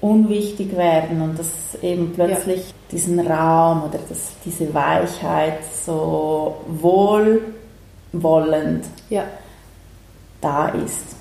unwichtig 0.04 0.76
werden 0.76 1.22
und 1.22 1.38
dass 1.38 1.82
eben 1.82 2.12
plötzlich 2.12 2.74
diesen 2.92 3.18
Raum 3.20 3.84
oder 3.84 3.98
dass 4.06 4.32
diese 4.44 4.74
Weichheit 4.74 5.60
so 5.86 6.56
wohlwollend 8.12 8.84
ja. 9.08 9.24
da 10.42 10.68
ist. 10.68 11.16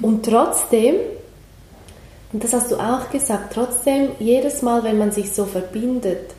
Und 0.00 0.24
trotzdem, 0.24 0.94
und 2.32 2.42
das 2.42 2.54
hast 2.54 2.70
du 2.70 2.76
auch 2.76 3.10
gesagt, 3.10 3.52
trotzdem, 3.52 4.12
jedes 4.18 4.62
Mal, 4.62 4.82
wenn 4.84 4.96
man 4.96 5.12
sich 5.12 5.30
so 5.30 5.44
verbindet, 5.44 6.30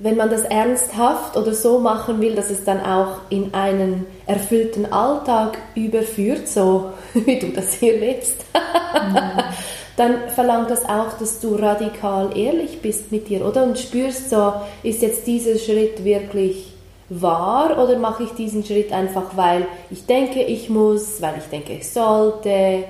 wenn 0.00 0.16
man 0.16 0.30
das 0.30 0.42
ernsthaft 0.42 1.36
oder 1.36 1.54
so 1.54 1.78
machen 1.78 2.20
will, 2.20 2.34
dass 2.34 2.50
es 2.50 2.64
dann 2.64 2.80
auch 2.80 3.20
in 3.28 3.52
einen 3.52 4.06
erfüllten 4.26 4.90
Alltag 4.90 5.58
überführt, 5.74 6.48
so 6.48 6.92
wie 7.14 7.38
du 7.38 7.48
das 7.48 7.74
hier 7.74 7.98
lebst, 7.98 8.36
dann 9.96 10.30
verlangt 10.34 10.70
das 10.70 10.86
auch, 10.86 11.18
dass 11.18 11.40
du 11.40 11.54
radikal 11.54 12.36
ehrlich 12.36 12.80
bist 12.80 13.12
mit 13.12 13.28
dir, 13.28 13.46
oder? 13.46 13.62
Und 13.62 13.78
spürst 13.78 14.30
so, 14.30 14.54
ist 14.82 15.02
jetzt 15.02 15.26
dieser 15.26 15.58
Schritt 15.58 16.02
wirklich 16.02 16.72
wahr 17.10 17.78
oder 17.78 17.98
mache 17.98 18.22
ich 18.22 18.30
diesen 18.30 18.64
Schritt 18.64 18.92
einfach, 18.92 19.36
weil 19.36 19.66
ich 19.90 20.06
denke, 20.06 20.42
ich 20.42 20.70
muss, 20.70 21.20
weil 21.20 21.34
ich 21.38 21.44
denke, 21.44 21.74
ich 21.74 21.90
sollte. 21.90 22.84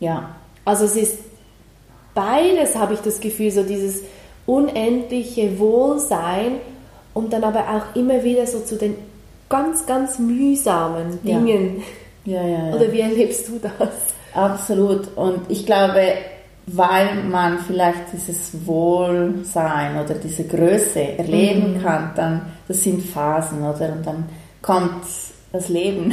Ja, 0.00 0.30
Also 0.64 0.86
es 0.86 0.96
ist 0.96 1.18
beides, 2.14 2.76
habe 2.76 2.94
ich 2.94 3.00
das 3.00 3.20
Gefühl, 3.20 3.50
so 3.50 3.62
dieses 3.62 4.02
unendliche 4.46 5.58
Wohlsein 5.58 6.56
und 7.14 7.32
dann 7.32 7.44
aber 7.44 7.60
auch 7.60 7.96
immer 7.96 8.22
wieder 8.22 8.46
so 8.46 8.60
zu 8.60 8.76
den 8.76 8.96
ganz, 9.48 9.86
ganz 9.86 10.18
mühsamen. 10.18 11.18
Dingen. 11.22 11.82
ja, 12.24 12.42
ja. 12.42 12.68
ja. 12.68 12.74
Oder 12.74 12.92
wie 12.92 13.00
erlebst 13.00 13.48
du 13.48 13.58
das? 13.58 13.72
Absolut. 14.34 15.16
Und 15.16 15.42
ich 15.48 15.64
glaube, 15.64 16.00
weil 16.66 17.14
man 17.24 17.58
vielleicht 17.60 18.12
dieses 18.12 18.66
Wohlsein 18.66 20.02
oder 20.02 20.14
diese 20.14 20.44
Größe 20.44 21.18
erleben 21.18 21.80
kann, 21.82 22.12
dann, 22.16 22.42
das 22.66 22.82
sind 22.82 23.02
Phasen, 23.02 23.62
oder? 23.62 23.92
Und 23.92 24.06
dann 24.06 24.28
kommt 24.62 25.04
das 25.52 25.68
Leben. 25.68 26.12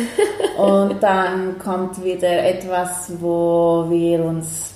Und 0.58 1.02
dann 1.02 1.58
kommt 1.58 2.02
wieder 2.02 2.44
etwas, 2.44 3.12
wo 3.20 3.86
wir 3.88 4.24
uns 4.24 4.71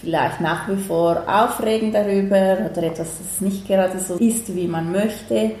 vielleicht 0.00 0.40
nach 0.40 0.68
wie 0.68 0.76
vor 0.76 1.22
aufregen 1.26 1.92
darüber 1.92 2.58
oder 2.70 2.82
etwas, 2.82 3.08
das 3.18 3.40
nicht 3.40 3.66
gerade 3.66 3.98
so 3.98 4.14
ist, 4.16 4.54
wie 4.54 4.66
man 4.66 4.92
möchte. 4.92 5.52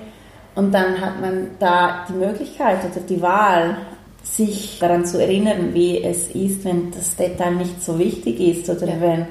Und 0.54 0.72
dann 0.72 1.00
hat 1.00 1.20
man 1.20 1.48
da 1.58 2.04
die 2.08 2.14
Möglichkeit 2.14 2.78
oder 2.84 3.00
die 3.00 3.20
Wahl, 3.22 3.76
sich 4.22 4.78
daran 4.78 5.06
zu 5.06 5.20
erinnern, 5.20 5.72
wie 5.72 6.02
es 6.02 6.28
ist, 6.28 6.64
wenn 6.64 6.90
das 6.90 7.16
Detail 7.16 7.52
nicht 7.52 7.82
so 7.82 7.98
wichtig 7.98 8.40
ist 8.40 8.68
oder 8.68 8.86
wenn, 9.00 9.26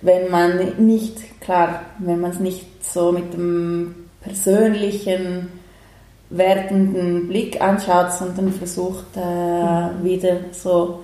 wenn 0.00 0.30
man 0.30 0.72
nicht, 0.78 1.40
klar, 1.40 1.82
wenn 1.98 2.20
man 2.20 2.32
es 2.32 2.40
nicht 2.40 2.84
so 2.84 3.12
mit 3.12 3.32
dem 3.32 3.94
persönlichen, 4.20 5.48
wertenden 6.30 7.28
Blick 7.28 7.60
anschaut, 7.60 8.12
sondern 8.12 8.52
versucht 8.52 9.16
äh, 9.16 10.04
wieder 10.04 10.36
so 10.52 11.00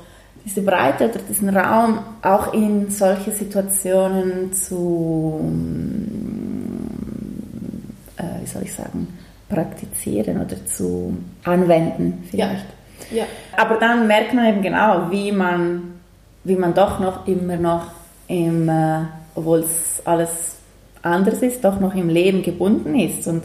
diese 0.49 0.63
Breite 0.63 1.11
oder 1.11 1.19
diesen 1.29 1.51
Raum 1.51 1.99
auch 2.23 2.55
in 2.55 2.91
solche 2.91 3.33
Situationen 3.33 4.53
zu, 4.55 5.41
äh, 8.17 8.41
wie 8.43 8.47
soll 8.47 8.63
ich 8.63 8.73
sagen, 8.73 9.09
praktizieren 9.49 10.41
oder 10.41 10.65
zu 10.65 11.17
anwenden 11.45 12.25
vielleicht. 12.31 12.65
Ja. 13.11 13.25
Aber 13.57 13.77
dann 13.77 14.07
merkt 14.07 14.33
man 14.33 14.47
eben 14.47 14.63
genau, 14.63 15.11
wie 15.11 15.33
man, 15.33 16.01
wie 16.45 16.57
man 16.57 16.73
doch 16.73 16.99
noch 16.99 17.27
immer 17.27 17.57
noch 17.57 17.91
im, 18.29 18.69
äh, 18.69 19.03
obwohl 19.35 19.61
es 19.61 20.03
alles 20.07 20.57
anders 21.03 21.43
ist, 21.43 21.63
doch 21.63 21.79
noch 21.79 21.95
im 21.95 22.09
Leben 22.09 22.43
gebunden 22.43 22.99
ist 22.99 23.27
und 23.27 23.45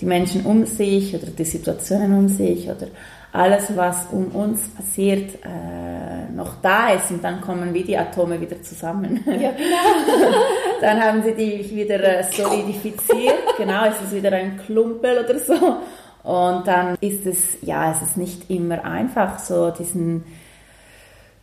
die 0.00 0.06
Menschen 0.06 0.44
um 0.44 0.66
sich 0.66 1.14
oder 1.14 1.26
die 1.26 1.44
Situationen 1.44 2.14
um 2.14 2.28
sich 2.28 2.68
oder 2.68 2.88
alles, 3.32 3.76
was 3.76 4.06
um 4.10 4.26
uns 4.28 4.68
passiert, 4.68 5.36
äh, 5.44 6.32
noch 6.34 6.56
da 6.62 6.90
ist 6.90 7.10
und 7.10 7.22
dann 7.22 7.40
kommen 7.40 7.72
wie 7.74 7.84
die 7.84 7.96
Atome 7.96 8.40
wieder 8.40 8.60
zusammen. 8.62 9.22
Ja, 9.26 9.52
genau. 9.52 10.36
Dann 10.80 11.00
haben 11.00 11.22
sie 11.22 11.34
die 11.34 11.76
wieder 11.76 12.02
äh, 12.02 12.24
solidifiziert, 12.24 13.56
genau, 13.58 13.84
es 13.84 14.00
ist 14.00 14.14
wieder 14.14 14.32
ein 14.32 14.58
Klumpel 14.64 15.24
oder 15.24 15.38
so. 15.38 15.76
Und 16.22 16.66
dann 16.66 16.96
ist 17.00 17.26
es, 17.26 17.58
ja, 17.62 17.92
es 17.92 18.02
ist 18.02 18.16
nicht 18.16 18.50
immer 18.50 18.84
einfach, 18.84 19.38
so 19.38 19.70
diesen 19.70 20.24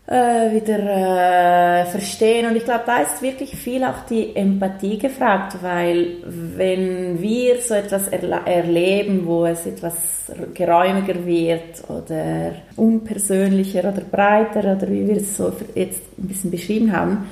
äh, 0.08 0.54
wieder 0.54 0.80
äh, 1.82 1.86
verstehen. 1.86 2.48
Und 2.50 2.56
ich 2.56 2.64
glaube, 2.64 2.84
da 2.86 3.00
ist 3.02 3.22
wirklich 3.22 3.56
viel 3.56 3.84
auch 3.84 4.06
die 4.10 4.36
Empathie 4.36 4.98
gefragt, 4.98 5.58
weil 5.62 6.18
wenn 6.26 7.22
wir 7.22 7.62
so 7.62 7.74
etwas 7.74 8.08
erleben, 8.08 9.26
wo 9.26 9.46
es 9.46 9.66
etwas 9.66 10.32
geräumiger 10.54 11.26
wird 11.26 11.84
oder 11.90 12.54
unpersönlicher 12.78 13.80
oder 13.80 14.02
breiter 14.02 14.76
oder 14.76 14.90
wie 14.90 15.08
wir 15.08 15.18
es 15.18 15.36
so 15.36 15.52
jetzt 15.76 16.02
ein 16.18 16.28
bisschen 16.28 16.52
beschrieben 16.52 16.92
haben, 16.94 17.26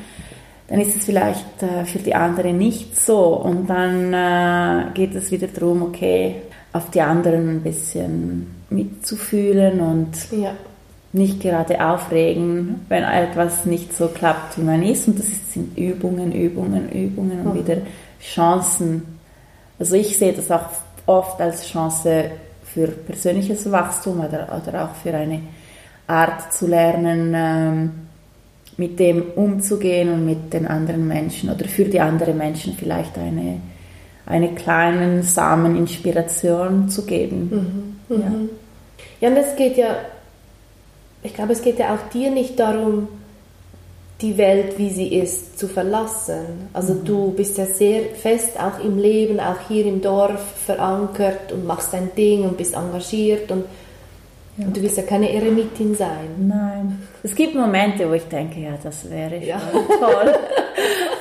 dann 0.68 0.82
ist 0.82 0.98
es 0.98 1.06
vielleicht 1.06 1.64
äh, 1.64 1.86
für 1.86 2.00
die 2.00 2.16
anderen 2.16 2.58
nicht 2.58 3.00
so. 3.00 3.38
Und 3.38 3.70
dann 3.70 4.14
äh, 4.14 4.92
geht 4.94 5.16
es 5.16 5.32
wieder 5.32 5.48
darum, 5.48 5.84
okay, 5.84 6.42
auf 6.74 6.90
die 6.90 7.02
anderen 7.02 7.58
ein 7.58 7.62
bisschen 7.62 8.48
mitzufühlen 8.70 9.80
und 9.80 10.12
ja. 10.32 10.52
Nicht 11.16 11.42
gerade 11.42 11.84
aufregen, 11.84 12.82
wenn 12.90 13.04
etwas 13.04 13.66
nicht 13.66 13.96
so 13.96 14.08
klappt, 14.08 14.58
wie 14.58 14.64
man 14.64 14.84
ist. 14.84 15.08
Und 15.08 15.18
das 15.18 15.28
sind 15.54 15.78
Übungen, 15.78 16.32
Übungen, 16.32 16.90
Übungen 16.92 17.40
und 17.46 17.56
Mhm. 17.56 17.60
wieder 17.60 17.78
Chancen. 18.22 19.04
Also 19.80 19.96
ich 19.96 20.18
sehe 20.18 20.34
das 20.34 20.52
auch 20.52 20.68
oft 21.06 21.40
als 21.42 21.66
Chance 21.68 22.26
für 22.64 22.88
persönliches 22.88 23.72
Wachstum 23.72 24.20
oder, 24.20 24.48
oder 24.62 24.86
auch 24.86 24.96
für 24.96 25.14
eine 25.14 25.40
Art 26.08 26.52
zu 26.54 26.68
lernen, 26.68 27.34
ähm, 27.36 27.92
mit 28.78 29.00
dem 29.00 29.24
umzugehen 29.36 30.12
und 30.12 30.26
mit 30.26 30.54
den 30.54 30.68
anderen 30.68 31.08
Menschen 31.08 31.50
oder 31.50 31.66
für 31.66 31.86
die 31.86 32.00
anderen 32.00 32.38
Menschen 32.38 32.74
vielleicht 32.78 33.18
eine, 33.18 33.62
eine 34.26 34.50
kleinen 34.54 35.24
Samen 35.24 35.78
Inspiration 35.78 36.90
zu 36.90 37.06
geben. 37.06 37.98
Ja. 38.10 38.18
Ja, 39.22 39.30
und 39.30 39.38
es 39.38 39.56
geht 39.56 39.78
ja, 39.78 39.96
ich 41.26 41.34
glaube, 41.34 41.54
es 41.54 41.62
geht 41.62 41.80
ja 41.80 41.94
auch 41.94 42.10
dir 42.14 42.30
nicht 42.32 42.60
darum, 42.60 43.08
die 44.22 44.38
Welt, 44.38 44.78
wie 44.78 44.90
sie 44.92 45.14
ist, 45.14 45.60
zu 45.60 45.68
verlassen. 45.68 46.70
Also 46.72 46.94
du 46.94 47.32
bist 47.32 47.58
ja 47.58 47.66
sehr 47.66 48.04
fest 48.16 48.58
auch 48.60 48.84
im 48.84 48.98
Leben, 48.98 49.40
auch 49.40 49.68
hier 49.68 49.86
im 49.86 50.02
Dorf 50.02 50.40
verankert 50.66 51.52
und 51.52 51.66
machst 51.68 51.94
dein 51.94 52.16
Ding 52.16 52.44
und 52.44 52.56
bist 52.58 52.76
engagiert 52.76 53.52
und, 53.52 53.66
und 54.58 54.76
du 54.78 54.82
willst 54.82 54.96
ja 54.98 55.04
keine 55.04 55.34
Eremitin 55.34 55.96
sein. 55.96 56.30
Nein. 56.48 57.08
Es 57.24 57.36
gibt 57.36 57.56
Momente, 57.56 58.10
wo 58.10 58.14
ich 58.14 58.24
denke, 58.30 58.62
ja, 58.62 58.78
das 58.82 59.10
wäre 59.10 59.38
Ja. 59.44 59.60
toll. 60.00 60.34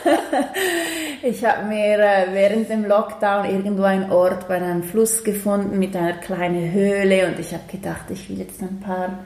ich 1.25 1.45
habe 1.45 1.67
mir 1.67 1.99
äh, 1.99 2.27
während 2.33 2.71
dem 2.71 2.85
Lockdown 2.85 3.47
irgendwo 3.51 3.83
einen 3.83 4.13
Ort 4.13 4.47
bei 4.47 4.55
einem 4.55 4.85
Fluss 4.85 5.25
gefunden 5.25 5.81
mit 5.81 5.97
einer 5.97 6.13
kleinen 6.13 6.71
Höhle 6.73 7.27
und 7.27 7.41
ich 7.41 7.53
habe 7.53 7.65
gedacht, 7.71 8.05
ich 8.11 8.31
will 8.31 8.39
jetzt 8.39 8.63
ein 8.63 8.79
paar 8.79 9.19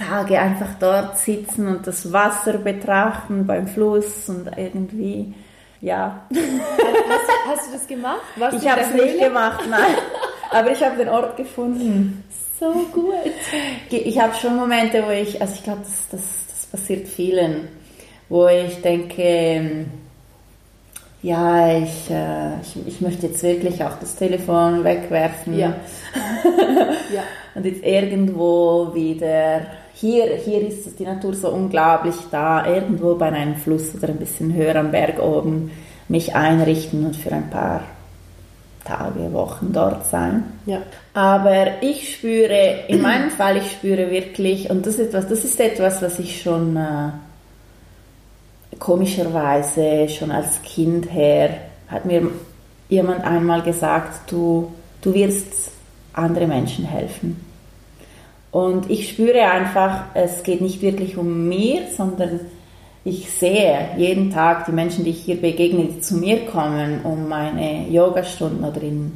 Tage 0.00 0.38
einfach 0.40 0.74
dort 0.78 1.18
sitzen 1.18 1.68
und 1.68 1.86
das 1.86 2.12
Wasser 2.12 2.58
betrachten 2.58 3.46
beim 3.46 3.66
Fluss 3.68 4.28
und 4.28 4.50
irgendwie, 4.56 5.34
ja. 5.80 6.26
Hast, 6.30 7.48
hast 7.48 7.68
du 7.68 7.72
das 7.72 7.86
gemacht? 7.86 8.20
Warst 8.36 8.62
Ich 8.62 8.68
habe 8.68 8.80
es 8.80 8.92
nicht 8.92 9.20
gemacht, 9.20 9.64
nein. 9.68 9.94
Aber 10.50 10.72
ich 10.72 10.82
habe 10.82 10.96
den 10.96 11.08
Ort 11.08 11.36
gefunden. 11.36 12.24
So 12.58 12.72
gut. 12.92 13.14
Ich 13.90 14.20
habe 14.20 14.34
schon 14.34 14.56
Momente, 14.56 15.02
wo 15.06 15.10
ich, 15.10 15.40
also 15.40 15.54
ich 15.54 15.62
glaube, 15.62 15.80
das, 15.82 16.08
das, 16.10 16.20
das 16.48 16.66
passiert 16.66 17.08
vielen, 17.08 17.68
wo 18.28 18.48
ich 18.48 18.82
denke, 18.82 19.22
ähm, 19.22 19.86
ja, 21.22 21.78
ich, 21.78 22.10
äh, 22.10 22.60
ich, 22.60 22.86
ich 22.86 23.00
möchte 23.00 23.26
jetzt 23.26 23.42
wirklich 23.42 23.82
auch 23.84 23.98
das 23.98 24.16
Telefon 24.16 24.84
wegwerfen. 24.84 25.58
Ja. 25.58 25.74
ja. 27.14 27.22
Und 27.54 27.66
jetzt 27.66 27.84
irgendwo 27.84 28.94
wieder, 28.94 29.66
hier, 30.00 30.36
hier 30.36 30.66
ist 30.66 30.98
die 30.98 31.04
Natur 31.04 31.34
so 31.34 31.50
unglaublich 31.50 32.14
da, 32.30 32.66
irgendwo 32.66 33.14
bei 33.16 33.26
einem 33.26 33.56
Fluss 33.56 33.94
oder 33.94 34.08
ein 34.08 34.16
bisschen 34.16 34.54
höher 34.54 34.76
am 34.76 34.90
Berg 34.90 35.20
oben 35.20 35.70
mich 36.08 36.34
einrichten 36.34 37.04
und 37.06 37.16
für 37.16 37.32
ein 37.32 37.50
paar 37.50 37.82
Tage, 38.84 39.32
Wochen 39.32 39.72
dort 39.72 40.06
sein. 40.06 40.44
Ja. 40.64 40.78
Aber 41.12 41.82
ich 41.82 42.14
spüre, 42.14 42.84
in 42.88 43.02
meinem 43.02 43.30
Fall, 43.36 43.58
ich 43.58 43.70
spüre 43.70 44.10
wirklich, 44.10 44.70
und 44.70 44.86
das 44.86 44.94
ist 44.94 45.08
etwas, 45.08 45.28
das 45.28 45.44
ist 45.44 45.60
etwas, 45.60 46.00
was 46.00 46.18
ich 46.18 46.40
schon 46.40 46.76
äh, 46.76 47.10
komischerweise 48.78 50.08
schon 50.08 50.30
als 50.30 50.62
Kind 50.62 51.12
her, 51.12 51.50
hat 51.88 52.06
mir 52.06 52.30
jemand 52.88 53.22
einmal 53.24 53.62
gesagt, 53.62 54.32
du, 54.32 54.72
du 55.02 55.12
wirst 55.12 55.70
andere 56.14 56.46
Menschen 56.46 56.86
helfen. 56.86 57.49
Und 58.52 58.90
ich 58.90 59.10
spüre 59.10 59.42
einfach, 59.42 60.04
es 60.14 60.42
geht 60.42 60.60
nicht 60.60 60.82
wirklich 60.82 61.16
um 61.16 61.48
mir, 61.48 61.82
sondern 61.96 62.40
ich 63.04 63.30
sehe 63.30 63.90
jeden 63.96 64.30
Tag 64.30 64.66
die 64.66 64.72
Menschen, 64.72 65.04
die 65.04 65.10
ich 65.10 65.22
hier 65.22 65.40
begegne, 65.40 65.84
die 65.84 66.00
zu 66.00 66.16
mir 66.16 66.44
kommen, 66.46 67.00
um 67.04 67.28
meine 67.28 67.88
Yogastunden 67.88 68.64
oder 68.64 68.82
in, 68.82 69.12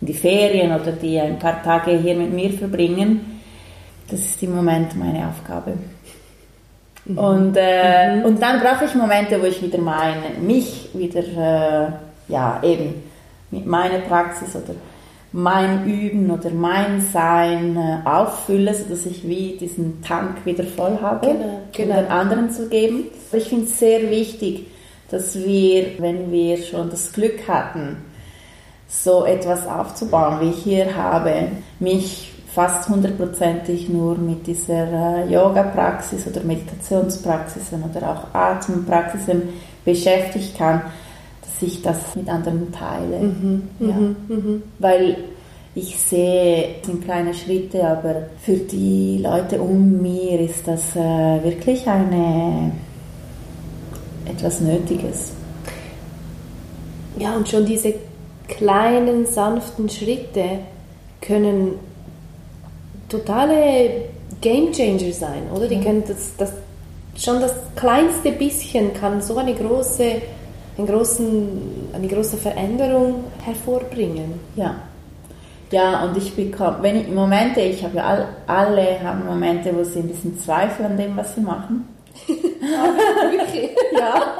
in 0.00 0.06
die 0.06 0.14
Ferien 0.14 0.72
oder 0.72 0.92
die 0.92 1.20
ein 1.20 1.38
paar 1.38 1.62
Tage 1.62 1.98
hier 1.98 2.16
mit 2.16 2.32
mir 2.32 2.50
verbringen. 2.50 3.40
Das 4.10 4.20
ist 4.20 4.42
im 4.42 4.56
Moment 4.56 4.96
meine 4.96 5.28
Aufgabe. 5.28 5.74
Mhm. 7.04 7.18
Und, 7.18 7.56
äh, 7.56 8.16
mhm. 8.16 8.24
und 8.24 8.42
dann 8.42 8.60
brauche 8.60 8.86
ich 8.86 8.94
Momente, 8.94 9.40
wo 9.40 9.46
ich 9.46 9.62
wieder 9.62 9.78
meine, 9.78 10.30
mich 10.40 10.88
wieder, 10.94 11.20
äh, 11.20 11.92
ja, 12.32 12.60
eben 12.62 12.94
mit 13.50 13.66
meiner 13.66 13.98
Praxis 14.00 14.56
oder 14.56 14.74
mein 15.32 15.86
Üben 15.86 16.30
oder 16.30 16.50
mein 16.50 17.00
Sein 17.00 17.76
äh, 17.76 18.08
auffülle, 18.08 18.74
sodass 18.74 19.04
ich 19.06 19.28
wie 19.28 19.56
diesen 19.58 20.02
Tank 20.02 20.44
wieder 20.44 20.64
voll 20.64 20.98
habe, 21.02 21.26
genau, 21.26 21.60
genau. 21.72 21.98
um 21.98 22.04
den 22.04 22.10
anderen 22.10 22.50
zu 22.50 22.68
geben. 22.68 23.04
Ich 23.32 23.48
finde 23.48 23.66
es 23.66 23.78
sehr 23.78 24.10
wichtig, 24.10 24.66
dass 25.10 25.34
wir, 25.36 25.98
wenn 25.98 26.30
wir 26.32 26.58
schon 26.58 26.90
das 26.90 27.12
Glück 27.12 27.46
hatten, 27.46 27.96
so 28.88 29.26
etwas 29.26 29.66
aufzubauen, 29.66 30.40
wie 30.40 30.50
ich 30.50 30.62
hier 30.62 30.96
habe, 30.96 31.48
mich 31.78 32.32
fast 32.54 32.88
hundertprozentig 32.88 33.88
nur 33.90 34.16
mit 34.16 34.46
dieser 34.46 35.24
äh, 35.24 35.32
Yoga-Praxis 35.32 36.26
oder 36.26 36.42
Meditationspraxisen 36.42 37.84
oder 37.84 38.10
auch 38.10 38.34
Atempraxisen 38.34 39.42
beschäftigt 39.84 40.56
kann, 40.56 40.82
dass 41.58 41.68
ich 41.68 41.82
das 41.82 42.14
mit 42.14 42.28
anderen 42.28 42.70
teile. 42.72 43.18
Mhm, 43.18 43.62
ja. 43.80 43.96
Mhm, 43.96 44.16
mhm. 44.28 44.62
Weil 44.78 45.16
ich 45.74 45.98
sehe, 45.98 46.76
es 46.80 46.86
sind 46.86 47.04
kleine 47.04 47.34
Schritte, 47.34 47.86
aber 47.86 48.26
für 48.40 48.56
die 48.56 49.18
Leute 49.22 49.60
um 49.60 50.00
mir 50.00 50.40
ist 50.40 50.66
das 50.66 50.96
äh, 50.96 51.44
wirklich 51.44 51.86
eine, 51.86 52.72
etwas 54.26 54.60
Nötiges. 54.60 55.32
Ja, 57.18 57.36
und 57.36 57.48
schon 57.48 57.66
diese 57.66 57.94
kleinen, 58.46 59.26
sanften 59.26 59.88
Schritte 59.88 60.60
können 61.20 61.72
totale 63.08 64.04
Game 64.40 64.72
Changer 64.72 65.12
sein, 65.12 65.42
oder? 65.54 65.66
Die 65.66 65.80
können 65.80 66.04
das, 66.06 66.32
das, 66.38 66.52
schon 67.16 67.40
das 67.40 67.54
kleinste 67.74 68.32
bisschen 68.32 68.94
kann 68.94 69.20
so 69.20 69.36
eine 69.36 69.54
große 69.54 70.22
einen 70.78 70.86
großen, 70.86 71.90
eine 71.92 72.08
große 72.08 72.36
Veränderung 72.36 73.24
hervorbringen. 73.44 74.40
Ja. 74.56 74.76
Ja, 75.70 76.04
und 76.04 76.16
ich 76.16 76.34
bekomme, 76.34 76.78
wenn 76.80 76.96
ich 76.96 77.08
Momente, 77.08 77.60
ich 77.60 77.84
habe 77.84 78.02
all, 78.02 78.28
alle 78.46 79.02
haben 79.02 79.26
Momente, 79.26 79.76
wo 79.76 79.84
sie 79.84 79.98
ein 79.98 80.08
bisschen 80.08 80.38
zweifeln 80.38 80.92
an 80.92 80.96
dem, 80.96 81.16
was 81.16 81.34
sie 81.34 81.42
machen. 81.42 81.86
Wirklich? 82.26 83.70
ja. 83.92 84.14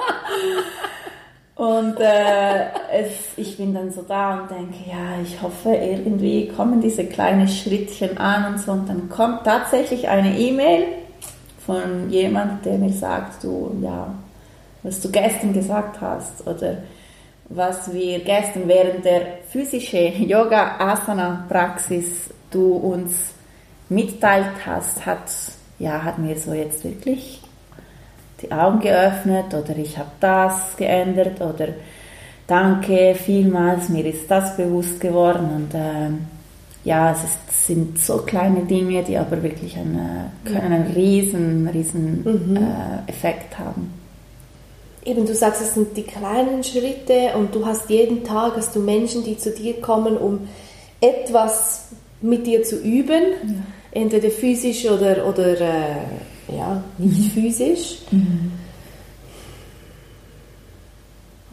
Und 1.58 1.98
äh, 1.98 2.66
es, 2.92 3.36
ich 3.36 3.56
bin 3.56 3.74
dann 3.74 3.90
so 3.90 4.02
da 4.02 4.42
und 4.42 4.48
denke, 4.48 4.76
ja, 4.88 5.20
ich 5.20 5.42
hoffe, 5.42 5.74
irgendwie 5.74 6.46
kommen 6.46 6.80
diese 6.80 7.04
kleinen 7.04 7.48
Schrittchen 7.48 8.16
an 8.16 8.52
und 8.52 8.60
so. 8.60 8.70
Und 8.70 8.88
dann 8.88 9.08
kommt 9.08 9.42
tatsächlich 9.42 10.08
eine 10.08 10.38
E-Mail 10.38 10.84
von 11.66 12.10
jemand, 12.10 12.64
der 12.64 12.78
mir 12.78 12.92
sagt, 12.92 13.42
du, 13.42 13.76
ja, 13.82 14.06
was 14.82 15.00
du 15.00 15.10
gestern 15.10 15.52
gesagt 15.52 16.00
hast 16.00 16.46
oder 16.46 16.78
was 17.48 17.92
wir 17.92 18.20
gestern 18.20 18.68
während 18.68 19.04
der 19.04 19.38
physischen 19.48 20.28
Yoga-Asana-Praxis 20.28 22.30
du 22.50 22.74
uns 22.74 23.32
mitteilt 23.88 24.66
hast, 24.66 25.06
hat, 25.06 25.30
ja, 25.78 26.02
hat 26.02 26.18
mir 26.18 26.36
so 26.36 26.52
jetzt 26.52 26.84
wirklich 26.84 27.40
die 28.42 28.52
Augen 28.52 28.80
geöffnet 28.80 29.54
oder 29.54 29.76
ich 29.76 29.98
habe 29.98 30.10
das 30.20 30.76
geändert 30.76 31.40
oder 31.40 31.68
danke 32.46 33.14
vielmals, 33.14 33.88
mir 33.88 34.04
ist 34.04 34.30
das 34.30 34.56
bewusst 34.56 35.00
geworden 35.00 35.50
und 35.56 35.74
äh, 35.74 36.10
ja, 36.84 37.12
es 37.12 37.24
ist, 37.24 37.66
sind 37.66 37.98
so 37.98 38.18
kleine 38.18 38.64
Dinge, 38.64 39.02
die 39.02 39.18
aber 39.18 39.42
wirklich 39.42 39.76
einen, 39.76 40.30
können 40.44 40.72
einen 40.72 40.92
riesen, 40.92 41.66
riesen 41.66 42.22
mhm. 42.22 42.56
äh, 42.56 43.10
Effekt 43.10 43.58
haben 43.58 43.97
eben 45.04 45.26
du 45.26 45.34
sagst, 45.34 45.62
es 45.62 45.74
sind 45.74 45.96
die 45.96 46.02
kleinen 46.02 46.62
Schritte 46.62 47.32
und 47.36 47.54
du 47.54 47.64
hast 47.66 47.88
jeden 47.90 48.24
Tag 48.24 48.56
hast 48.56 48.74
du 48.76 48.80
Menschen, 48.80 49.24
die 49.24 49.38
zu 49.38 49.50
dir 49.50 49.80
kommen, 49.80 50.16
um 50.16 50.48
etwas 51.00 51.88
mit 52.20 52.46
dir 52.46 52.62
zu 52.64 52.76
üben, 52.80 53.22
ja. 53.22 54.00
entweder 54.02 54.30
physisch 54.30 54.86
oder, 54.86 55.26
oder 55.26 55.60
äh, 55.60 56.56
ja, 56.56 56.82
nicht 56.98 57.36
mhm. 57.36 57.40
physisch. 57.40 57.98
Mhm. 58.10 58.52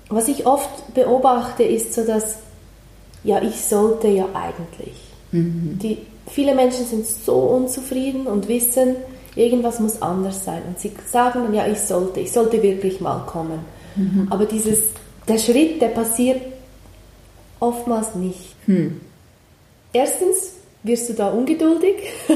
Was 0.10 0.28
ich 0.28 0.46
oft 0.46 0.94
beobachte, 0.94 1.64
ist 1.64 1.94
so, 1.94 2.06
dass 2.06 2.38
ja, 3.24 3.42
ich 3.42 3.60
sollte 3.62 4.08
ja 4.08 4.28
eigentlich. 4.34 4.96
Mhm. 5.32 5.80
Die, 5.82 5.98
viele 6.28 6.54
Menschen 6.56 6.86
sind 6.86 7.06
so 7.06 7.36
unzufrieden 7.36 8.28
und 8.28 8.48
wissen, 8.48 8.96
irgendwas 9.36 9.80
muss 9.80 10.02
anders 10.02 10.44
sein. 10.44 10.62
Und 10.68 10.80
sie 10.80 10.92
sagen 11.06 11.44
dann, 11.44 11.54
ja, 11.54 11.68
ich 11.68 11.80
sollte, 11.80 12.20
ich 12.20 12.32
sollte 12.32 12.62
wirklich 12.62 13.02
mal 13.02 13.26
kommen. 13.26 13.60
Mhm. 13.96 14.28
Aber 14.30 14.46
dieses, 14.46 14.80
der 15.28 15.38
Schritt, 15.38 15.82
der 15.82 15.90
passiert 15.90 16.42
oftmals 17.60 18.16
nicht. 18.16 18.56
Mhm. 18.68 19.02
Erstens 19.94 20.54
wirst 20.84 21.10
du 21.10 21.14
da 21.14 21.30
ungeduldig, 21.30 21.96
mhm. 22.28 22.36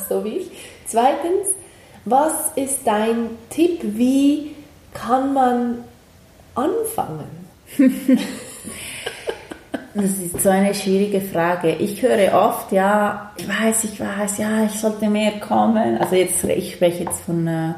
so 0.08 0.24
wie 0.24 0.38
ich. 0.38 0.50
Zweitens, 0.86 1.48
was 2.04 2.32
ist 2.56 2.78
dein 2.84 3.30
Tipp, 3.50 3.80
wie 3.82 4.54
kann 4.92 5.32
man 5.32 5.84
anfangen? 6.54 7.28
Das 9.92 10.04
ist 10.04 10.40
so 10.40 10.48
eine 10.48 10.72
schwierige 10.72 11.20
Frage. 11.20 11.74
Ich 11.74 12.00
höre 12.00 12.32
oft, 12.32 12.70
ja, 12.70 13.32
ich 13.36 13.48
weiß, 13.48 13.84
ich 13.84 13.98
weiß, 13.98 14.38
ja, 14.38 14.64
ich 14.64 14.78
sollte 14.78 15.08
mehr 15.08 15.40
kommen. 15.40 15.98
Also 15.98 16.14
jetzt, 16.14 16.44
ich 16.44 16.74
spreche 16.74 17.04
jetzt 17.04 17.22
von 17.22 17.46
äh, 17.46 17.74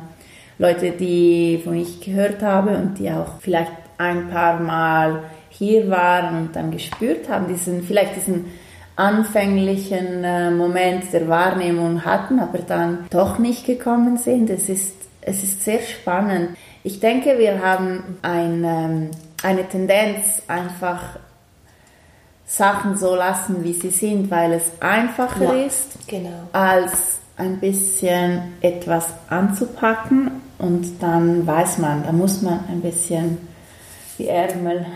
Leuten, 0.59 0.93
die, 0.99 1.61
von 1.65 1.75
ich 1.75 2.01
gehört 2.01 2.43
habe 2.43 2.77
und 2.77 2.99
die 2.99 3.11
auch 3.11 3.41
vielleicht 3.41 3.73
ein 3.97 4.29
paar 4.29 4.61
Mal 4.61 5.23
hier 5.49 5.89
waren 5.89 6.37
und 6.37 6.57
dann 6.57 6.71
gespürt 6.71 7.31
haben, 7.31 7.49
diesen, 7.49 7.83
vielleicht 7.83 8.17
diesen 8.17 8.45
anfänglichen 8.97 10.23
äh, 10.23 10.51
Moment 10.51 11.11
der 11.15 11.29
Wahrnehmung 11.29 12.05
hatten, 12.05 12.41
aber 12.41 12.59
dann 12.59 13.07
doch 13.11 13.39
nicht 13.39 13.65
gekommen 13.65 14.19
sind. 14.19 14.51
Es 14.51 14.69
ist, 14.69 14.95
es 15.23 15.43
ist 15.43 15.65
sehr 15.65 15.81
spannend. 15.81 16.51
Ich 16.85 17.01
denke, 17.01 17.39
wir 17.39 17.63
haben 17.63 18.19
ein, 18.21 18.65
ähm, 18.65 19.11
eine 19.43 19.67
Tendenz, 19.67 20.43
einfach 20.47 21.19
Sachen 22.47 22.97
so 22.97 23.15
lassen, 23.15 23.65
wie 23.65 23.73
sie 23.73 23.91
sind, 23.91 24.31
weil 24.31 24.53
es 24.53 24.65
einfacher 24.81 25.57
ja, 25.57 25.67
ist, 25.67 26.07
genau. 26.07 26.49
als 26.53 27.21
ein 27.37 27.59
bisschen 27.59 28.55
etwas 28.61 29.07
anzupacken 29.29 30.43
und 30.59 31.03
dann 31.03 31.47
weiß 31.47 31.79
man, 31.79 32.05
da 32.05 32.13
muss 32.13 32.43
man 32.43 32.61
ein 32.69 32.83
bisschen 32.83 33.39
die 34.19 34.29
Ärmel, 34.29 34.87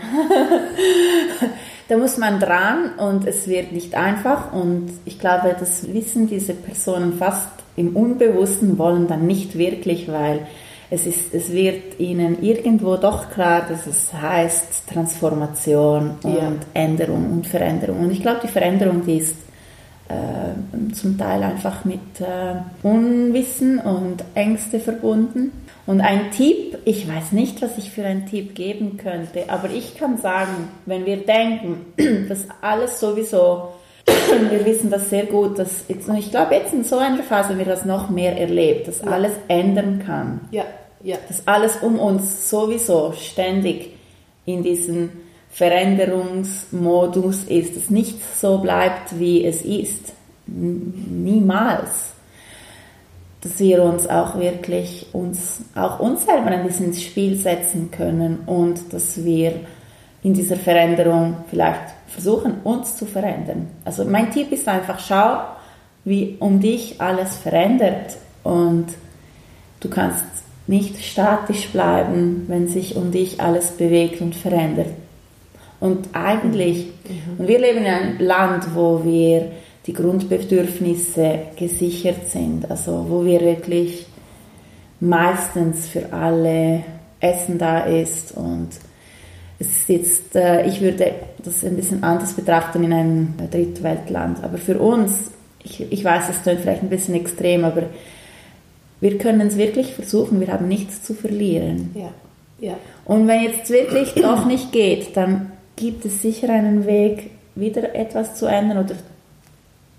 da 1.89 1.97
muss 1.97 2.17
man 2.17 2.39
dran 2.39 2.91
und 2.97 3.25
es 3.27 3.47
wird 3.47 3.71
nicht 3.71 3.95
einfach 3.95 4.53
und 4.53 4.91
ich 5.05 5.19
glaube, 5.19 5.55
das 5.59 5.91
wissen 5.91 6.27
diese 6.27 6.53
Personen 6.53 7.17
fast 7.17 7.49
im 7.75 7.95
Unbewussten, 7.95 8.77
wollen 8.77 9.07
dann 9.07 9.25
nicht 9.25 9.57
wirklich, 9.57 10.11
weil 10.11 10.47
es, 10.89 11.05
ist, 11.05 11.33
es 11.33 11.51
wird 11.51 11.99
ihnen 11.99 12.41
irgendwo 12.41 12.95
doch 12.95 13.29
klar, 13.29 13.65
dass 13.67 13.87
es 13.87 14.13
heißt 14.13 14.87
Transformation 14.91 16.15
und 16.23 16.33
ja. 16.33 16.51
Änderung 16.73 17.29
und 17.31 17.47
Veränderung. 17.47 17.99
Und 18.01 18.11
ich 18.11 18.21
glaube, 18.21 18.39
die 18.43 18.47
Veränderung, 18.47 19.05
die 19.05 19.17
ist 19.17 19.35
äh, 20.07 20.93
zum 20.93 21.17
Teil 21.17 21.43
einfach 21.43 21.83
mit 21.83 21.99
äh, 22.21 22.87
Unwissen 22.87 23.79
und 23.79 24.23
Ängste 24.33 24.79
verbunden. 24.79 25.51
Und 25.85 26.01
ein 26.01 26.31
Tipp, 26.31 26.77
ich 26.85 27.07
weiß 27.07 27.33
nicht, 27.33 27.61
was 27.61 27.77
ich 27.77 27.91
für 27.91 28.05
einen 28.05 28.25
Tipp 28.25 28.55
geben 28.55 28.97
könnte, 28.97 29.49
aber 29.49 29.69
ich 29.69 29.97
kann 29.97 30.17
sagen, 30.17 30.69
wenn 30.85 31.05
wir 31.05 31.25
denken, 31.25 31.93
dass 32.29 32.45
alles 32.61 32.99
sowieso, 32.99 33.73
wir 34.07 34.65
wissen 34.65 34.89
das 34.89 35.09
sehr 35.09 35.25
gut, 35.25 35.59
dass 35.59 35.85
jetzt, 35.87 36.07
und 36.07 36.17
ich 36.17 36.31
glaube 36.31 36.55
jetzt 36.55 36.73
in 36.73 36.83
so 36.83 36.97
einer 36.97 37.23
Phase 37.23 37.49
haben 37.49 37.57
wir 37.59 37.65
das 37.65 37.85
noch 37.85 38.09
mehr 38.09 38.37
erlebt, 38.37 38.87
dass 38.87 39.01
alles 39.01 39.33
ändern 39.47 40.01
kann. 40.05 40.41
Ja, 40.51 40.63
ja. 41.03 41.17
Dass 41.27 41.47
alles 41.47 41.77
um 41.77 41.99
uns 41.99 42.49
sowieso 42.49 43.13
ständig 43.13 43.93
in 44.45 44.63
diesem 44.63 45.09
Veränderungsmodus 45.49 47.43
ist, 47.43 47.75
dass 47.75 47.89
nichts 47.89 48.41
so 48.41 48.59
bleibt, 48.59 49.19
wie 49.19 49.45
es 49.45 49.61
ist. 49.61 50.13
Niemals 50.45 52.17
dass 53.41 53.59
wir 53.59 53.83
uns 53.83 54.07
auch 54.07 54.37
wirklich 54.37 55.07
uns, 55.13 55.61
auch 55.75 55.99
uns 55.99 56.25
selber 56.25 56.47
ein 56.47 56.65
bisschen 56.65 56.87
ins 56.87 57.03
Spiel 57.03 57.35
setzen 57.35 57.91
können 57.91 58.39
und 58.45 58.93
dass 58.93 59.23
wir 59.23 59.53
in 60.27 60.33
dieser 60.33 60.57
Veränderung 60.57 61.37
vielleicht 61.49 61.93
versuchen, 62.05 62.55
uns 62.65 62.97
zu 62.97 63.05
verändern. 63.05 63.67
Also 63.85 64.03
mein 64.03 64.29
Tipp 64.29 64.51
ist 64.51 64.67
einfach, 64.67 64.99
schau, 64.99 65.37
wie 66.03 66.35
um 66.39 66.59
dich 66.59 66.99
alles 66.99 67.37
verändert 67.37 68.17
und 68.43 68.87
du 69.79 69.89
kannst 69.89 70.25
nicht 70.67 71.01
statisch 71.01 71.69
bleiben, 71.69 72.43
wenn 72.49 72.67
sich 72.67 72.97
um 72.97 73.09
dich 73.09 73.39
alles 73.39 73.71
bewegt 73.71 74.19
und 74.19 74.35
verändert. 74.35 74.89
Und 75.79 76.09
eigentlich, 76.11 76.87
mhm. 77.07 77.39
und 77.39 77.47
wir 77.47 77.59
leben 77.59 77.77
in 77.77 77.85
einem 77.85 78.19
Land, 78.19 78.75
wo 78.75 79.05
wir 79.05 79.49
die 79.85 79.93
Grundbedürfnisse 79.93 81.39
gesichert 81.55 82.27
sind, 82.27 82.69
also 82.69 83.05
wo 83.07 83.23
wir 83.23 83.39
wirklich 83.39 84.05
meistens 84.99 85.87
für 85.87 86.11
alle 86.11 86.83
Essen 87.21 87.57
da 87.57 87.79
ist 87.79 88.35
und 88.35 88.67
es 89.59 89.67
ist 89.67 89.89
jetzt, 89.89 90.35
äh, 90.35 90.65
ich 90.67 90.81
würde 90.81 91.13
das 91.43 91.63
ein 91.63 91.75
bisschen 91.75 92.03
anders 92.03 92.33
betrachten 92.33 92.83
in 92.83 92.93
einem 92.93 93.33
Drittweltland, 93.51 94.43
aber 94.43 94.57
für 94.57 94.77
uns, 94.79 95.31
ich, 95.63 95.91
ich 95.91 96.03
weiß, 96.03 96.29
es 96.29 96.43
klingt 96.43 96.61
vielleicht 96.61 96.83
ein 96.83 96.89
bisschen 96.89 97.15
extrem, 97.15 97.65
aber 97.65 97.83
wir 98.99 99.17
können 99.17 99.47
es 99.47 99.57
wirklich 99.57 99.93
versuchen, 99.93 100.39
wir 100.39 100.47
haben 100.47 100.67
nichts 100.67 101.03
zu 101.03 101.13
verlieren. 101.13 101.91
Ja. 101.95 102.11
Ja. 102.59 102.77
Und 103.05 103.27
wenn 103.27 103.43
jetzt 103.43 103.69
wirklich 103.69 104.13
doch 104.15 104.45
nicht 104.45 104.71
geht, 104.71 105.15
dann 105.15 105.51
gibt 105.75 106.05
es 106.05 106.21
sicher 106.21 106.49
einen 106.49 106.85
Weg, 106.85 107.31
wieder 107.55 107.95
etwas 107.95 108.35
zu 108.35 108.45
ändern 108.45 108.85
oder 108.85 108.95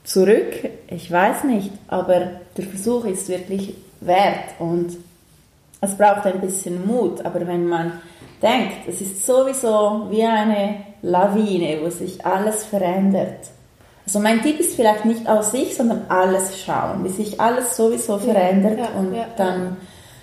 zurück. 0.05 0.68
Ich 0.88 1.11
weiß 1.11 1.44
nicht, 1.44 1.71
aber 1.88 2.31
der 2.57 2.64
Versuch 2.64 3.05
ist 3.05 3.29
wirklich 3.29 3.75
wert 4.01 4.55
und 4.59 4.97
es 5.81 5.97
braucht 5.97 6.27
ein 6.27 6.40
bisschen 6.40 6.87
Mut. 6.87 7.25
Aber 7.25 7.47
wenn 7.47 7.66
man 7.66 7.92
denkt, 8.42 8.88
es 8.88 9.01
ist 9.01 9.24
sowieso 9.24 10.07
wie 10.11 10.22
eine 10.22 10.85
Lawine, 11.03 11.79
wo 11.83 11.90
sich 11.90 12.24
alles 12.24 12.64
verändert. 12.64 13.51
Also 14.07 14.20
mein 14.20 14.42
Tipp 14.42 14.59
ist 14.59 14.74
vielleicht 14.74 15.05
nicht 15.05 15.29
aus 15.29 15.51
sich, 15.51 15.77
sondern 15.77 16.07
alles 16.09 16.59
schauen, 16.59 17.05
wie 17.05 17.11
sich 17.11 17.40
alles 17.40 17.77
sowieso 17.77 18.18
verändert 18.18 18.79
ja, 18.79 18.98
und 18.98 19.14
ja, 19.14 19.27
dann 19.37 19.77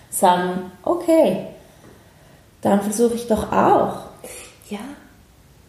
sagen, 0.09 0.71
okay, 0.83 1.47
dann 2.61 2.81
versuche 2.81 3.13
ich 3.13 3.27
doch 3.27 3.51
auch. 3.51 3.97
Ja. 4.69 4.79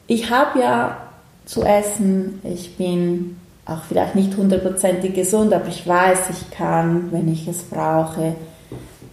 Ich 0.06 0.30
habe 0.30 0.60
ja 0.60 0.96
zu 1.44 1.62
essen, 1.62 2.40
ich 2.42 2.76
bin 2.76 3.38
auch 3.66 3.82
vielleicht 3.88 4.14
nicht 4.14 4.36
hundertprozentig 4.36 5.12
gesund, 5.14 5.52
aber 5.52 5.66
ich 5.66 5.86
weiß, 5.86 6.30
ich 6.30 6.50
kann, 6.50 7.12
wenn 7.12 7.30
ich 7.30 7.46
es 7.48 7.64
brauche, 7.64 8.34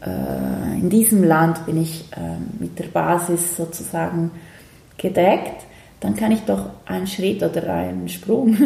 äh, 0.06 0.80
in 0.80 0.90
diesem 0.90 1.24
Land 1.24 1.66
bin 1.66 1.82
ich 1.82 2.06
äh, 2.12 2.38
mit 2.60 2.78
der 2.78 2.86
Basis 2.86 3.56
sozusagen 3.56 4.32
gedeckt, 4.98 5.66
dann 6.00 6.16
kann 6.16 6.32
ich 6.32 6.42
doch 6.42 6.66
einen 6.86 7.08
Schritt 7.08 7.42
oder 7.42 7.74
einen 7.74 8.10
Sprung 8.10 8.58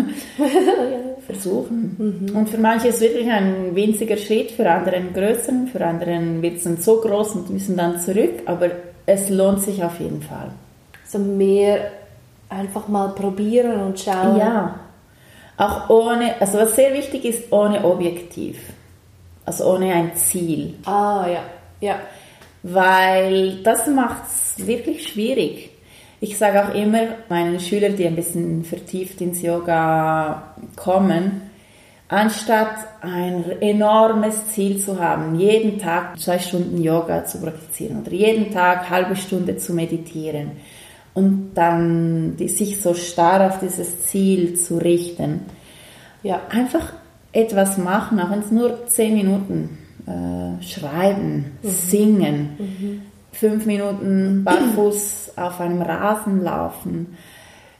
versuchen. 1.28 2.26
Mhm. 2.30 2.36
Und 2.36 2.50
für 2.50 2.58
manche 2.58 2.88
ist 2.88 2.96
es 2.96 3.02
wirklich 3.02 3.30
ein 3.30 3.76
winziger 3.76 4.18
Schritt, 4.18 4.52
für 4.52 4.70
andere 4.70 4.96
einen 4.96 5.14
größeren, 5.14 5.68
für 5.68 5.86
andere 5.86 6.42
wird 6.42 6.58
es 6.58 6.64
dann 6.64 6.78
so 6.78 7.00
groß 7.00 7.36
und 7.36 7.50
müssen 7.52 7.78
dann 7.78 8.00
zurück, 8.00 8.42
aber 8.46 8.72
es 9.06 9.30
lohnt 9.30 9.62
sich 9.62 9.84
auf 9.84 10.00
jeden 10.00 10.22
Fall. 10.22 10.50
So 11.06 11.20
mehr 11.20 11.92
einfach 12.50 12.88
mal 12.88 13.10
probieren 13.10 13.82
und 13.82 14.00
schauen. 14.00 14.38
Ja, 14.38 14.80
auch 15.58 15.90
ohne, 15.90 16.40
also 16.40 16.58
was 16.58 16.76
sehr 16.76 16.94
wichtig 16.94 17.26
ist, 17.26 17.52
ohne 17.52 17.84
Objektiv. 17.84 18.58
Also 19.48 19.74
ohne 19.74 19.94
ein 19.94 20.14
Ziel. 20.16 20.74
Ah, 20.84 21.26
ja, 21.26 21.44
ja. 21.80 21.96
Weil 22.64 23.64
das 23.64 23.88
macht 23.88 24.24
es 24.28 24.68
wirklich 24.68 25.08
schwierig. 25.08 25.70
Ich 26.20 26.38
sage 26.38 26.66
auch 26.66 26.76
immer 26.76 27.00
meinen 27.30 27.60
Schülern, 27.62 27.96
die 27.96 28.06
ein 28.06 28.16
bisschen 28.18 28.66
vertieft 28.66 29.22
ins 29.22 29.42
Yoga 29.42 30.54
kommen, 30.76 31.44
anstatt 32.10 32.76
ein 33.02 33.62
enormes 33.62 34.48
Ziel 34.50 34.80
zu 34.80 35.00
haben, 35.00 35.40
jeden 35.40 35.80
Tag 35.80 36.20
zwei 36.20 36.40
Stunden 36.40 36.84
Yoga 36.84 37.24
zu 37.24 37.40
praktizieren 37.40 38.02
oder 38.02 38.12
jeden 38.12 38.52
Tag 38.52 38.90
halbe 38.90 39.16
Stunde 39.16 39.56
zu 39.56 39.74
meditieren, 39.74 40.52
und 41.14 41.54
dann 41.56 42.36
die, 42.38 42.48
sich 42.48 42.80
so 42.80 42.94
starr 42.94 43.48
auf 43.48 43.60
dieses 43.60 44.04
Ziel 44.04 44.56
zu 44.56 44.78
richten. 44.78 45.46
Ja, 46.22 46.42
einfach 46.50 46.94
etwas 47.38 47.78
machen, 47.78 48.20
auch 48.20 48.32
wenn 48.32 48.40
es 48.40 48.52
nur 48.52 48.88
zehn 48.88 49.14
Minuten 49.14 49.78
äh, 50.08 50.64
schreiben, 50.64 51.58
mhm. 51.62 51.70
singen, 51.70 52.50
mhm. 52.58 53.02
fünf 53.32 53.66
Minuten 53.66 54.44
barfuß 54.46 55.34
auf 55.36 55.62
einem 55.62 55.82
Rasen 55.82 56.44
laufen. 56.44 57.18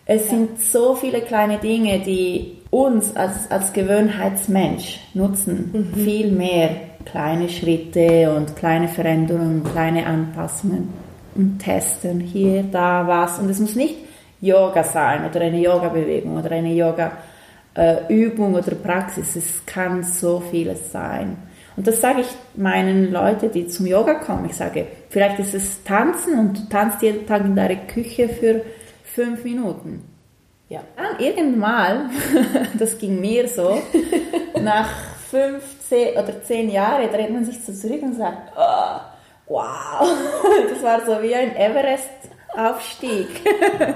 Es 0.06 0.26
ja. 0.26 0.38
sind 0.38 0.62
so 0.62 0.96
viele 0.96 1.22
kleine 1.22 1.58
Dinge, 1.58 2.00
die 2.00 2.58
uns 2.70 3.16
als, 3.16 3.50
als 3.50 3.74
Gewohnheitsmensch 3.74 5.00
nutzen, 5.14 5.72
mhm. 5.74 6.04
viel 6.04 6.32
mehr 6.32 6.70
kleine 7.06 7.50
Schritte 7.50 8.34
und 8.36 8.56
kleine 8.56 8.88
Veränderungen, 8.88 9.64
kleine 9.64 10.06
Anpassungen 10.06 10.90
und 11.36 11.60
testen 11.60 12.20
hier, 12.20 12.64
da, 12.64 13.08
was. 13.08 13.40
Und 13.40 13.50
es 13.50 13.60
muss 13.60 13.76
nicht 13.76 13.96
Yoga 14.40 14.84
sein 14.84 15.28
oder 15.28 15.42
eine 15.42 15.60
Yoga-Bewegung 15.60 16.38
oder 16.38 16.52
eine 16.52 16.74
Yoga-Übung 17.78 18.56
oder 18.56 18.76
Praxis. 18.76 19.36
Es 19.36 19.66
kann 19.66 20.04
so 20.04 20.42
vieles 20.52 20.92
sein. 20.92 21.38
Und 21.76 21.86
das 21.86 22.02
sage 22.02 22.22
ich 22.22 22.28
meinen 22.56 23.12
Leuten, 23.12 23.52
die 23.52 23.68
zum 23.68 23.86
Yoga 23.86 24.16
kommen. 24.16 24.46
Ich 24.46 24.56
sage, 24.56 24.88
vielleicht 25.10 25.40
ist 25.40 25.54
es 25.54 25.84
Tanzen 25.84 26.40
und 26.40 26.58
du 26.58 26.70
tanzt 26.70 27.02
jeden 27.04 27.28
Tag 27.28 27.46
in 27.46 27.56
deiner 27.56 27.76
Küche 27.76 28.30
für 28.30 28.64
fünf 29.04 29.44
Minuten. 29.44 30.04
Ja. 30.70 30.82
Dann 30.96 31.20
irgendwann, 31.20 32.10
das 32.80 32.98
ging 32.98 33.22
mir 33.22 33.48
so, 33.48 33.80
nach 34.62 34.90
fünf 35.30 35.64
zehn 35.88 36.18
oder 36.18 36.42
zehn 36.42 36.70
Jahren 36.70 37.10
dreht 37.12 37.32
man 37.32 37.46
sich 37.46 37.64
so 37.64 37.72
zurück 37.72 38.02
und 38.02 38.16
sagt, 38.16 38.54
oh, 38.58 39.00
wow, 39.48 40.10
das 40.70 40.82
war 40.82 41.06
so 41.06 41.22
wie 41.22 41.36
ein 41.36 41.56
Everest-Aufstieg. 41.56 43.28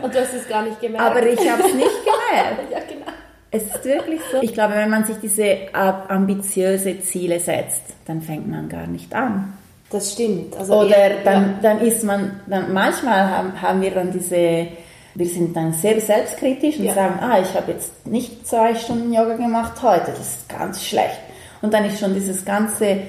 Und 0.04 0.14
du 0.14 0.22
hast 0.22 0.34
es 0.36 0.48
gar 0.48 0.62
nicht 0.62 0.80
gemerkt. 0.80 1.04
Aber 1.04 1.26
ich 1.26 1.50
habe 1.50 1.64
es 1.64 1.74
nicht 1.74 2.06
gemerkt. 2.06 2.72
ja, 2.72 2.80
genau. 2.88 3.11
Es 3.52 3.64
ist 3.64 3.84
wirklich 3.84 4.22
so. 4.32 4.42
Ich 4.42 4.54
glaube, 4.54 4.76
wenn 4.76 4.90
man 4.90 5.04
sich 5.04 5.18
diese 5.22 5.74
ambitiöse 5.74 7.02
Ziele 7.02 7.40
setzt, 7.40 7.82
dann 8.06 8.22
fängt 8.22 8.50
man 8.50 8.70
gar 8.70 8.88
nicht 8.88 9.14
an. 9.14 9.54
Das 9.90 10.14
stimmt. 10.14 10.56
Also 10.56 10.74
Oder 10.74 10.96
eher, 10.96 11.24
dann, 11.24 11.44
ja. 11.44 11.58
dann 11.62 11.82
ist 11.82 12.04
man, 12.04 12.40
dann 12.48 12.74
manchmal 12.74 13.30
haben, 13.30 13.62
haben 13.62 13.82
wir 13.82 13.92
dann 13.92 14.12
diese, 14.12 14.68
wir 15.16 15.26
sind 15.26 15.54
dann 15.54 15.74
sehr 15.74 16.00
selbstkritisch 16.00 16.78
und 16.78 16.86
ja. 16.86 16.94
sagen, 16.94 17.20
ah, 17.20 17.42
ich 17.42 17.54
habe 17.54 17.74
jetzt 17.74 18.08
nicht 18.08 18.48
zwei 18.48 18.74
Stunden 18.74 19.12
Yoga 19.12 19.36
gemacht 19.36 19.82
heute, 19.82 20.12
das 20.12 20.20
ist 20.20 20.50
ganz 20.50 20.82
schlecht. 20.86 21.20
Und 21.62 21.74
dann 21.74 21.84
ist 21.84 22.00
schon 22.00 22.14
dieses 22.14 22.46
ganze 22.46 23.00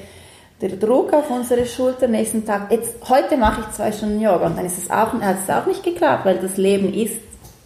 der 0.61 0.71
Druck 0.71 1.13
auf 1.13 1.29
unsere 1.29 1.67
Schulter, 1.67 2.07
nächsten 2.07 2.47
Tag, 2.47 2.71
jetzt, 2.71 2.95
heute 3.09 3.37
mache 3.37 3.63
ich 3.63 3.75
zwei 3.75 3.91
Stunden 3.91 4.21
Yoga 4.21 4.47
und 4.47 4.57
dann 4.57 4.65
ist 4.65 4.79
es 4.79 4.91
auch, 4.91 5.13
hat 5.13 5.37
es 5.43 5.53
auch 5.53 5.67
nicht 5.67 5.83
geklappt, 5.83 6.25
weil 6.25 6.39
das 6.39 6.57
Leben 6.57 6.95
ist 6.95 7.17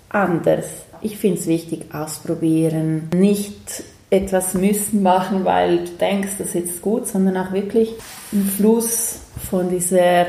anders. 0.09 0.86
Ich 1.07 1.19
finde 1.19 1.39
es 1.39 1.47
wichtig, 1.47 1.95
ausprobieren, 1.95 3.11
nicht 3.15 3.85
etwas 4.11 4.55
müssen 4.55 5.05
machen, 5.05 5.45
weil 5.45 5.85
du 5.85 5.93
denkst, 6.01 6.31
das 6.37 6.49
ist 6.49 6.55
jetzt 6.55 6.83
gut, 6.83 7.07
sondern 7.07 7.37
auch 7.37 7.53
wirklich 7.53 7.95
im 8.33 8.45
Fluss 8.45 9.21
von 9.49 9.71
dieser 9.71 10.27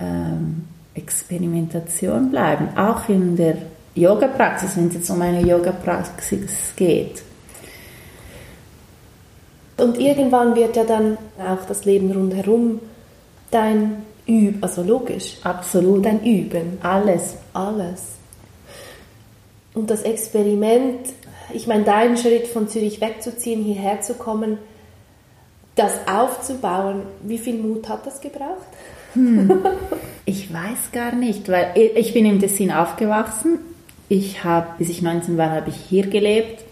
ähm, 0.00 0.64
Experimentation 0.94 2.30
bleiben, 2.30 2.68
auch 2.78 3.10
in 3.10 3.36
der 3.36 3.58
Yoga-Praxis, 3.94 4.74
wenn 4.78 4.88
es 4.88 4.94
jetzt 4.94 5.10
um 5.10 5.20
eine 5.20 5.42
Yoga-Praxis 5.42 6.72
geht. 6.76 7.22
Und 9.76 9.98
irgendwann 9.98 10.56
wird 10.56 10.76
ja 10.76 10.84
dann 10.84 11.18
auch 11.38 11.66
das 11.68 11.84
Leben 11.84 12.10
rundherum 12.10 12.80
dein 13.50 13.96
Üben, 14.24 14.62
also 14.62 14.82
logisch. 14.82 15.36
Absolut. 15.44 16.06
Dein 16.06 16.24
Üben. 16.24 16.78
Alles. 16.82 17.36
Alles. 17.52 18.19
Und 19.74 19.90
das 19.90 20.02
Experiment 20.02 21.08
ich 21.52 21.66
meine, 21.66 21.84
deinen 21.84 22.16
Schritt 22.16 22.46
von 22.46 22.68
Zürich 22.68 23.00
wegzuziehen, 23.00 23.62
hierher 23.62 24.00
zu 24.00 24.14
kommen, 24.14 24.58
das 25.76 26.00
aufzubauen, 26.06 27.02
wie 27.22 27.38
viel 27.38 27.58
Mut 27.58 27.88
hat 27.88 28.06
das 28.06 28.20
gebraucht? 28.20 28.66
Hm. 29.14 29.62
Ich 30.26 30.52
weiß 30.52 30.92
gar 30.92 31.12
nicht, 31.12 31.48
weil 31.48 31.72
ich 31.74 32.14
bin 32.14 32.24
im 32.24 32.38
Tessin 32.38 32.70
aufgewachsen. 32.70 33.58
Ich 34.08 34.44
habe, 34.44 34.74
bis 34.78 34.88
ich 34.88 35.02
19 35.02 35.36
war, 35.36 35.50
habe 35.50 35.70
ich 35.70 35.76
hier 35.76 36.06
gelebt 36.06 36.62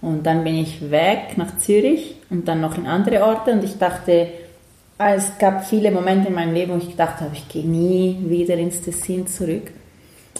und 0.00 0.24
dann 0.26 0.42
bin 0.42 0.56
ich 0.56 0.90
weg 0.90 1.34
nach 1.36 1.58
Zürich 1.58 2.16
und 2.30 2.48
dann 2.48 2.60
noch 2.60 2.76
in 2.76 2.86
andere 2.86 3.22
Orte 3.22 3.52
und 3.52 3.62
ich 3.62 3.78
dachte, 3.78 4.28
ah, 4.98 5.14
es 5.14 5.38
gab 5.38 5.64
viele 5.64 5.92
Momente 5.92 6.28
in 6.28 6.34
meinem 6.34 6.54
Leben, 6.54 6.72
wo 6.72 6.78
ich 6.78 6.90
gedacht 6.90 7.20
habe, 7.20 7.30
ich 7.34 7.46
gehe 7.48 7.64
nie 7.64 8.18
wieder 8.26 8.54
ins 8.54 8.80
Tessin 8.80 9.28
zurück. 9.28 9.70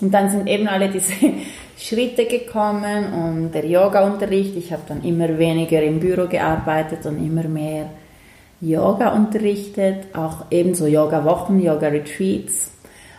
Und 0.01 0.13
dann 0.13 0.31
sind 0.31 0.47
eben 0.49 0.67
alle 0.69 0.89
diese 0.89 1.13
Schritte 1.79 2.27
gekommen 2.27 3.13
und 3.13 3.53
der 3.53 3.67
Yoga-Unterricht. 3.67 4.57
Ich 4.57 4.73
habe 4.73 4.83
dann 4.89 5.03
immer 5.05 5.39
weniger 5.39 5.83
im 5.83 6.01
Büro 6.01 6.27
gearbeitet 6.27 7.07
und 7.07 7.25
immer 7.25 7.45
mehr 7.45 7.87
Yoga 8.61 9.13
unterrichtet, 9.13 10.07
auch 10.15 10.47
ebenso 10.51 10.87
Yoga-Wochen, 10.87 11.61
Yoga-Retreats, 11.61 12.71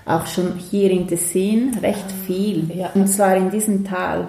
auch 0.06 0.26
schon 0.26 0.56
hier 0.58 0.90
in 0.92 1.08
Tessin 1.08 1.78
recht 1.82 2.06
ah, 2.08 2.26
viel, 2.26 2.72
ja. 2.76 2.90
und 2.94 3.08
zwar 3.08 3.36
in 3.36 3.50
diesem 3.52 3.86
Tal. 3.86 4.28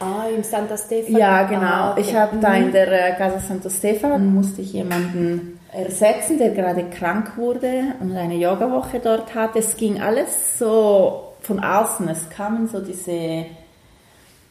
Ah, 0.00 0.24
im 0.34 0.42
Santa 0.42 0.76
Stefano? 0.76 1.18
Ja, 1.18 1.44
genau. 1.44 1.62
Ah, 1.62 1.92
okay. 1.92 2.00
Ich 2.00 2.14
habe 2.14 2.36
da 2.38 2.54
in 2.54 2.68
mhm. 2.68 2.72
der 2.72 3.10
äh, 3.10 3.16
Casa 3.16 3.38
Santo 3.38 3.70
Stefano, 3.70 4.18
musste 4.18 4.62
ich 4.62 4.72
jemanden 4.72 5.60
ersetzen, 5.72 6.38
der 6.38 6.50
gerade 6.50 6.84
krank 6.84 7.36
wurde 7.36 7.94
und 8.00 8.14
eine 8.16 8.34
Yoga-Woche 8.34 9.00
dort 9.02 9.34
hatte. 9.34 9.60
Es 9.60 9.76
ging 9.76 10.02
alles 10.02 10.58
so 10.58 11.31
von 11.42 11.62
außen, 11.62 12.08
es 12.08 12.30
kamen 12.30 12.68
so 12.68 12.80
diese 12.80 13.46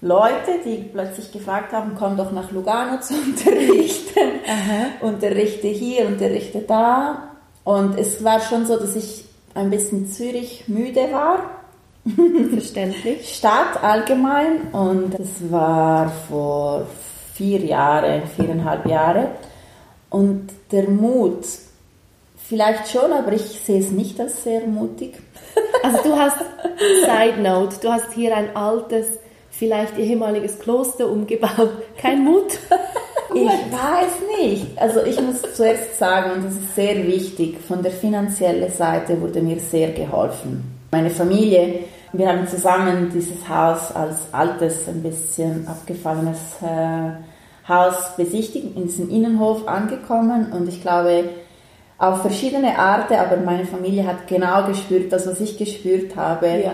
Leute, 0.01 0.59
die 0.65 0.89
plötzlich 0.91 1.31
gefragt 1.31 1.73
haben, 1.73 1.95
komm 1.97 2.17
doch 2.17 2.31
nach 2.31 2.51
Lugano 2.51 2.99
zu 3.01 3.13
unterrichten. 3.13 4.41
Aha. 4.47 5.05
Unterrichte 5.07 5.67
hier, 5.67 6.07
unterrichte 6.07 6.59
da. 6.61 7.29
Und 7.63 7.97
es 7.99 8.23
war 8.23 8.39
schon 8.41 8.65
so, 8.65 8.77
dass 8.77 8.95
ich 8.95 9.25
ein 9.53 9.69
bisschen 9.69 10.11
Zürich 10.11 10.67
müde 10.67 11.11
war. 11.11 11.61
Verständlich. 12.51 13.29
Stadt 13.37 13.83
allgemein. 13.83 14.69
Und 14.71 15.13
das 15.19 15.51
war 15.51 16.09
vor 16.27 16.87
vier 17.35 17.59
Jahren, 17.59 18.23
viereinhalb 18.27 18.87
Jahre. 18.87 19.31
Und 20.09 20.49
der 20.71 20.89
Mut, 20.89 21.45
vielleicht 22.37 22.89
schon, 22.89 23.13
aber 23.13 23.33
ich 23.33 23.61
sehe 23.61 23.79
es 23.79 23.91
nicht 23.91 24.19
als 24.19 24.43
sehr 24.43 24.65
mutig. 24.65 25.21
Also 25.83 25.97
du 26.03 26.15
hast, 26.15 26.37
Side 26.77 27.41
Note, 27.41 27.77
du 27.81 27.91
hast 27.91 28.13
hier 28.13 28.35
ein 28.35 28.55
altes 28.55 29.07
vielleicht 29.51 29.97
ehemaliges 29.97 30.59
Kloster 30.59 31.09
umgebaut. 31.09 31.71
Kein 31.97 32.23
Mut? 32.23 32.57
ich 33.33 33.45
weiß 33.45 34.39
nicht. 34.41 34.77
Also 34.77 35.03
ich 35.03 35.19
muss 35.21 35.41
zuerst 35.53 35.97
sagen, 35.97 36.31
und 36.31 36.45
das 36.45 36.53
ist 36.53 36.75
sehr 36.75 37.05
wichtig, 37.07 37.59
von 37.67 37.83
der 37.83 37.91
finanziellen 37.91 38.71
Seite 38.71 39.19
wurde 39.21 39.41
mir 39.41 39.59
sehr 39.59 39.91
geholfen. 39.91 40.79
Meine 40.91 41.09
Familie, 41.09 41.81
wir 42.13 42.27
haben 42.27 42.47
zusammen 42.47 43.09
dieses 43.13 43.47
Haus 43.47 43.95
als 43.95 44.17
altes, 44.33 44.87
ein 44.87 45.01
bisschen 45.01 45.67
abgefallenes 45.67 46.39
äh, 46.61 47.69
Haus 47.69 48.15
besichtigt, 48.17 48.75
in 48.75 48.83
diesem 48.83 49.09
Innenhof 49.09 49.67
angekommen 49.67 50.51
und 50.51 50.67
ich 50.67 50.81
glaube, 50.81 51.25
auf 52.01 52.21
verschiedene 52.21 52.77
Arten, 52.77 53.13
aber 53.13 53.37
meine 53.37 53.65
Familie 53.65 54.05
hat 54.05 54.27
genau 54.27 54.65
gespürt, 54.65 55.13
das, 55.13 55.27
was 55.27 55.39
ich 55.39 55.57
gespürt 55.57 56.15
habe. 56.15 56.47
Ja 56.47 56.73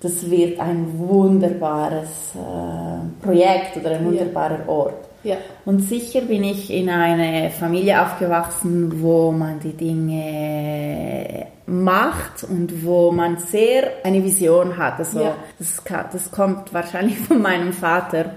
das 0.00 0.30
wird 0.30 0.58
ein 0.58 0.98
wunderbares 0.98 2.34
äh, 2.34 3.24
Projekt 3.24 3.76
oder 3.76 3.90
ein 3.90 4.04
wunderbarer 4.06 4.60
ja. 4.60 4.68
Ort. 4.68 5.08
Ja. 5.22 5.36
Und 5.66 5.80
sicher 5.80 6.22
bin 6.22 6.42
ich 6.42 6.72
in 6.72 6.88
einer 6.88 7.50
Familie 7.50 8.00
aufgewachsen, 8.00 9.02
wo 9.02 9.30
man 9.30 9.60
die 9.60 9.74
Dinge 9.74 11.46
macht 11.66 12.44
und 12.44 12.82
wo 12.82 13.12
man 13.12 13.36
sehr 13.36 13.90
eine 14.02 14.24
Vision 14.24 14.78
hat. 14.78 14.98
Also 14.98 15.20
ja. 15.20 15.34
das, 15.58 15.82
das 16.10 16.30
kommt 16.30 16.72
wahrscheinlich 16.72 17.18
von 17.18 17.42
meinem 17.42 17.74
Vater, 17.74 18.30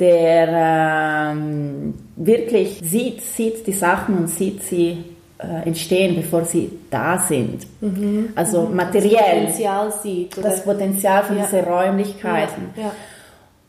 der 0.00 1.32
ähm, 1.32 1.94
wirklich 2.16 2.80
sieht, 2.82 3.22
sieht 3.22 3.66
die 3.66 3.72
Sachen 3.72 4.16
und 4.16 4.28
sieht 4.28 4.62
sie 4.62 5.04
äh, 5.38 5.66
entstehen, 5.66 6.16
bevor 6.16 6.44
sie 6.44 6.70
da 6.90 7.18
sind. 7.18 7.66
Mhm. 7.80 8.30
Also 8.34 8.62
mhm. 8.62 8.76
materiell. 8.76 9.12
Das 9.12 9.54
Potenzial 9.54 9.92
sieht. 9.92 10.38
Oder? 10.38 10.48
Das 10.48 10.64
Potenzial 10.64 11.22
von 11.24 11.36
ja. 11.36 11.44
diesen 11.44 11.60
Räumlichkeiten. 11.64 12.70
Ja. 12.76 12.82
Ja. 12.82 12.92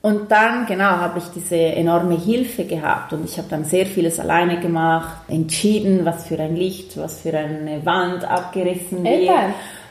Und 0.01 0.31
dann, 0.31 0.65
genau, 0.65 0.85
habe 0.85 1.19
ich 1.19 1.25
diese 1.35 1.57
enorme 1.57 2.17
Hilfe 2.17 2.63
gehabt 2.63 3.11
und 3.11 3.25
ich 3.25 3.37
habe 3.37 3.49
dann 3.49 3.65
sehr 3.65 3.85
vieles 3.85 4.17
alleine 4.17 4.61
gemacht, 4.61 5.23
entschieden, 5.27 6.05
was 6.05 6.25
für 6.25 6.39
ein 6.39 6.55
Licht, 6.55 6.97
was 6.97 7.19
für 7.19 7.37
eine 7.37 7.85
Wand 7.85 8.23
abgerissen 8.23 9.03
wird, 9.03 9.29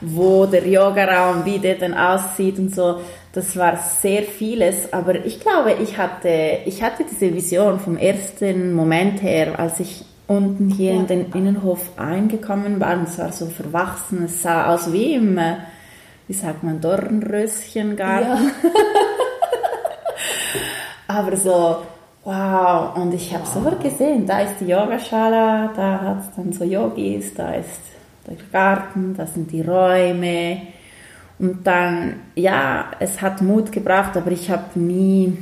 wo 0.01 0.47
der 0.47 0.67
Yogaraum, 0.67 1.45
wie 1.45 1.59
der 1.59 1.75
dann 1.75 1.93
aussieht 1.93 2.59
und 2.59 2.75
so. 2.75 3.01
Das 3.33 3.57
war 3.57 3.77
sehr 3.77 4.23
vieles, 4.23 4.93
aber 4.93 5.25
ich 5.27 5.41
glaube, 5.41 5.75
ich 5.83 5.99
hatte, 5.99 6.61
ich 6.65 6.83
hatte 6.83 7.05
diese 7.05 7.35
Vision 7.35 7.79
vom 7.79 7.97
ersten 7.97 8.73
Moment 8.73 9.23
her, 9.23 9.59
als 9.59 9.81
ich 9.81 10.05
unten 10.29 10.71
hier 10.71 10.93
ja. 10.93 11.01
in 11.01 11.07
den 11.07 11.33
Innenhof 11.33 11.99
eingekommen 11.99 12.81
war. 12.81 12.97
Und 12.97 13.09
es 13.09 13.19
war 13.19 13.33
so 13.33 13.47
verwachsen, 13.47 14.25
es 14.25 14.43
sah 14.43 14.73
aus 14.73 14.93
wie 14.93 15.15
im, 15.15 15.37
äh, 15.37 15.57
wie 16.27 16.35
sagt 16.35 16.63
man, 16.63 16.81
Dornröschengarten. 16.81 18.29
Ja. 18.29 18.71
Aber 21.09 21.37
so, 21.37 21.79
wow, 22.25 22.97
und 22.97 23.15
ich 23.15 23.33
habe 23.33 23.45
wow. 23.45 23.55
sofort 23.55 23.83
gesehen, 23.83 24.27
da 24.27 24.41
ist 24.41 24.57
die 24.61 24.67
Yogaschala, 24.67 25.73
da 25.75 26.01
hat 26.01 26.21
es 26.21 26.37
dann 26.37 26.53
so 26.53 26.65
Yogis, 26.65 27.35
da 27.35 27.55
ist 27.55 27.81
der 28.27 28.37
Garten, 28.53 29.15
da 29.17 29.27
sind 29.27 29.51
die 29.51 29.63
Räume. 29.63 30.61
Und 31.39 31.67
dann, 31.67 32.17
ja, 32.35 32.91
es 32.99 33.21
hat 33.23 33.43
Mut 33.43 33.73
gebracht, 33.73 34.17
aber 34.17 34.33
ich 34.33 34.51
habe 34.51 34.79
nie, 34.79 35.37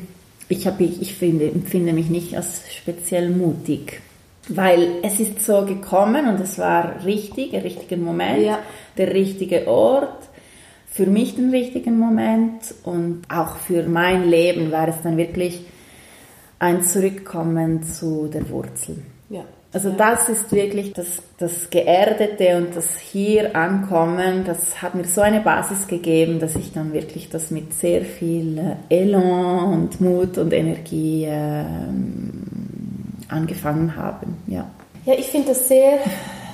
ich, 0.49 0.67
hab, 0.67 0.81
ich, 0.81 1.01
ich 1.01 1.15
finde, 1.15 1.47
empfinde 1.47 1.93
mich 1.93 2.11
nicht 2.11 2.37
als 2.37 2.63
speziell 2.71 3.31
mutig 3.31 4.03
weil 4.49 5.01
es 5.03 5.19
ist 5.19 5.45
so 5.45 5.65
gekommen 5.65 6.29
und 6.29 6.41
es 6.41 6.59
war 6.59 7.05
richtig, 7.05 7.51
der 7.51 7.65
richtige 7.65 7.97
Moment, 7.97 8.45
ja. 8.45 8.59
der 8.97 9.13
richtige 9.13 9.67
Ort, 9.67 10.29
für 10.87 11.07
mich 11.07 11.35
den 11.35 11.51
richtigen 11.51 11.99
Moment 11.99 12.75
und 12.85 13.23
auch 13.29 13.57
für 13.57 13.83
mein 13.83 14.29
Leben 14.29 14.73
war 14.73 14.89
es 14.89 15.03
dann 15.03 15.17
wirklich 15.17 15.65
ein 16.59 16.83
Zurückkommen 16.83 17.83
zu 17.83 18.29
der 18.33 18.49
Wurzel. 18.49 19.03
Also 19.73 19.91
das 19.91 20.29
ist 20.29 20.53
wirklich 20.53 20.93
das, 20.95 21.07
das 21.39 21.69
Geerdete 21.71 22.57
und 22.57 22.75
das 22.75 22.99
hier 22.99 23.55
ankommen, 23.55 24.45
das 24.45 24.81
hat 24.81 24.95
mir 24.95 25.05
so 25.05 25.21
eine 25.21 25.41
Basis 25.41 25.87
gegeben, 25.87 26.39
dass 26.41 26.57
ich 26.57 26.73
dann 26.73 26.93
wirklich 26.93 27.29
das 27.29 27.51
mit 27.51 27.75
sehr 27.75 28.03
viel 28.03 28.59
äh, 28.59 29.03
Elan 29.03 29.73
und 29.73 30.01
Mut 30.01 30.39
und 30.39 30.53
Energie 30.53 31.27
ähm, 31.29 32.43
angefangen 33.29 33.97
haben. 33.97 34.37
Ja, 34.47 34.71
ja 35.05 35.15
ich 35.15 35.27
finde 35.27 35.49
das 35.49 35.69
sehr 35.69 35.99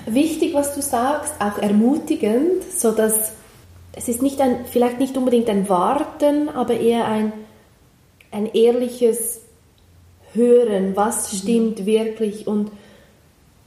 wichtig, 0.06 0.54
was 0.54 0.74
du 0.74 0.82
sagst, 0.82 1.34
auch 1.38 1.58
ermutigend, 1.58 2.64
so 2.76 2.92
dass 2.92 3.34
es 3.94 4.08
ist 4.08 4.22
nicht 4.22 4.40
ein, 4.40 4.64
vielleicht 4.64 4.98
nicht 4.98 5.16
unbedingt 5.16 5.48
ein 5.48 5.68
Warten, 5.68 6.48
aber 6.48 6.78
eher 6.80 7.06
ein, 7.06 7.32
ein 8.30 8.46
ehrliches 8.46 9.42
Hören, 10.32 10.96
was 10.96 11.32
mhm. 11.32 11.36
stimmt 11.36 11.86
wirklich 11.86 12.46
und 12.46 12.70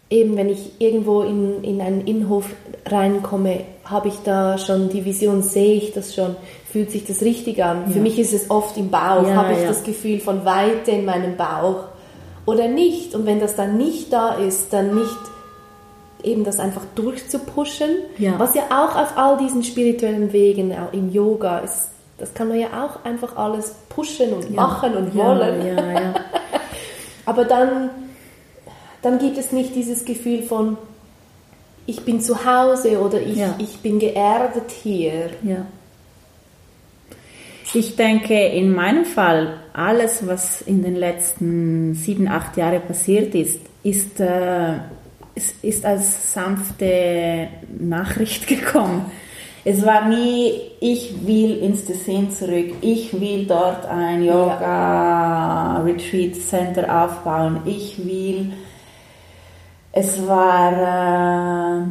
eben 0.09 0.37
wenn 0.37 0.49
ich 0.49 0.71
irgendwo 0.79 1.21
in, 1.21 1.63
in 1.63 1.81
einen 1.81 2.05
Innenhof 2.05 2.47
reinkomme, 2.85 3.61
habe 3.85 4.07
ich 4.07 4.15
da 4.23 4.57
schon 4.57 4.89
die 4.89 5.05
Vision, 5.05 5.41
sehe 5.41 5.75
ich 5.75 5.93
das 5.93 6.13
schon, 6.13 6.35
fühlt 6.71 6.91
sich 6.91 7.05
das 7.05 7.21
richtig 7.21 7.63
an. 7.63 7.85
Ja. 7.87 7.93
Für 7.93 7.99
mich 7.99 8.19
ist 8.19 8.33
es 8.33 8.49
oft 8.49 8.77
im 8.77 8.89
Bauch, 8.89 9.27
ja, 9.27 9.35
habe 9.35 9.53
ich 9.53 9.61
ja. 9.61 9.67
das 9.67 9.83
Gefühl 9.83 10.19
von 10.19 10.45
Weite 10.45 10.91
in 10.91 11.05
meinem 11.05 11.37
Bauch 11.37 11.85
oder 12.45 12.67
nicht. 12.67 13.15
Und 13.15 13.25
wenn 13.25 13.39
das 13.39 13.55
dann 13.55 13.77
nicht 13.77 14.13
da 14.13 14.33
ist, 14.33 14.73
dann 14.73 14.95
nicht 14.95 15.17
eben 16.23 16.43
das 16.43 16.59
einfach 16.59 16.81
durchzupushen, 16.95 17.89
was 18.37 18.55
ja 18.55 18.63
auch 18.71 18.95
auf 18.95 19.17
all 19.17 19.37
diesen 19.37 19.63
spirituellen 19.63 20.33
Wegen, 20.33 20.73
auch 20.73 20.91
im 20.91 21.11
Yoga, 21.11 21.59
ist, 21.59 21.89
das 22.17 22.33
kann 22.33 22.47
man 22.47 22.59
ja 22.59 22.67
auch 22.83 23.05
einfach 23.05 23.35
alles 23.37 23.75
pushen 23.89 24.33
und 24.33 24.53
machen 24.53 24.95
und 24.95 25.15
wollen. 25.15 26.15
Aber 27.25 27.45
dann, 27.45 27.89
dann 29.05 29.19
gibt 29.19 29.37
es 29.37 29.51
nicht 29.51 29.75
dieses 29.75 30.03
Gefühl 30.03 30.41
von, 30.41 30.77
ich 31.85 32.01
bin 32.01 32.21
zu 32.21 32.43
Hause 32.43 32.99
oder 32.99 33.21
ich, 33.21 33.39
ich 33.59 33.77
bin 33.77 33.99
geerdet 33.99 34.71
hier. 34.81 35.29
Ja. 35.43 35.67
Ich 37.75 37.95
denke, 37.95 38.33
in 38.33 38.73
meinem 38.73 39.05
Fall, 39.05 39.57
alles, 39.73 40.25
was 40.25 40.63
in 40.63 40.81
den 40.81 40.95
letzten 40.95 41.93
sieben, 41.93 42.27
acht 42.27 42.57
Jahren 42.57 42.81
passiert 42.81 43.35
ist, 43.35 43.59
ist, 43.83 44.19
äh, 44.19 44.77
ist, 45.35 45.63
ist 45.63 45.85
als 45.85 46.33
sanfte 46.33 47.49
Nachricht 47.77 48.47
gekommen. 48.47 49.11
es 49.63 49.85
war 49.85 50.09
nie, 50.09 50.53
ich 50.79 51.27
will 51.27 51.59
ins 51.59 51.85
Tessin 51.85 52.31
zurück, 52.31 52.73
ich 52.81 53.21
will 53.21 53.45
dort 53.45 53.85
ein 53.85 54.23
Yoga-Retreat-Center 54.23 57.03
aufbauen, 57.03 57.59
ich 57.65 58.03
will, 58.03 58.51
es 59.97 60.27
war 60.27 60.73
äh, 60.73 61.83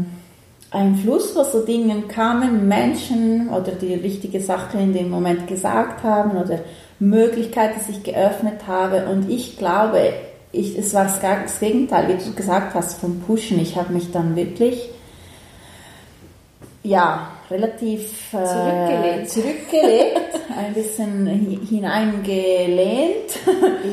ein 0.71 0.97
Fluss, 0.97 1.35
wo 1.35 1.43
so 1.43 1.65
Dinge 1.65 2.03
kamen, 2.03 2.69
Menschen 2.69 3.49
oder 3.49 3.73
die 3.73 3.95
richtige 3.95 4.41
Sache 4.41 4.77
in 4.77 4.93
dem 4.93 5.09
Moment 5.09 5.47
gesagt 5.47 6.03
haben 6.03 6.37
oder 6.37 6.59
Möglichkeiten 6.99 7.81
sich 7.81 8.03
geöffnet 8.03 8.67
habe 8.67 9.07
und 9.07 9.31
ich 9.31 9.57
glaube, 9.57 10.13
ich, 10.53 10.79
es 10.79 10.93
war 10.93 11.05
das 11.05 11.19
Gegenteil, 11.59 12.09
wie 12.09 12.23
du 12.23 12.35
gesagt 12.35 12.75
hast, 12.75 13.01
vom 13.01 13.21
Pushen. 13.21 13.59
Ich 13.59 13.77
habe 13.77 13.93
mich 13.93 14.13
dann 14.13 14.37
wirklich 14.37 14.91
ja, 16.83 17.31
relativ 17.51 18.35
äh, 18.35 18.45
zurückgelegt, 18.45 19.31
zurückgelegt 19.31 20.21
ein 20.57 20.75
bisschen 20.75 21.27
hineingelehnt 21.27 23.39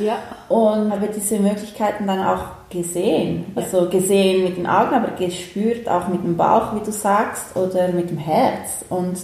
ja. 0.04 0.18
und 0.50 0.92
habe 0.92 1.10
diese 1.16 1.40
Möglichkeiten 1.40 2.06
dann 2.06 2.20
auch 2.20 2.61
gesehen. 2.72 3.46
Also 3.56 3.90
gesehen 3.90 4.44
mit 4.44 4.58
den 4.58 4.68
Augen, 4.68 4.96
aber 4.96 5.12
gespürt 5.12 5.88
auch 5.88 6.08
mit 6.08 6.24
dem 6.24 6.38
Bauch, 6.38 6.74
wie 6.76 6.86
du 6.86 6.92
sagst, 6.92 7.56
oder 7.56 7.90
mit 7.90 8.10
dem 8.10 8.18
Herz. 8.18 8.86
Und, 8.90 9.18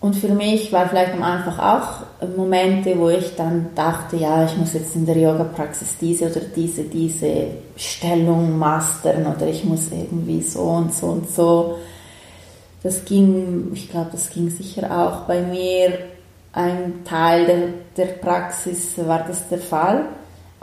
und 0.00 0.14
für 0.14 0.28
mich 0.28 0.72
war 0.72 0.88
vielleicht 0.88 1.12
am 1.12 1.22
Anfang 1.22 1.58
auch 1.58 2.28
Momente, 2.36 2.98
wo 2.98 3.08
ich 3.08 3.34
dann 3.36 3.70
dachte, 3.74 4.16
ja, 4.16 4.44
ich 4.44 4.56
muss 4.56 4.72
jetzt 4.72 4.94
in 4.96 5.06
der 5.06 5.16
Yoga-Praxis 5.16 5.96
diese 6.00 6.30
oder 6.30 6.40
diese, 6.54 6.84
diese 6.84 7.48
Stellung 7.76 8.58
mastern 8.58 9.26
oder 9.26 9.46
ich 9.46 9.64
muss 9.64 9.90
irgendwie 9.90 10.42
so 10.42 10.60
und 10.60 10.94
so 10.94 11.06
und 11.06 11.28
so 11.28 11.76
das 12.84 13.02
ging, 13.06 13.70
ich 13.72 13.90
glaube, 13.90 14.10
das 14.12 14.28
ging 14.28 14.50
sicher 14.50 14.90
auch 14.90 15.22
bei 15.22 15.40
mir. 15.40 15.98
Ein 16.52 17.02
Teil 17.04 17.46
der, 17.46 17.68
der 17.96 18.12
Praxis 18.12 18.92
war 18.98 19.24
das 19.26 19.48
der 19.48 19.58
Fall. 19.58 20.04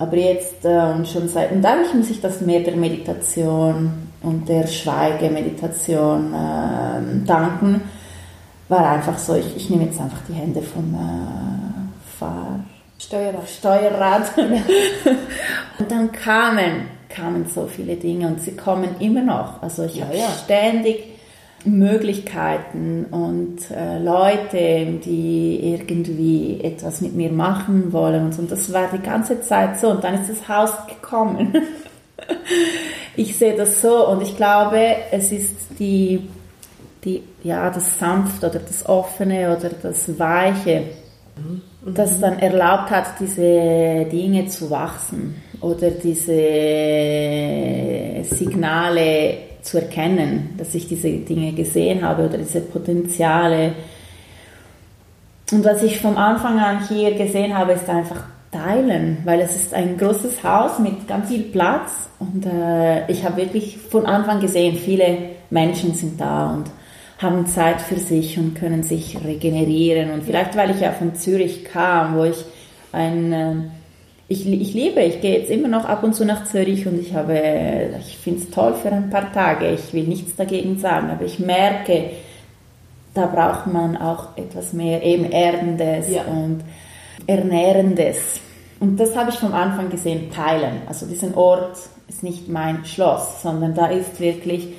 Aber 0.01 0.17
jetzt 0.17 0.65
äh, 0.65 0.93
und 0.95 1.07
schon 1.07 1.27
seit, 1.27 1.51
und 1.51 1.61
dadurch 1.61 1.93
muss 1.93 2.09
ich 2.09 2.19
das 2.19 2.41
mehr 2.41 2.61
der 2.61 2.75
Meditation 2.75 4.09
und 4.23 4.49
der 4.49 4.65
Schweigemeditation 4.65 6.33
äh, 6.33 7.25
danken, 7.27 7.81
war 8.67 8.89
einfach 8.89 9.19
so, 9.19 9.35
ich, 9.35 9.55
ich 9.55 9.69
nehme 9.69 9.85
jetzt 9.85 10.01
einfach 10.01 10.21
die 10.27 10.33
Hände 10.33 10.63
vom 10.63 10.95
äh, 10.95 12.17
Fahr 12.17 12.61
Steuerrad. 12.97 13.47
Steuerrad. 13.47 14.37
und 15.79 15.91
dann 15.91 16.11
kamen, 16.11 16.87
kamen 17.07 17.45
so 17.53 17.67
viele 17.67 17.95
Dinge 17.95 18.25
und 18.25 18.41
sie 18.41 18.55
kommen 18.55 18.95
immer 18.99 19.21
noch. 19.21 19.61
Also 19.61 19.83
ich 19.83 19.97
ja, 19.97 20.05
habe 20.05 20.17
ja. 20.17 20.29
ständig 20.43 21.10
Möglichkeiten 21.65 23.05
und 23.11 23.59
äh, 23.71 23.99
Leute, 23.99 24.99
die 25.05 25.59
irgendwie 25.73 26.59
etwas 26.63 27.01
mit 27.01 27.15
mir 27.15 27.31
machen 27.31 27.93
wollen 27.93 28.25
und 28.25 28.33
so. 28.33 28.41
Und 28.41 28.51
das 28.51 28.73
war 28.73 28.89
die 28.91 29.01
ganze 29.01 29.41
Zeit 29.41 29.79
so. 29.79 29.89
Und 29.89 30.03
dann 30.03 30.15
ist 30.15 30.29
das 30.29 30.47
Haus 30.47 30.71
gekommen. 30.87 31.53
ich 33.15 33.37
sehe 33.37 33.55
das 33.55 33.81
so 33.81 34.07
und 34.07 34.21
ich 34.21 34.35
glaube, 34.37 34.95
es 35.11 35.31
ist 35.31 35.55
die, 35.79 36.27
die, 37.03 37.23
ja, 37.43 37.69
das 37.69 37.99
Sanfte 37.99 38.49
oder 38.49 38.59
das 38.59 38.87
Offene 38.87 39.55
oder 39.55 39.69
das 39.69 40.17
Weiche, 40.17 40.83
mhm. 41.35 41.61
das 41.93 42.19
dann 42.19 42.39
erlaubt 42.39 42.89
hat, 42.89 43.19
diese 43.19 44.05
Dinge 44.11 44.47
zu 44.47 44.69
wachsen 44.69 45.35
oder 45.61 45.91
diese 45.91 46.33
Signale 48.35 49.50
zu 49.61 49.79
erkennen, 49.79 50.55
dass 50.57 50.75
ich 50.75 50.87
diese 50.87 51.09
Dinge 51.09 51.53
gesehen 51.53 52.03
habe 52.03 52.25
oder 52.25 52.37
diese 52.37 52.61
Potenziale. 52.61 53.73
Und 55.51 55.63
was 55.65 55.83
ich 55.83 55.99
vom 55.99 56.17
Anfang 56.17 56.59
an 56.59 56.87
hier 56.87 57.15
gesehen 57.15 57.57
habe, 57.57 57.73
ist 57.73 57.89
einfach 57.89 58.23
teilen, 58.51 59.19
weil 59.23 59.39
es 59.39 59.55
ist 59.55 59.73
ein 59.73 59.97
großes 59.97 60.43
Haus 60.43 60.79
mit 60.79 61.07
ganz 61.07 61.29
viel 61.29 61.43
Platz 61.43 62.09
und 62.19 62.45
äh, 62.45 63.09
ich 63.09 63.23
habe 63.23 63.37
wirklich 63.37 63.77
von 63.77 64.05
Anfang 64.05 64.41
gesehen, 64.41 64.75
viele 64.75 65.17
Menschen 65.49 65.93
sind 65.93 66.19
da 66.19 66.51
und 66.53 66.65
haben 67.19 67.45
Zeit 67.45 67.79
für 67.81 67.97
sich 67.97 68.37
und 68.37 68.55
können 68.55 68.83
sich 68.83 69.17
regenerieren 69.23 70.11
und 70.11 70.23
vielleicht 70.23 70.57
weil 70.57 70.71
ich 70.71 70.81
ja 70.81 70.91
von 70.91 71.15
Zürich 71.15 71.63
kam, 71.63 72.17
wo 72.17 72.25
ich 72.25 72.43
ein 72.91 73.31
äh, 73.31 73.55
ich, 74.31 74.47
ich 74.47 74.73
liebe, 74.73 75.01
ich 75.01 75.19
gehe 75.19 75.39
jetzt 75.39 75.51
immer 75.51 75.67
noch 75.67 75.83
ab 75.83 76.03
und 76.03 76.15
zu 76.15 76.23
nach 76.23 76.45
Zürich 76.45 76.87
und 76.87 76.99
ich 76.99 77.13
habe, 77.13 77.37
ich 77.99 78.17
finde 78.17 78.39
es 78.39 78.49
toll 78.49 78.73
für 78.81 78.89
ein 78.89 79.09
paar 79.09 79.31
Tage. 79.33 79.71
Ich 79.71 79.93
will 79.93 80.05
nichts 80.05 80.37
dagegen 80.37 80.79
sagen, 80.79 81.09
aber 81.09 81.25
ich 81.25 81.39
merke, 81.39 82.11
da 83.13 83.25
braucht 83.25 83.67
man 83.67 83.97
auch 83.97 84.37
etwas 84.37 84.71
mehr 84.71 85.03
eben 85.03 85.25
Erdendes 85.25 86.09
ja. 86.09 86.23
und 86.23 86.61
Ernährendes. 87.27 88.39
Und 88.79 88.97
das 88.97 89.15
habe 89.17 89.31
ich 89.31 89.35
vom 89.35 89.53
Anfang 89.53 89.89
gesehen, 89.89 90.31
teilen. 90.31 90.81
Also 90.87 91.05
diesen 91.05 91.35
Ort 91.35 91.77
ist 92.07 92.23
nicht 92.23 92.47
mein 92.47 92.85
Schloss, 92.85 93.41
sondern 93.41 93.75
da 93.75 93.87
ist 93.87 94.17
wirklich 94.21 94.69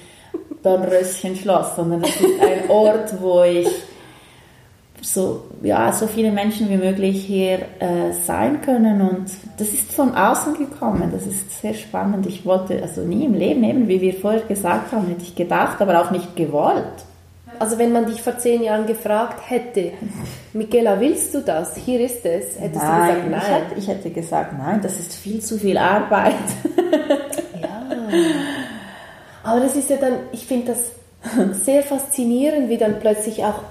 Dornröschen 0.62 1.36
Schloss, 1.36 1.76
sondern 1.76 2.02
es 2.02 2.16
ist 2.16 2.40
ein 2.40 2.70
Ort, 2.70 3.20
wo 3.20 3.42
ich 3.42 3.68
so, 5.02 5.42
ja, 5.62 5.92
so 5.92 6.06
viele 6.06 6.30
Menschen 6.30 6.70
wie 6.70 6.76
möglich 6.76 7.24
hier 7.24 7.58
äh, 7.80 8.12
sein 8.24 8.62
können. 8.62 9.00
Und 9.00 9.26
das 9.58 9.68
ist 9.68 9.92
von 9.92 10.14
außen 10.14 10.54
gekommen. 10.54 11.10
Das 11.12 11.26
ist 11.26 11.60
sehr 11.60 11.74
spannend. 11.74 12.26
Ich 12.26 12.46
wollte, 12.46 12.80
also 12.80 13.02
nie 13.02 13.24
im 13.24 13.34
Leben, 13.34 13.64
eben 13.64 13.88
wie 13.88 14.00
wir 14.00 14.14
vorher 14.14 14.42
gesagt 14.42 14.92
haben, 14.92 15.08
hätte 15.08 15.22
ich 15.22 15.34
gedacht, 15.34 15.80
aber 15.80 16.00
auch 16.00 16.10
nicht 16.12 16.36
gewollt. 16.36 17.04
Also 17.58 17.78
wenn 17.78 17.92
man 17.92 18.06
dich 18.06 18.22
vor 18.22 18.38
zehn 18.38 18.62
Jahren 18.62 18.86
gefragt 18.86 19.50
hätte, 19.50 19.92
Michaela, 20.52 20.98
willst 21.00 21.34
du 21.34 21.40
das? 21.40 21.76
Hier 21.76 22.00
ist 22.00 22.24
es. 22.24 22.58
Hättest 22.58 22.82
nein, 22.82 23.16
du 23.16 23.30
gesagt, 23.30 23.30
nein. 23.30 23.40
Ich 23.40 23.48
hätte, 23.48 23.78
ich 23.78 23.88
hätte 23.88 24.10
gesagt, 24.10 24.54
nein, 24.56 24.80
das 24.82 25.00
ist 25.00 25.14
viel 25.14 25.40
zu 25.40 25.58
viel 25.58 25.78
Arbeit. 25.78 26.34
ja. 27.60 27.86
Aber 29.42 29.60
das 29.60 29.74
ist 29.74 29.90
ja 29.90 29.96
dann, 29.96 30.14
ich 30.30 30.46
finde 30.46 30.72
das 30.72 30.92
sehr 31.64 31.82
faszinierend, 31.82 32.68
wie 32.68 32.78
dann 32.78 33.00
plötzlich 33.00 33.44
auch 33.44 33.62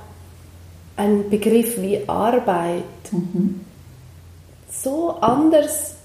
ein 1.02 1.30
Begriff 1.30 1.82
wie 1.82 2.00
Arbeit 2.08 2.84
mhm. 3.12 3.62
so 4.70 5.16
anders 5.20 5.96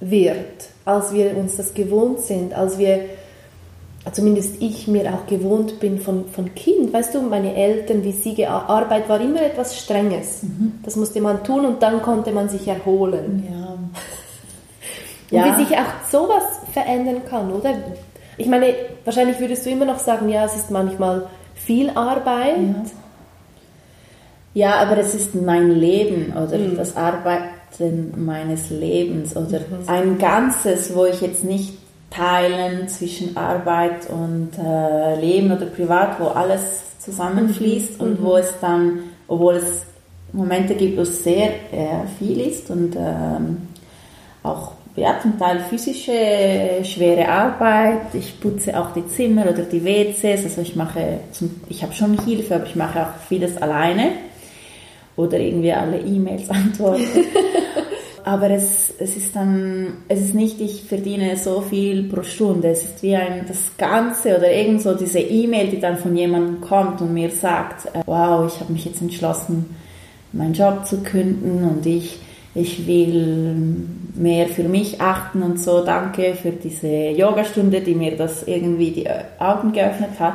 wird, 0.00 0.68
als 0.84 1.12
wir 1.12 1.36
uns 1.36 1.56
das 1.56 1.72
gewohnt 1.72 2.20
sind, 2.20 2.52
als 2.52 2.78
wir, 2.78 3.06
zumindest 4.12 4.60
ich 4.60 4.86
mir 4.86 5.12
auch 5.14 5.26
gewohnt 5.26 5.80
bin 5.80 5.98
von, 5.98 6.26
von 6.28 6.54
Kind. 6.54 6.92
Weißt 6.92 7.14
du, 7.14 7.22
meine 7.22 7.54
Eltern, 7.54 8.04
wie 8.04 8.12
sie 8.12 8.46
Arbeit 8.46 9.08
war 9.08 9.20
immer 9.20 9.42
etwas 9.42 9.78
Strenges. 9.78 10.42
Mhm. 10.42 10.74
Das 10.82 10.96
musste 10.96 11.20
man 11.20 11.42
tun 11.42 11.64
und 11.64 11.82
dann 11.82 12.02
konnte 12.02 12.30
man 12.30 12.48
sich 12.48 12.68
erholen. 12.68 13.44
Ja. 13.50 13.68
Und 15.30 15.36
ja. 15.36 15.58
wie 15.58 15.62
sich 15.62 15.76
auch 15.76 16.10
sowas 16.10 16.42
verändern 16.72 17.20
kann, 17.28 17.52
oder? 17.52 17.74
Ich 18.38 18.46
meine, 18.46 18.74
wahrscheinlich 19.04 19.38
würdest 19.38 19.66
du 19.66 19.68
immer 19.68 19.84
noch 19.84 19.98
sagen, 19.98 20.30
ja, 20.30 20.46
es 20.46 20.56
ist 20.56 20.70
manchmal 20.70 21.26
viel 21.54 21.90
Arbeit. 21.90 22.56
Ja 22.56 22.84
ja, 24.58 24.80
aber 24.80 24.98
es 24.98 25.14
ist 25.14 25.36
mein 25.36 25.70
Leben 25.70 26.32
oder 26.32 26.58
mhm. 26.58 26.76
das 26.76 26.96
Arbeiten 26.96 28.12
meines 28.16 28.70
Lebens 28.70 29.36
oder 29.36 29.60
mhm. 29.60 29.86
ein 29.86 30.18
Ganzes, 30.18 30.96
wo 30.96 31.04
ich 31.04 31.20
jetzt 31.20 31.44
nicht 31.44 31.74
teilen 32.10 32.88
zwischen 32.88 33.36
Arbeit 33.36 34.10
und 34.10 34.50
äh, 34.58 35.20
Leben 35.20 35.52
oder 35.52 35.66
Privat, 35.66 36.18
wo 36.18 36.26
alles 36.26 36.82
zusammenfließt 36.98 38.00
mhm. 38.00 38.06
und 38.06 38.22
wo 38.24 38.36
es 38.36 38.52
dann, 38.60 38.98
obwohl 39.28 39.54
es 39.54 39.84
Momente 40.32 40.74
gibt, 40.74 40.96
wo 40.96 41.02
es 41.02 41.22
sehr 41.22 41.50
äh, 41.70 42.08
viel 42.18 42.40
ist 42.40 42.68
und 42.68 42.96
ähm, 42.96 43.68
auch 44.42 44.72
ja, 44.96 45.20
zum 45.22 45.38
Teil 45.38 45.60
physische 45.60 46.82
schwere 46.82 47.28
Arbeit. 47.28 48.12
Ich 48.14 48.40
putze 48.40 48.76
auch 48.76 48.92
die 48.92 49.06
Zimmer 49.06 49.42
oder 49.42 49.62
die 49.62 49.84
WCs. 49.84 50.42
Also 50.42 50.62
ich 50.62 50.74
mache, 50.74 51.20
zum, 51.30 51.60
ich 51.68 51.84
habe 51.84 51.92
schon 51.92 52.18
Hilfe, 52.24 52.56
aber 52.56 52.66
ich 52.66 52.74
mache 52.74 53.02
auch 53.02 53.20
vieles 53.28 53.56
alleine 53.62 54.10
oder 55.18 55.38
irgendwie 55.38 55.72
alle 55.72 55.98
E-Mails 55.98 56.48
antworten. 56.50 57.04
Aber 58.24 58.50
es, 58.50 58.92
es 58.98 59.16
ist 59.16 59.34
dann, 59.34 59.94
es 60.08 60.20
ist 60.20 60.34
nicht, 60.34 60.60
ich 60.60 60.84
verdiene 60.84 61.36
so 61.36 61.62
viel 61.62 62.04
pro 62.04 62.22
Stunde. 62.22 62.68
Es 62.68 62.84
ist 62.84 63.02
wie 63.02 63.16
ein, 63.16 63.46
das 63.48 63.76
Ganze 63.78 64.36
oder 64.36 64.52
irgend 64.52 64.82
so 64.82 64.94
diese 64.94 65.18
E-Mail, 65.20 65.68
die 65.68 65.80
dann 65.80 65.96
von 65.96 66.16
jemandem 66.16 66.60
kommt 66.60 67.00
und 67.00 67.14
mir 67.14 67.30
sagt, 67.30 67.86
äh, 67.86 68.02
wow, 68.06 68.46
ich 68.46 68.60
habe 68.60 68.72
mich 68.72 68.84
jetzt 68.84 69.00
entschlossen, 69.00 69.74
meinen 70.32 70.52
Job 70.52 70.84
zu 70.84 70.98
künden 70.98 71.64
und 71.64 71.86
ich, 71.86 72.18
ich 72.54 72.86
will 72.86 73.66
mehr 74.14 74.46
für 74.48 74.64
mich 74.64 75.00
achten 75.00 75.42
und 75.42 75.58
so. 75.58 75.82
Danke 75.82 76.34
für 76.34 76.50
diese 76.50 76.86
Yogastunde, 76.86 77.80
die 77.80 77.94
mir 77.94 78.14
das 78.16 78.42
irgendwie 78.46 78.90
die 78.90 79.08
Augen 79.38 79.72
geöffnet 79.72 80.20
hat 80.20 80.34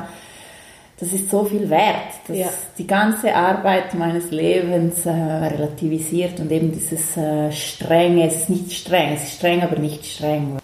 das 1.04 1.12
ist 1.12 1.30
so 1.30 1.44
viel 1.44 1.70
wert, 1.70 2.14
dass 2.28 2.38
ja. 2.38 2.48
die 2.78 2.88
ganze 2.88 3.36
Arbeit 3.36 3.94
meines 3.94 4.32
Lebens 4.32 5.06
äh, 5.06 5.10
relativisiert 5.10 6.40
und 6.40 6.50
eben 6.50 6.72
dieses 6.72 7.18
äh, 7.18 7.52
Strenge, 7.52 8.26
es 8.28 8.36
ist 8.36 8.50
nicht 8.50 8.72
streng, 8.72 9.14
es 9.14 9.24
ist 9.24 9.34
streng, 9.34 9.64
aber 9.64 9.78
nicht 9.78 10.06
streng. 10.06 10.60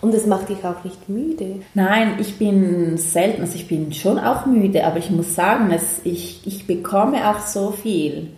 Und 0.00 0.14
es 0.14 0.26
macht 0.26 0.48
dich 0.48 0.64
auch 0.64 0.82
nicht 0.82 1.10
müde? 1.10 1.56
Nein, 1.74 2.16
ich 2.18 2.38
bin 2.38 2.96
selten, 2.96 3.42
also 3.42 3.54
ich 3.54 3.68
bin 3.68 3.92
schon 3.92 4.18
auch 4.18 4.46
müde, 4.46 4.84
aber 4.86 4.96
ich 4.96 5.10
muss 5.10 5.34
sagen, 5.34 5.68
dass 5.68 6.00
ich, 6.04 6.40
ich 6.46 6.66
bekomme 6.66 7.28
auch 7.28 7.40
so 7.40 7.70
viel 7.70 8.30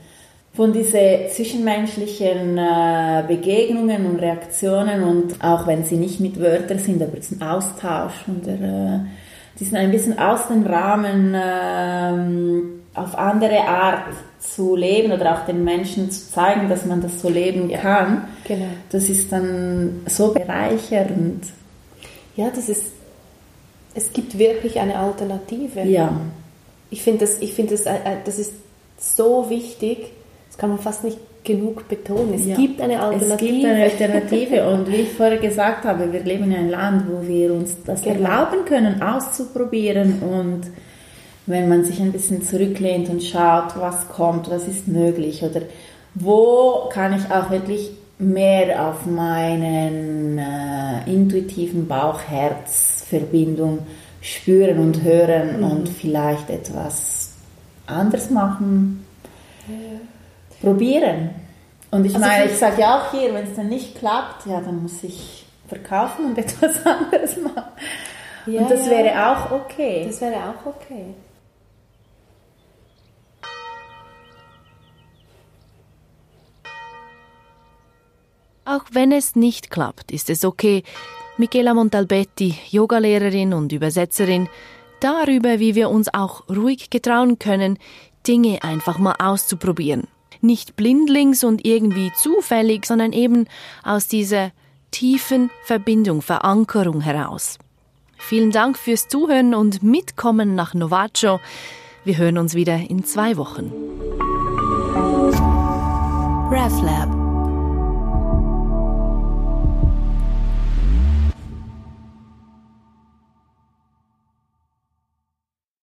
von 0.55 0.72
diesen 0.72 1.28
zwischenmenschlichen 1.30 2.59
äh, 2.59 3.22
Begegnungen 3.28 4.07
und 4.07 4.18
Reaktionen 4.18 5.05
und 5.05 5.42
auch 5.42 5.68
wenn 5.68 5.84
sie 5.84 5.96
nicht 5.96 6.18
mit 6.18 6.40
Wörtern 6.40 6.80
sind, 6.80 7.00
aber 7.00 7.16
es 7.16 7.30
ist 7.30 7.40
ein 7.40 7.48
Austausch 7.48 8.24
und 8.26 8.44
der, 8.44 8.55
äh, 8.55 9.00
die 9.59 9.64
sind 9.64 9.76
ein 9.76 9.90
bisschen 9.90 10.18
aus 10.18 10.48
dem 10.48 10.66
Rahmen 10.66 11.34
äh, 11.34 12.98
auf 12.98 13.16
andere 13.16 13.61
Art 13.61 14.14
zu 14.40 14.76
leben 14.76 15.12
oder 15.12 15.34
auch 15.34 15.46
den 15.46 15.64
Menschen 15.64 16.11
zu 16.11 16.30
zeigen, 16.30 16.68
dass 16.68 16.84
man 16.84 17.00
das 17.00 17.20
so 17.20 17.28
leben 17.28 17.70
ja, 17.70 17.78
kann. 17.78 18.28
Genau. 18.46 18.66
Das 18.90 19.09
ist 19.09 19.32
dann 19.32 20.02
so 20.07 20.32
bereichernd. 20.32 21.44
Ja, 22.36 22.50
das 22.55 22.68
ist, 22.68 22.84
es 23.94 24.12
gibt 24.12 24.38
wirklich 24.38 24.78
eine 24.78 24.98
Alternative. 24.98 25.82
Ja. 25.82 26.20
Ich 26.90 27.02
finde 27.02 27.20
das, 27.20 27.38
ich 27.40 27.55
finde 27.55 27.72
das, 27.72 27.86
äh, 27.86 27.94
äh, 27.94 28.16
das 28.24 28.38
ist 28.38 28.52
so 28.98 29.48
wichtig, 29.50 30.12
das 30.55 30.61
kann 30.61 30.70
man 30.70 30.78
fast 30.78 31.02
nicht 31.02 31.18
genug 31.42 31.88
betonen. 31.88 32.34
Es 32.34 32.46
ja. 32.46 32.55
gibt 32.55 32.80
eine 32.80 33.02
Alternative. 33.02 33.34
Es 33.34 33.40
gibt 33.40 33.64
eine 33.64 33.82
Alternative 33.82 34.68
und 34.68 34.86
wie 34.86 34.98
ich 34.98 35.11
vorher 35.11 35.38
gesagt 35.38 35.84
habe, 35.84 36.12
wir 36.12 36.20
leben 36.20 36.44
in 36.44 36.55
einem 36.55 36.70
Land, 36.70 37.07
wo 37.11 37.26
wir 37.26 37.52
uns 37.52 37.76
das 37.84 38.02
genau. 38.02 38.14
erlauben 38.14 38.64
können, 38.64 39.02
auszuprobieren 39.02 40.22
und 40.22 40.61
wenn 41.46 41.68
man 41.68 41.82
sich 41.82 42.00
ein 42.00 42.12
bisschen 42.12 42.42
zurücklehnt 42.42 43.09
und 43.09 43.24
schaut, 43.24 43.76
was 43.80 44.09
kommt, 44.09 44.48
was 44.48 44.68
ist 44.68 44.86
möglich 44.86 45.42
oder 45.42 45.62
wo 46.14 46.88
kann 46.88 47.18
ich 47.18 47.28
auch 47.32 47.50
wirklich 47.50 47.90
mehr 48.20 48.88
auf 48.88 49.05
meinen 49.05 50.38
äh, 50.38 51.12
intuitiven 51.12 51.88
Bauch-Herz-Verbindung 51.88 53.80
spüren 54.20 54.78
und 54.78 55.02
hören 55.02 55.59
mhm. 55.59 55.64
und 55.64 55.88
vielleicht 55.88 56.48
etwas 56.48 57.32
anders 57.88 58.30
machen. 58.30 59.05
Ja 59.66 60.14
probieren. 60.65 61.31
Und 61.91 62.05
ich 62.07 62.15
also 62.15 62.27
meine, 62.27 62.47
ich 62.47 62.59
sage 62.59 62.81
ja 62.81 62.99
auch 62.99 63.11
hier, 63.12 63.33
wenn 63.35 63.45
es 63.45 63.55
dann 63.55 63.69
nicht 63.69 63.97
klappt, 63.99 64.47
ja, 64.47 64.61
dann 64.61 64.83
muss 64.83 65.03
ich 65.03 65.47
verkaufen 65.69 66.27
und 66.27 66.39
etwas 66.45 66.85
anderes 66.85 67.37
machen. 67.37 67.73
Ja, 68.47 68.62
und 68.62 68.71
das 68.71 68.87
ja. 68.87 68.91
wäre 68.91 69.29
auch 69.29 69.51
okay. 69.53 70.05
Das 70.07 70.21
wäre 70.21 70.37
auch 70.37 70.67
okay. 70.67 71.15
Auch 78.67 78.85
wenn 78.93 79.12
es 79.12 79.37
nicht 79.37 79.71
klappt, 79.71 80.11
ist 80.11 80.31
es 80.31 80.45
okay. 80.45 80.83
Michela 81.37 81.75
Montalbetti, 81.75 82.59
Yogalehrerin 82.71 83.53
und 83.53 83.73
Übersetzerin, 83.73 84.49
darüber, 85.01 85.59
wie 85.59 85.75
wir 85.75 85.91
uns 85.91 86.12
auch 86.12 86.49
ruhig 86.49 86.89
getrauen 86.91 87.39
können, 87.39 87.79
Dinge 88.27 88.62
einfach 88.62 88.99
mal 88.99 89.17
auszuprobieren. 89.19 90.09
Nicht 90.45 90.76
blindlings 90.76 91.42
und 91.42 91.64
irgendwie 91.64 92.12
zufällig, 92.12 92.84
sondern 92.84 93.14
eben 93.14 93.47
aus 93.82 94.09
dieser 94.09 94.53
tiefen 94.90 95.51
Verbindung, 95.64 96.20
Verankerung 96.20 97.01
heraus. 97.01 97.59
Vielen 98.18 98.51
Dank 98.51 98.76
fürs 98.76 99.09
Zuhören 99.09 99.55
und 99.55 99.82
Mitkommen 99.82 100.55
nach 100.55 100.74
Novacho. 100.74 101.40
Wir 102.05 102.18
hören 102.18 102.36
uns 102.36 102.55
wieder 102.55 102.76
in 102.76 103.05
zwei 103.05 103.38
Wochen. 103.38 103.72
RefLab 106.51 107.24